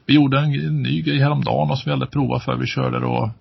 vi 0.06 0.16
gjorde 0.16 0.40
en, 0.40 0.82
ny 0.84 1.02
grej 1.02 1.20
häromdagen 1.20 1.72
och 1.72 1.78
som 1.78 1.90
vi 1.90 1.94
aldrig 1.94 2.12
provat 2.12 2.44
för. 2.44 2.56
Vi 2.56 2.68
körde 2.68 3.00
då 3.00 3.32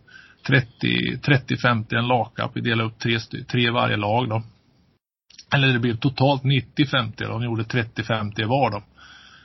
30, 0.49 1.19
30, 1.19 1.57
50 1.57 1.97
en 1.97 2.07
lagkapp. 2.07 2.51
Vi 2.55 2.61
delade 2.61 2.89
upp 2.89 2.99
tre, 2.99 3.19
tre 3.49 3.71
varje 3.71 3.97
lag 3.97 4.29
då. 4.29 4.43
Eller 5.55 5.69
det 5.69 5.79
blev 5.79 5.97
totalt 5.97 6.45
90, 6.45 6.87
50 6.87 7.25
då. 7.25 7.31
De 7.31 7.45
gjorde 7.45 7.65
30, 7.65 8.03
50 8.03 8.45
var 8.45 8.71
då. 8.71 8.83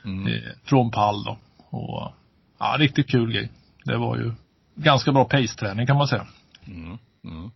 Mm. 0.04 0.26
Eh, 0.26 0.50
från 0.64 0.90
pall 0.90 1.24
då. 1.24 1.38
Och, 1.70 2.12
ja, 2.58 2.76
riktigt 2.78 3.10
kul 3.10 3.32
grej. 3.32 3.50
Det 3.84 3.96
var 3.96 4.16
ju 4.16 4.32
ganska 4.74 5.12
bra 5.12 5.24
pace-träning 5.24 5.86
kan 5.86 5.96
man 5.96 6.08
säga. 6.08 6.26
Mm. 6.66 6.98
Mm. 7.24 7.50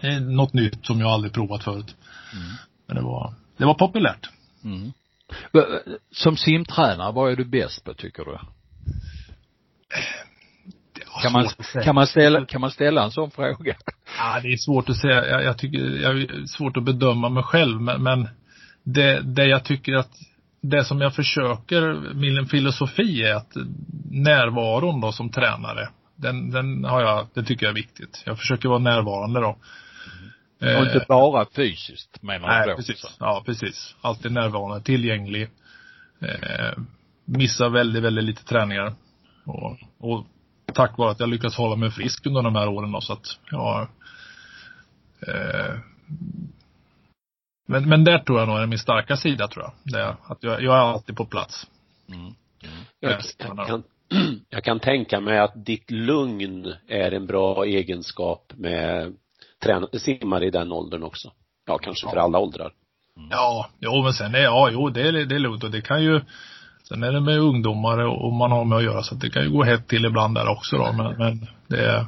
Det 0.00 0.06
är 0.06 0.20
något 0.20 0.52
nytt 0.52 0.86
som 0.86 1.00
jag 1.00 1.10
aldrig 1.10 1.32
provat 1.32 1.64
förut. 1.64 1.96
Mm. 2.32 2.52
Men 2.86 2.96
det 2.96 3.02
var, 3.02 3.34
det 3.56 3.64
var 3.64 3.74
populärt. 3.74 4.30
Mm. 4.64 4.92
Som 6.10 6.36
simtränare, 6.36 7.12
vad 7.12 7.32
är 7.32 7.36
du 7.36 7.44
bäst 7.44 7.84
på 7.84 7.94
tycker 7.94 8.24
du? 8.24 8.38
Kan 11.22 11.32
man, 11.32 11.48
kan 11.84 11.94
man 11.94 12.06
ställa, 12.06 12.46
kan 12.46 12.60
man 12.60 12.70
ställa 12.70 13.04
en 13.04 13.10
sån 13.10 13.30
fråga? 13.30 13.74
Ja, 14.18 14.40
det 14.42 14.52
är 14.52 14.56
svårt 14.56 14.88
att 14.88 14.96
säga. 14.96 15.26
Jag, 15.26 15.44
jag 15.44 15.58
tycker, 15.58 15.78
jag 15.78 16.20
är 16.20 16.46
svårt 16.46 16.76
att 16.76 16.84
bedöma 16.84 17.28
mig 17.28 17.42
själv 17.42 17.80
men, 17.80 18.02
men 18.02 18.28
det, 18.82 19.20
det 19.20 19.44
jag 19.44 19.64
tycker 19.64 19.94
att 19.94 20.10
det 20.60 20.84
som 20.84 21.00
jag 21.00 21.14
försöker, 21.14 22.14
min 22.14 22.46
filosofi 22.46 23.22
är 23.22 23.34
att 23.34 23.52
närvaron 24.10 25.00
då 25.00 25.12
som 25.12 25.30
tränare, 25.30 25.88
den, 26.16 26.50
den 26.50 26.84
har 26.84 27.02
jag, 27.02 27.26
det 27.34 27.42
tycker 27.42 27.66
jag 27.66 27.70
är 27.70 27.74
viktigt. 27.74 28.22
Jag 28.26 28.38
försöker 28.38 28.68
vara 28.68 28.78
närvarande 28.78 29.40
då. 29.40 29.56
Mm. 30.60 30.76
Och 30.76 30.82
inte 30.86 31.04
bara 31.08 31.46
fysiskt 31.56 32.22
menar 32.22 32.60
du 32.60 32.66
Nej, 32.66 32.76
precis. 32.76 33.16
Ja, 33.20 33.42
precis. 33.46 33.96
Alltid 34.00 34.32
närvarande, 34.32 34.84
tillgänglig. 34.84 35.48
Eh, 36.20 36.78
missar 37.24 37.68
väldigt, 37.68 38.02
väldigt 38.02 38.24
lite 38.24 38.44
träningar. 38.44 38.94
Och, 39.44 39.78
och 39.98 40.26
tack 40.72 40.98
vare 40.98 41.10
att 41.10 41.20
jag 41.20 41.28
lyckats 41.28 41.56
hålla 41.56 41.76
mig 41.76 41.90
frisk 41.90 42.26
under 42.26 42.42
de 42.42 42.56
här 42.56 42.68
åren 42.68 42.92
då, 42.92 43.00
så 43.00 43.12
att 43.12 43.38
ja, 43.50 43.88
eh, 45.26 45.74
men, 47.68 47.88
men 47.88 48.04
där 48.04 48.18
tror 48.18 48.38
jag 48.38 48.48
nog 48.48 48.58
är 48.58 48.66
min 48.66 48.78
starka 48.78 49.16
sida 49.16 49.48
tror 49.48 49.64
jag. 49.64 49.72
Det 49.92 50.00
är 50.00 50.16
att 50.24 50.42
jag, 50.42 50.62
jag 50.62 50.74
är 50.74 50.80
alltid 50.80 51.16
på 51.16 51.26
plats. 51.26 51.66
Mm. 52.08 52.20
Mm. 52.20 52.34
Jag, 53.00 53.20
jag, 53.38 53.66
kan, 53.66 53.82
jag 54.48 54.64
kan 54.64 54.80
tänka 54.80 55.20
mig 55.20 55.38
att 55.38 55.64
ditt 55.66 55.90
lugn 55.90 56.74
är 56.88 57.12
en 57.12 57.26
bra 57.26 57.64
egenskap 57.64 58.52
med 58.56 59.16
trän 59.62 59.86
simmare 59.92 60.46
i 60.46 60.50
den 60.50 60.72
åldern 60.72 61.02
också. 61.02 61.32
Ja, 61.66 61.78
kanske 61.78 62.06
ja. 62.06 62.10
för 62.10 62.16
alla 62.16 62.38
åldrar. 62.38 62.72
Mm. 63.16 63.28
Ja, 63.30 63.70
jo 63.80 64.02
men 64.02 64.12
sen 64.12 64.34
är, 64.34 64.42
ja, 64.42 64.70
jo 64.72 64.90
det 64.90 65.08
är, 65.08 65.12
det 65.12 65.34
är 65.34 65.38
lugnt 65.38 65.64
och 65.64 65.70
det 65.70 65.82
kan 65.82 66.04
ju 66.04 66.20
Sen 66.92 67.02
är 67.02 67.12
det 67.12 67.20
med 67.20 67.38
ungdomar 67.38 67.98
och 67.98 68.32
man 68.32 68.50
har 68.52 68.64
med 68.64 68.78
att 68.78 68.84
göra 68.84 69.02
så 69.02 69.14
att 69.14 69.20
det 69.20 69.30
kan 69.30 69.42
ju 69.42 69.50
gå 69.50 69.62
hett 69.62 69.88
till 69.88 70.04
ibland 70.04 70.34
där 70.34 70.48
också 70.48 70.76
då 70.76 70.92
men, 70.92 71.18
men 71.18 71.46
det 71.68 71.86
är, 71.86 72.06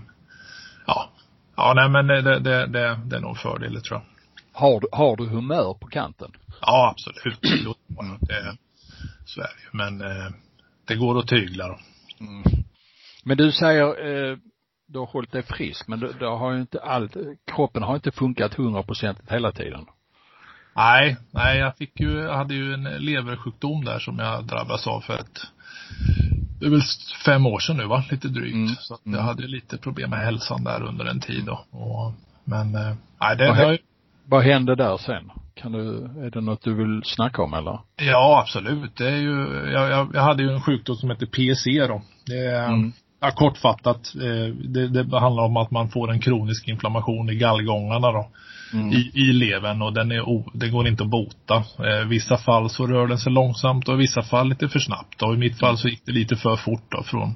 ja. 0.87 1.11
Ja 1.57 1.73
nej 1.77 1.89
men 1.89 2.07
det, 2.07 2.23
det, 2.23 2.39
det, 2.39 2.67
det, 2.67 3.01
det 3.05 3.17
är 3.17 3.21
nog 3.21 3.31
en 3.31 3.37
fördel 3.37 3.83
tror 3.83 4.01
jag. 4.01 4.07
Har 4.61 4.81
du, 4.81 4.87
har 4.93 5.17
du 5.17 5.27
humör 5.27 5.75
på 5.81 5.87
kanten? 5.87 6.33
Ja 6.61 6.91
absolut. 6.91 7.41
det 8.21 8.35
är 8.35 8.57
Sverige. 9.27 9.69
Men 9.73 10.01
eh, 10.01 10.33
det 10.87 10.97
går 10.97 11.19
att 11.19 11.29
tygla 11.29 11.69
då. 11.69 11.79
Mm. 12.21 12.43
Men 13.25 13.37
du 13.37 13.53
säger, 13.53 13.87
eh, 13.87 14.39
du 14.87 14.99
har 14.99 15.07
hållit 15.07 15.33
dig 15.33 15.43
frisk 15.43 15.89
men 15.89 16.01
det, 16.01 16.13
det 16.19 16.27
har 16.27 16.53
ju 16.53 16.61
inte 16.61 16.81
allt, 16.81 17.17
kroppen 17.55 17.83
har 17.83 17.95
inte 17.95 18.11
funkat 18.11 18.55
hundraprocentigt 18.55 19.33
hela 19.33 19.53
tiden. 19.53 19.87
Nej, 20.77 21.17
nej 21.31 21.59
jag 21.59 21.77
fick 21.77 22.01
ju, 22.01 22.19
jag 22.19 22.37
hade 22.37 22.55
ju 22.55 22.75
en 22.75 22.85
leversjukdom 22.85 23.85
där 23.85 23.99
som 23.99 24.19
jag 24.19 24.45
drabbades 24.45 24.87
av 24.87 25.01
för 25.01 25.15
ett, 25.15 25.41
det 26.61 26.67
är 26.67 26.71
väl 26.71 26.83
fem 27.25 27.47
år 27.47 27.59
sedan 27.59 27.77
nu 27.77 27.87
va, 27.87 28.05
lite 28.11 28.29
drygt. 28.29 28.55
Mm. 28.55 28.69
Så 28.69 28.95
att 28.95 29.01
jag 29.05 29.15
mm. 29.15 29.25
hade 29.25 29.47
lite 29.47 29.79
problem 29.79 30.11
med 30.11 30.19
hälsan 30.19 30.65
där 30.65 30.83
under 30.83 31.05
en 31.05 31.21
tid 31.21 31.45
då. 31.45 31.65
Och, 31.71 32.13
men, 32.45 32.75
eh, 32.75 32.95
nej 33.21 33.37
det, 33.37 33.45
det 33.45 33.79
vad 34.27 34.43
hände 34.43 34.75
där 34.75 34.97
sen? 34.97 35.31
Kan 35.55 35.73
du, 35.73 36.05
är 36.27 36.31
det 36.31 36.41
något 36.41 36.63
du 36.63 36.75
vill 36.75 37.03
snacka 37.05 37.43
om 37.43 37.55
eller? 37.55 37.79
Ja 37.97 38.41
absolut. 38.43 38.97
Det 38.97 39.09
är 39.09 39.17
ju, 39.17 39.71
jag, 39.73 39.91
jag, 39.91 40.11
jag 40.15 40.23
hade 40.23 40.43
ju 40.43 40.51
en 40.51 40.61
sjukdom 40.61 40.97
som 40.97 41.11
heter 41.11 41.27
PSC 41.27 41.89
då. 41.89 42.03
Det 42.27 42.47
är, 42.47 42.69
mm. 42.69 42.93
Ja, 43.25 43.31
kortfattat, 43.31 44.15
eh, 44.15 44.55
det, 44.55 44.89
det 44.89 45.21
handlar 45.21 45.45
om 45.45 45.57
att 45.57 45.71
man 45.71 45.89
får 45.89 46.11
en 46.11 46.21
kronisk 46.21 46.69
inflammation 46.69 47.31
i 47.31 47.35
gallgångarna 47.35 48.13
då 48.13 48.29
mm. 48.73 48.93
i, 48.93 49.11
i 49.15 49.33
levern 49.33 49.83
och 49.83 49.93
den 49.93 50.13
är 50.13 50.29
o, 50.29 50.51
det 50.55 50.69
går 50.69 50.89
inte 50.89 51.03
att 51.03 51.11
bota. 51.11 51.57
Eh, 51.57 52.07
vissa 52.09 52.37
fall 52.37 52.71
så 52.71 52.87
rör 52.87 53.07
den 53.07 53.19
sig 53.19 53.33
långsamt 53.33 53.89
och 53.89 53.95
i 53.95 53.99
vissa 53.99 54.23
fall 54.23 54.49
lite 54.49 54.69
för 54.69 54.79
snabbt. 54.79 55.23
Och 55.23 55.35
i 55.35 55.37
mitt 55.37 55.59
fall 55.59 55.79
så 55.79 55.89
gick 55.89 56.07
det 56.07 56.13
lite 56.13 56.37
för 56.37 56.57
fort 56.57 56.85
då 56.89 57.03
från 57.03 57.35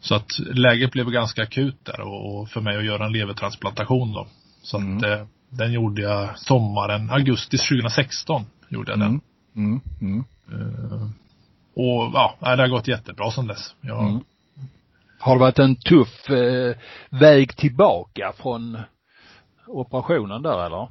så 0.00 0.14
att 0.14 0.38
läget 0.38 0.92
blev 0.92 1.10
ganska 1.10 1.42
akut 1.42 1.84
där 1.84 2.00
och, 2.00 2.40
och 2.40 2.48
för 2.48 2.60
mig 2.60 2.76
att 2.76 2.84
göra 2.84 3.06
en 3.06 3.12
levertransplantation 3.12 4.12
då. 4.12 4.26
Så 4.62 4.78
mm. 4.78 4.96
att 4.96 5.02
eh, 5.02 5.26
den 5.50 5.72
gjorde 5.72 6.02
jag 6.02 6.38
sommaren, 6.38 7.10
augusti 7.10 7.58
2016 7.58 8.44
gjorde 8.68 8.92
jag 8.92 8.98
den. 8.98 9.20
Mm. 9.56 9.80
Mm. 10.00 10.24
Uh, 10.52 11.10
och 11.76 12.10
ja, 12.14 12.36
det 12.40 12.46
har 12.46 12.68
gått 12.68 12.88
jättebra 12.88 13.30
sedan 13.30 13.46
dess. 13.46 13.74
Jag, 13.80 14.08
mm. 14.08 14.20
Har 15.28 15.34
det 15.34 15.40
varit 15.40 15.58
en 15.58 15.76
tuff 15.76 16.30
eh, 16.30 16.76
väg 17.10 17.56
tillbaka 17.56 18.32
från 18.36 18.78
operationen 19.66 20.42
där 20.42 20.66
eller? 20.66 20.88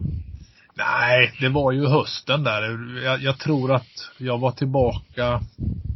Nej, 0.74 1.34
det 1.40 1.50
var 1.50 1.72
ju 1.72 1.88
hösten 1.88 2.44
där. 2.44 2.62
Jag, 3.04 3.22
jag, 3.22 3.40
tror 3.40 3.76
att 3.76 4.12
jag 4.18 4.38
var 4.38 4.52
tillbaka, 4.52 5.42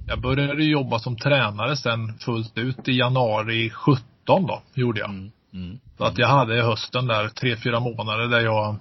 jag 0.08 0.22
började 0.22 0.64
jobba 0.64 1.00
som 1.00 1.18
tränare 1.18 1.78
sen 1.78 2.18
fullt 2.18 2.58
ut 2.58 2.88
i 2.88 2.92
januari 2.92 3.70
17 3.70 4.02
då, 4.26 4.62
gjorde 4.74 5.00
jag. 5.00 5.10
Mm. 5.10 5.32
Mm. 5.54 5.80
Så 5.98 6.04
att 6.04 6.18
jag 6.18 6.28
hade 6.28 6.62
hösten 6.62 7.08
där, 7.08 7.28
tre, 7.28 7.56
fyra 7.56 7.80
månader 7.80 8.28
där 8.28 8.40
jag 8.40 8.76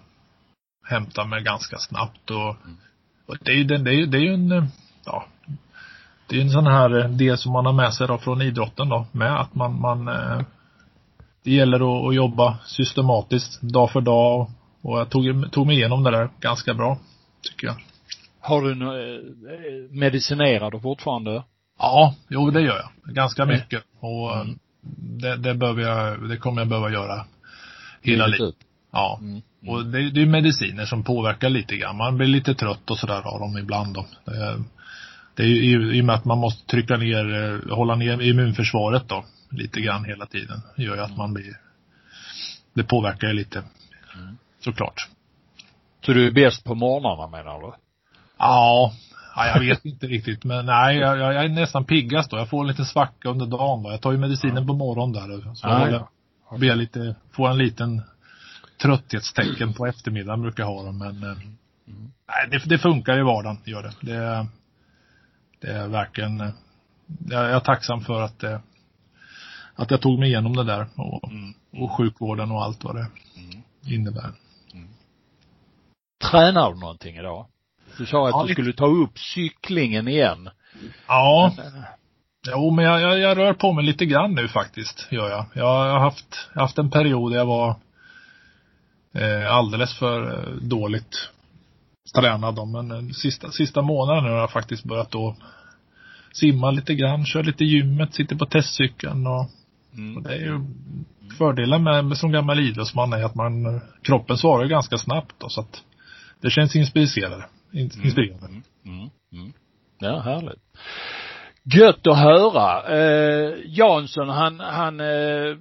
hämtade 0.89 1.29
mig 1.29 1.43
ganska 1.43 1.79
snabbt 1.79 2.31
och, 2.31 2.65
mm. 2.65 2.77
och 3.27 3.37
det 3.41 3.51
är 3.51 3.57
ju, 3.57 3.65
det, 3.65 3.79
det 3.79 3.95
är, 3.95 4.07
det 4.07 4.19
är 4.19 4.23
ju 4.23 4.35
en, 4.35 4.69
ja, 5.05 5.27
det 6.31 6.37
är 6.37 6.41
en 6.41 6.51
sån 6.51 6.67
här 6.67 7.09
del 7.09 7.39
som 7.39 7.53
man 7.53 7.67
har 7.67 7.73
med 7.73 7.95
sig 7.95 8.07
då 8.07 8.19
från 8.19 8.43
idrotten 8.43 8.89
då 8.89 9.07
med 9.13 9.41
att 9.41 9.55
man, 9.55 9.81
man 9.81 10.09
eh, 10.09 10.41
det 11.45 11.51
gäller 11.51 12.09
att, 12.09 12.15
jobba 12.15 12.59
systematiskt 12.65 13.61
dag 13.61 13.91
för 13.91 14.01
dag 14.01 14.51
och 14.83 14.99
jag 14.99 15.11
tog, 15.11 15.53
tog 15.53 15.67
mig 15.67 15.77
igenom 15.77 16.03
det 16.03 16.11
där 16.11 16.31
ganska 16.41 16.75
bra, 16.75 16.99
tycker 17.43 17.67
jag. 17.67 17.77
Har 18.41 18.63
du 18.63 18.73
eh, 18.73 19.21
medicinerar 19.91 20.71
du 20.71 20.81
fortfarande? 20.81 21.43
Ja, 21.79 22.15
jo 22.29 22.51
det 22.51 22.61
gör 22.61 22.77
jag. 22.77 23.15
Ganska 23.15 23.47
mycket. 23.47 23.83
Och 24.01 24.37
mm. 24.37 24.59
det, 25.21 25.37
det 25.37 25.55
behöver 25.55 25.83
jag, 25.83 26.29
det 26.29 26.37
kommer 26.37 26.61
jag 26.61 26.69
behöva 26.69 26.91
göra 26.91 27.25
hela 28.03 28.27
livet. 28.27 28.55
Ja. 28.93 29.19
Mm. 29.21 29.43
Och 29.67 29.87
det, 29.87 30.11
det 30.11 30.23
är 30.23 30.27
mediciner 30.27 30.85
som 30.85 31.05
påverkar 31.05 31.49
lite 31.49 31.77
grann. 31.77 31.97
Man 31.97 32.17
blir 32.17 32.27
lite 32.27 32.55
trött 32.55 32.91
och 32.91 32.99
sådär 32.99 33.35
av 33.35 33.41
dem 33.41 33.59
ibland 33.59 33.95
då. 33.95 34.07
Det, 35.41 35.47
är 35.47 35.65
ju 35.65 35.95
i 35.95 36.01
och 36.01 36.05
med 36.05 36.15
att 36.15 36.25
man 36.25 36.39
måste 36.39 36.67
trycka 36.67 36.97
ner, 36.97 37.35
eh, 37.35 37.77
hålla 37.77 37.95
ner 37.95 38.23
immunförsvaret 38.23 39.09
då 39.09 39.25
lite 39.51 39.81
grann 39.81 40.05
hela 40.05 40.27
tiden. 40.27 40.61
Det 40.77 40.83
gör 40.83 40.97
ju 40.97 41.03
att 41.03 41.17
man 41.17 41.35
blir, 41.35 41.57
det 42.75 42.85
påverkar 42.85 43.29
ju 43.29 43.33
lite. 43.33 43.59
Mm. 44.15 44.37
Såklart. 44.61 45.09
Så 46.07 46.13
du 46.13 46.27
är 46.27 46.31
bäst 46.31 46.65
på 46.65 46.75
morgnarna 46.75 47.27
menar 47.27 47.61
du? 47.61 47.73
Ja, 48.39 48.93
ja 49.37 49.47
jag 49.47 49.61
vet 49.61 49.85
inte 49.85 50.07
riktigt 50.07 50.45
men 50.45 50.67
nej 50.67 50.97
jag, 50.97 51.19
jag, 51.19 51.45
är 51.45 51.49
nästan 51.49 51.85
piggast 51.85 52.31
då. 52.31 52.37
Jag 52.37 52.51
får 52.51 52.61
en 52.61 52.69
liten 52.69 52.87
svacka 52.87 53.29
under 53.29 53.47
dagen 53.47 53.83
då. 53.83 53.91
Jag 53.91 54.01
tar 54.01 54.13
ju 54.13 54.19
medicinen 54.19 54.67
på 54.67 54.73
morgonen 54.73 55.13
där. 55.13 55.55
Så 55.55 55.69
ja, 55.69 55.89
jag 55.91 56.07
ja. 56.51 56.57
blir 56.57 56.75
lite, 56.75 57.15
får 57.33 57.51
en 57.51 57.59
liten 57.59 58.03
trötthetstecken 58.83 59.73
på 59.73 59.87
eftermiddagen 59.87 60.43
brukar 60.43 60.63
jag 60.63 60.71
ha 60.71 60.83
dem 60.83 60.99
men 60.99 61.17
mm. 61.17 61.39
nej 62.29 62.49
det, 62.51 62.69
det, 62.69 62.79
funkar 62.79 63.19
i 63.19 63.23
vardagen, 63.23 63.59
gör 63.65 63.83
det. 63.83 63.93
Det, 64.01 64.47
det 65.61 65.71
är 65.71 65.89
verkligen, 65.89 66.53
jag 67.29 67.51
är 67.51 67.61
tacksam 67.61 68.01
för 68.01 68.23
att 68.23 68.39
det, 68.39 68.61
att 69.75 69.91
jag 69.91 70.01
tog 70.01 70.19
mig 70.19 70.29
igenom 70.29 70.57
det 70.57 70.65
där 70.65 70.87
och, 70.97 71.31
mm. 71.31 71.55
och 71.73 71.93
sjukvården 71.93 72.51
och 72.51 72.65
allt 72.65 72.85
vad 72.85 72.95
det 72.95 73.07
mm. 73.37 73.63
innebär. 73.87 74.33
Mm. 74.75 74.89
Tränar 76.31 76.73
du 76.73 76.81
någonting 76.81 77.17
idag? 77.17 77.47
Du 77.99 78.07
sa 78.07 78.29
att 78.29 78.35
ja, 78.35 78.45
du 78.47 78.53
skulle 78.53 78.73
ta 78.73 78.87
upp 78.87 79.19
cyklingen 79.19 80.09
igen. 80.09 80.51
Ja. 81.07 81.53
Men, 81.57 81.85
Jo, 82.47 82.71
men 82.71 82.85
jag, 82.85 83.01
jag, 83.01 83.19
jag, 83.19 83.39
rör 83.39 83.55
på 83.55 83.73
mig 83.73 83.85
lite 83.85 84.07
grann 84.07 84.35
nu 84.35 84.49
faktiskt, 84.49 85.09
gör 85.11 85.31
jag. 85.31 85.47
Jag 85.55 85.65
har 85.65 86.01
haft, 86.01 86.49
haft 86.55 86.79
en 86.79 86.91
period 86.91 87.33
där 87.33 87.39
jag 87.39 87.47
var 87.47 87.77
eh, 89.15 89.55
alldeles 89.55 89.99
för 89.99 90.33
eh, 90.33 90.55
dåligt 90.55 91.31
tränad 92.15 92.55
då. 92.55 92.65
Men 92.65 92.91
eh, 92.91 93.13
sista, 93.13 93.51
sista 93.51 93.83
månaden 93.83 94.25
nu 94.25 94.31
har 94.31 94.39
jag 94.39 94.51
faktiskt 94.51 94.85
börjat 94.85 95.11
då 95.11 95.37
simma 96.33 96.71
lite 96.71 96.95
grann, 96.95 97.25
kör 97.25 97.43
lite 97.43 97.65
gymmet, 97.65 98.15
sitter 98.15 98.37
på 98.37 98.47
testcykeln 98.47 99.27
och, 99.27 99.47
mm. 99.95 100.17
och 100.17 100.23
det 100.23 100.35
är 100.35 100.39
ju 100.39 100.61
fördelen 101.39 101.83
med, 101.83 102.05
med 102.05 102.19
som 102.19 102.33
gammal 102.33 102.61
idrottsman 102.61 103.13
är 103.13 103.25
att 103.25 103.35
man, 103.35 103.81
kroppen 104.03 104.37
svarar 104.37 104.67
ganska 104.67 104.99
snabbt 104.99 105.35
då, 105.39 105.49
så 105.49 105.61
att 105.61 105.83
det 106.41 106.51
känns 106.51 106.77
inspirerande. 106.77 107.47
Mm. 107.73 107.91
Inspirerande. 108.05 108.47
Mm. 108.47 108.63
Mm. 108.85 109.11
Mm. 109.33 109.53
Ja, 109.99 110.21
härligt. 110.21 110.63
Gött 111.63 112.07
att 112.07 112.19
höra. 112.19 112.97
Eh, 112.99 113.55
Jansson 113.67 114.29
han, 114.29 114.61
han 114.61 115.01
eh, 115.01 115.57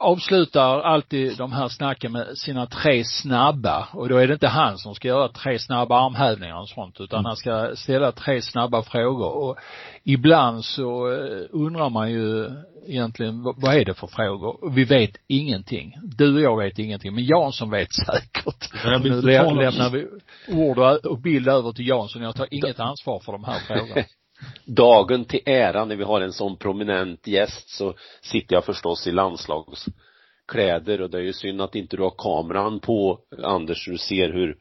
avslutar 0.00 0.80
alltid 0.80 1.36
de 1.36 1.52
här 1.52 1.68
snacken 1.68 2.12
med 2.12 2.38
sina 2.38 2.66
tre 2.66 3.04
snabba 3.04 3.88
och 3.92 4.08
då 4.08 4.16
är 4.16 4.26
det 4.26 4.32
inte 4.32 4.48
han 4.48 4.78
som 4.78 4.94
ska 4.94 5.08
göra 5.08 5.28
tre 5.28 5.58
snabba 5.58 6.06
armhävningar 6.06 6.60
och 6.60 6.68
sånt 6.68 7.00
utan 7.00 7.18
mm. 7.18 7.24
han 7.24 7.36
ska 7.36 7.76
ställa 7.76 8.12
tre 8.12 8.42
snabba 8.42 8.82
frågor 8.82 9.30
och 9.30 9.56
ibland 10.04 10.64
så 10.64 11.12
eh, 11.12 11.46
undrar 11.50 11.90
man 11.90 12.10
ju 12.10 12.50
egentligen 12.86 13.42
vad 13.42 13.74
är 13.74 13.84
det 13.84 13.94
för 13.94 14.06
frågor? 14.06 14.70
Vi 14.70 14.84
vet 14.84 15.10
ingenting. 15.26 15.94
Du 16.02 16.34
och 16.34 16.40
jag 16.40 16.58
vet 16.58 16.78
ingenting 16.78 17.14
men 17.14 17.24
Jansson 17.24 17.70
vet 17.70 17.92
säkert. 17.92 18.84
Nu 19.02 19.22
lämnar 19.22 19.90
vi 19.90 20.06
ord 20.48 20.78
och 20.78 21.18
bild 21.18 21.48
över 21.48 21.72
till 21.72 21.88
Jansson. 21.88 22.22
Jag 22.22 22.36
tar 22.36 22.48
inget 22.50 22.80
ansvar 22.80 23.20
för 23.24 23.32
de 23.32 23.44
här 23.44 23.58
frågorna. 23.58 24.04
dagen 24.64 25.24
till 25.24 25.40
ära 25.46 25.84
när 25.84 25.96
vi 25.96 26.04
har 26.04 26.20
en 26.20 26.32
sån 26.32 26.56
prominent 26.56 27.26
gäst 27.26 27.68
så 27.70 27.94
sitter 28.20 28.54
jag 28.54 28.64
förstås 28.64 29.06
i 29.06 29.12
landslagskläder 29.12 31.00
och 31.00 31.10
det 31.10 31.18
är 31.18 31.22
ju 31.22 31.32
synd 31.32 31.62
att 31.62 31.74
inte 31.74 31.96
du 31.96 32.02
har 32.02 32.14
kameran 32.18 32.80
på 32.80 33.18
Anders 33.44 33.84
så 33.84 33.90
du 33.90 33.98
ser 33.98 34.32
hur 34.32 34.56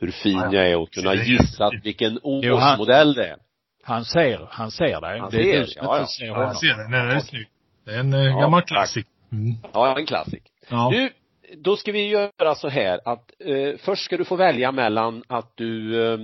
hur 0.00 0.10
fin 0.10 0.38
jag 0.52 0.70
är 0.70 0.76
och 0.76 0.90
kunna 0.90 1.14
gissa 1.14 1.70
vilken 1.82 2.18
årsmodell 2.22 3.14
det 3.14 3.26
är. 3.26 3.36
Han 3.82 4.04
ser, 4.04 4.48
han 4.50 4.70
ser 4.70 5.00
dig. 5.00 5.20
Han 5.20 5.30
det 5.30 5.42
ser, 5.42 5.60
det, 5.60 5.66
ja, 5.76 5.98
ja. 5.98 6.06
Ser 6.06 6.34
han 6.34 6.54
ser 6.54 6.68
det. 6.68 6.88
Nej, 6.88 7.06
det 7.06 7.14
är 7.14 7.20
snyggt. 7.20 7.50
Det 7.84 7.90
är 7.94 8.00
en 8.00 8.14
eh, 8.14 8.20
ja, 8.20 8.40
gammal 8.40 8.62
klassik. 8.62 9.06
Mm. 9.32 9.54
Ja, 9.72 9.98
en 9.98 10.06
klassik. 10.06 10.42
Ja. 10.68 10.90
Du, 10.92 11.10
då 11.56 11.76
ska 11.76 11.92
vi 11.92 12.08
göra 12.08 12.54
så 12.54 12.68
här 12.68 13.00
att 13.04 13.30
eh, 13.38 13.78
först 13.78 14.04
ska 14.04 14.16
du 14.16 14.24
få 14.24 14.36
välja 14.36 14.72
mellan 14.72 15.22
att 15.26 15.52
du 15.56 16.04
eh, 16.04 16.18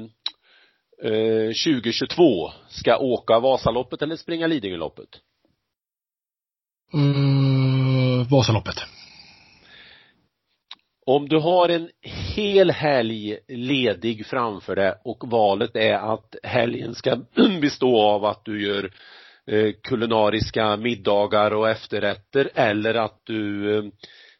2022 1.02 2.46
eh, 2.46 2.54
ska 2.68 2.98
åka 2.98 3.40
Vasaloppet 3.40 4.02
eller 4.02 4.16
springa 4.16 4.46
Lidingöloppet? 4.46 5.08
Mm, 6.94 8.24
Vasaloppet. 8.24 8.76
Om 11.06 11.28
du 11.28 11.38
har 11.38 11.68
en 11.68 11.90
hel 12.36 12.70
helg 12.70 13.38
ledig 13.48 14.26
framför 14.26 14.76
dig 14.76 14.94
och 15.04 15.30
valet 15.30 15.76
är 15.76 15.94
att 15.94 16.34
helgen 16.42 16.94
ska 16.94 17.16
bestå 17.60 18.00
av 18.00 18.24
att 18.24 18.44
du 18.44 18.66
gör 18.66 18.92
eh, 19.46 19.72
kulinariska 19.82 20.76
middagar 20.76 21.50
och 21.50 21.70
efterrätter 21.70 22.50
eller 22.54 22.94
att 22.94 23.20
du 23.24 23.76
eh, 23.78 23.84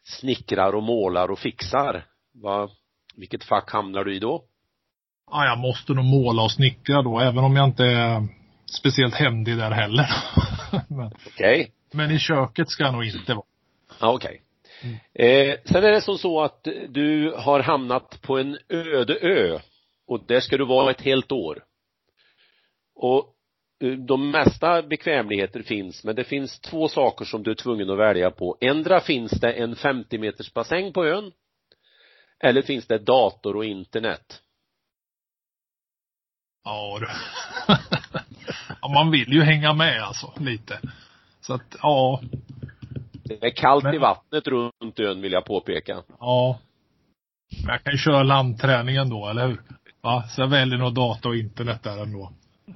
snickrar 0.03 0.75
och 0.75 0.83
målar 0.83 1.31
och 1.31 1.39
fixar. 1.39 2.05
Va, 2.43 2.69
vilket 3.15 3.43
fack 3.43 3.71
hamnar 3.71 4.03
du 4.03 4.15
i 4.15 4.19
då? 4.19 4.45
Ja, 5.35 5.45
jag 5.45 5.57
måste 5.57 5.93
nog 5.93 6.05
måla 6.05 6.41
och 6.43 6.51
snickra 6.51 7.01
då, 7.01 7.19
även 7.19 7.43
om 7.43 7.55
jag 7.55 7.67
inte 7.67 7.83
är 7.83 8.27
speciellt 8.65 9.15
händig 9.15 9.57
där 9.57 9.71
heller. 9.71 10.09
men, 10.89 11.11
Okej. 11.27 11.61
Okay. 11.61 11.67
men 11.91 12.11
i 12.11 12.19
köket 12.19 12.69
ska 12.69 12.83
jag 12.83 12.93
nog 12.93 13.05
inte 13.05 13.33
vara. 13.33 13.45
Ja, 13.99 14.13
okej. 14.13 14.41
Okay. 14.81 14.91
Mm. 15.13 15.49
Eh, 15.49 15.57
sen 15.65 15.83
är 15.83 15.91
det 15.91 16.01
som 16.01 16.17
så 16.17 16.41
att 16.41 16.67
du 16.89 17.33
har 17.37 17.59
hamnat 17.59 18.21
på 18.21 18.37
en 18.37 18.57
öde 18.69 19.17
ö 19.21 19.59
och 20.07 20.23
där 20.27 20.39
ska 20.39 20.57
du 20.57 20.65
vara 20.65 20.91
ett 20.91 21.01
helt 21.01 21.31
år. 21.31 21.63
Och 22.95 23.35
eh, 23.83 23.91
de 23.91 24.31
mesta 24.31 24.81
bekvämligheter 24.81 25.61
finns, 25.61 26.03
men 26.03 26.15
det 26.15 26.23
finns 26.23 26.59
två 26.59 26.87
saker 26.87 27.25
som 27.25 27.43
du 27.43 27.51
är 27.51 27.55
tvungen 27.55 27.89
att 27.89 27.99
välja 27.99 28.31
på. 28.31 28.57
Ändra 28.61 28.99
finns 28.99 29.31
det 29.31 29.51
en 29.51 29.75
50 29.75 30.17
meters 30.17 30.53
bassäng 30.53 30.93
på 30.93 31.05
ön 31.05 31.31
eller 32.39 32.61
finns 32.61 32.87
det 32.87 32.97
dator 32.97 33.55
och 33.55 33.65
internet. 33.65 34.42
Ja 36.63 36.99
du. 36.99 37.07
ja, 38.81 38.87
man 38.87 39.11
vill 39.11 39.33
ju 39.33 39.41
hänga 39.41 39.73
med 39.73 40.03
alltså, 40.03 40.33
lite. 40.39 40.79
Så 41.41 41.53
att, 41.53 41.75
ja. 41.81 42.21
Det 43.23 43.45
är 43.45 43.49
kallt 43.49 43.83
Men... 43.83 43.93
i 43.93 43.97
vattnet 43.97 44.47
runt 44.47 44.99
ön 44.99 45.21
vill 45.21 45.31
jag 45.31 45.45
påpeka. 45.45 46.03
Ja. 46.19 46.59
Men 47.63 47.73
jag 47.73 47.83
kan 47.83 47.93
ju 47.93 47.97
köra 47.97 48.23
landträningen 48.23 49.09
då, 49.09 49.27
eller 49.27 49.47
hur? 49.47 49.61
Va? 50.01 50.23
Så 50.29 50.41
jag 50.41 50.47
väljer 50.47 50.77
nog 50.77 50.93
data 50.93 51.29
och 51.29 51.35
internet 51.35 51.83
där 51.83 52.03
ändå. 52.03 52.31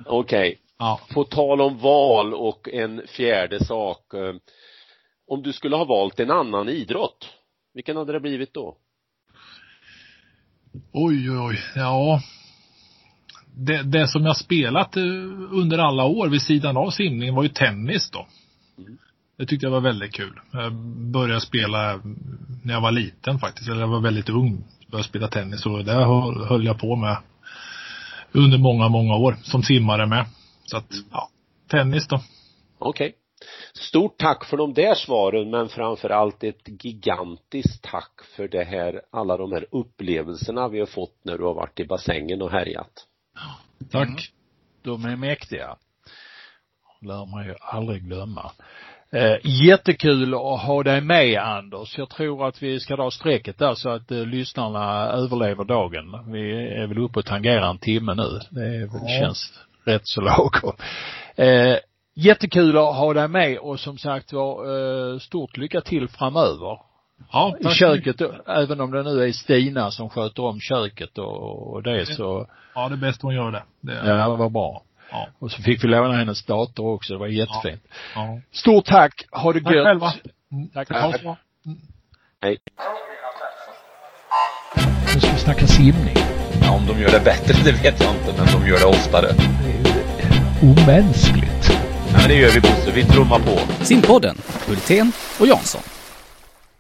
Okej. 0.06 0.50
Okay. 0.50 0.56
Ja. 0.78 1.00
På 1.14 1.24
tal 1.24 1.62
om 1.62 1.78
val 1.78 2.34
och 2.34 2.70
en 2.70 3.02
fjärde 3.08 3.66
sak. 3.66 4.14
Eh, 4.14 4.36
om 5.28 5.44
du 5.44 5.54
skulle 5.54 5.76
ha 5.76 5.86
valt 5.86 6.20
en 6.20 6.32
annan 6.32 6.70
idrott, 6.70 7.30
vilken 7.74 7.98
hade 7.98 8.14
det 8.14 8.20
blivit 8.20 8.54
då? 8.54 8.78
Oj, 10.94 11.32
oj, 11.32 11.40
oj. 11.40 11.60
Ja, 11.76 12.22
det, 13.58 13.84
det 13.84 14.08
som 14.08 14.26
jag 14.26 14.38
spelat 14.38 14.98
eh, 14.98 15.04
under 15.52 15.78
alla 15.78 16.06
år 16.06 16.28
vid 16.28 16.42
sidan 16.42 16.78
av 16.78 16.90
simningen 16.90 17.36
var 17.36 17.44
ju 17.44 17.50
tennis 17.50 18.10
då. 18.12 18.28
Det 19.38 19.46
tyckte 19.46 19.66
jag 19.66 19.72
var 19.72 19.82
väldigt 19.82 20.14
kul. 20.14 20.40
Jag 20.52 20.74
började 21.12 21.42
spela 21.42 22.02
när 22.64 22.74
jag 22.74 22.82
var 22.82 22.92
liten 22.92 23.40
faktiskt, 23.40 23.70
eller 23.70 23.82
jag 23.82 23.88
var 23.88 24.02
väldigt 24.02 24.30
ung. 24.30 24.64
Började 24.88 25.10
spela 25.10 25.28
tennis 25.28 25.66
och 25.66 25.86
det 25.86 25.94
höll 26.48 26.66
jag 26.66 26.80
på 26.80 26.96
med 26.96 27.18
under 28.32 28.58
många, 28.58 28.90
många 28.90 29.16
år 29.16 29.38
som 29.44 29.64
simmare 29.64 30.06
med. 30.06 30.26
Så 30.66 30.78
att, 30.78 30.92
mm. 30.92 31.06
ja, 31.12 31.30
tennis 31.68 32.08
då. 32.08 32.22
Okej. 32.80 33.08
Okay. 33.08 33.14
Stort 33.74 34.18
tack 34.18 34.46
för 34.46 34.58
de 34.58 34.74
där 34.74 34.96
svaren 34.96 35.50
men 35.50 35.70
framför 35.70 36.10
allt 36.10 36.44
ett 36.44 36.84
gigantiskt 36.84 37.84
tack 37.84 38.22
för 38.36 38.48
det 38.48 38.64
här, 38.64 39.02
alla 39.12 39.38
de 39.38 39.52
här 39.52 39.66
upplevelserna 39.72 40.68
vi 40.68 40.80
har 40.80 40.86
fått 40.86 41.16
när 41.24 41.38
du 41.38 41.44
har 41.44 41.54
varit 41.54 41.80
i 41.80 41.86
bassängen 41.86 42.42
och 42.42 42.52
härjat. 42.52 43.08
Tack. 43.92 44.08
Mm. 44.08 44.20
De 44.84 45.06
är 45.06 45.16
mäktiga. 45.16 45.76
Lär 47.02 47.26
man 47.26 47.46
ju 47.46 47.56
aldrig 47.62 48.02
glömma. 48.04 48.52
Eh, 49.12 49.36
jättekul 49.44 50.34
att 50.34 50.62
ha 50.62 50.84
dig 50.84 51.02
med 51.02 51.40
Anders. 51.40 51.98
Jag 51.98 52.10
tror 52.10 52.48
att 52.48 52.64
vi 52.64 52.80
ska 52.80 52.96
dra 52.96 53.12
strecket 53.12 53.58
där 53.60 53.74
så 53.76 53.90
att 53.90 54.12
eh, 54.12 54.26
lyssnarna 54.26 55.08
överlever 55.08 55.64
dagen. 55.64 56.32
Vi 56.32 56.52
är 56.76 56.88
väl 56.88 56.98
uppe 56.98 57.20
och 57.20 57.26
tangerar 57.26 57.70
en 57.70 57.78
timme 57.78 58.14
nu. 58.14 58.40
Det 58.50 58.66
är 58.66 58.80
väl, 58.80 59.02
Ja. 59.02 59.20
känns 59.20 59.60
rätt 59.86 60.02
så 60.08 60.22
lagom. 60.22 60.74
Eh, 61.36 61.78
jättekul 62.16 62.78
att 62.78 62.96
ha 62.96 63.14
dig 63.14 63.28
med 63.28 63.58
och 63.58 63.80
som 63.80 63.98
sagt 63.98 64.34
var 64.34 64.66
eh, 65.14 65.20
stort 65.20 65.58
lycka 65.58 65.82
till 65.82 66.08
framöver. 66.08 66.80
Ja, 67.32 67.56
I 67.60 67.68
köket, 67.74 68.16
även 68.48 68.82
om 68.82 68.92
det 68.92 69.04
nu 69.04 69.24
är 69.24 69.32
Stina 69.32 69.92
som 69.92 70.10
sköter 70.10 70.44
om 70.44 70.60
köket 70.60 71.18
och, 71.18 71.74
och 71.74 71.84
det 71.84 72.06
så, 72.06 72.48
Ja, 72.76 72.90
det 72.90 72.96
är 72.96 72.98
bäst 72.98 73.22
hon 73.22 73.36
gör 73.36 73.52
det. 73.52 73.64
det 73.82 73.92
är, 73.94 74.18
ja 74.18 74.30
det 74.30 74.36
var 74.38 74.50
bra. 74.50 74.84
Ja. 75.12 75.28
Och 75.40 75.52
så 75.52 75.62
fick 75.62 75.84
vi 75.84 75.88
låna 75.88 76.14
hennes 76.14 76.44
dator 76.46 76.94
också, 76.94 77.14
det 77.14 77.20
var 77.20 77.28
jättefint. 77.28 77.82
ja. 78.16 78.40
Stort 78.52 78.86
tack, 78.86 79.14
ha 79.32 79.54
det 79.54 79.62
Tack 79.62 79.74
gött. 79.74 79.86
själva. 79.86 80.14
Mm. 80.52 80.70
Tack. 80.70 80.88
Det 80.88 81.20
bra. 81.24 81.38
Hej. 82.42 82.58
Nu 85.14 85.20
ska 85.22 85.32
vi 85.32 85.40
snacka 85.40 85.68
simning. 85.68 86.16
Ja, 86.62 86.72
om 86.76 86.86
de 86.88 87.02
gör 87.02 87.12
det 87.12 87.20
bättre, 87.26 87.54
det 87.64 87.72
vet 87.72 88.02
jag 88.02 88.12
inte, 88.16 88.34
men 88.38 88.62
de 88.62 88.68
gör 88.70 88.80
det 88.80 88.86
oftare. 88.86 89.28
Det 89.28 89.72
är 90.24 90.34
ju 90.62 90.72
omänskligt. 90.72 91.70
Ja, 92.12 92.18
men 92.20 92.28
det 92.28 92.36
gör 92.36 92.50
vi 92.50 92.62
Bosse, 92.62 92.92
vi 92.96 93.04
trummar 93.04 93.40
på. 93.40 93.84
Simpodden, 93.86 94.36
Hultén 94.68 95.12
och 95.40 95.48
Jansson. 95.48 95.82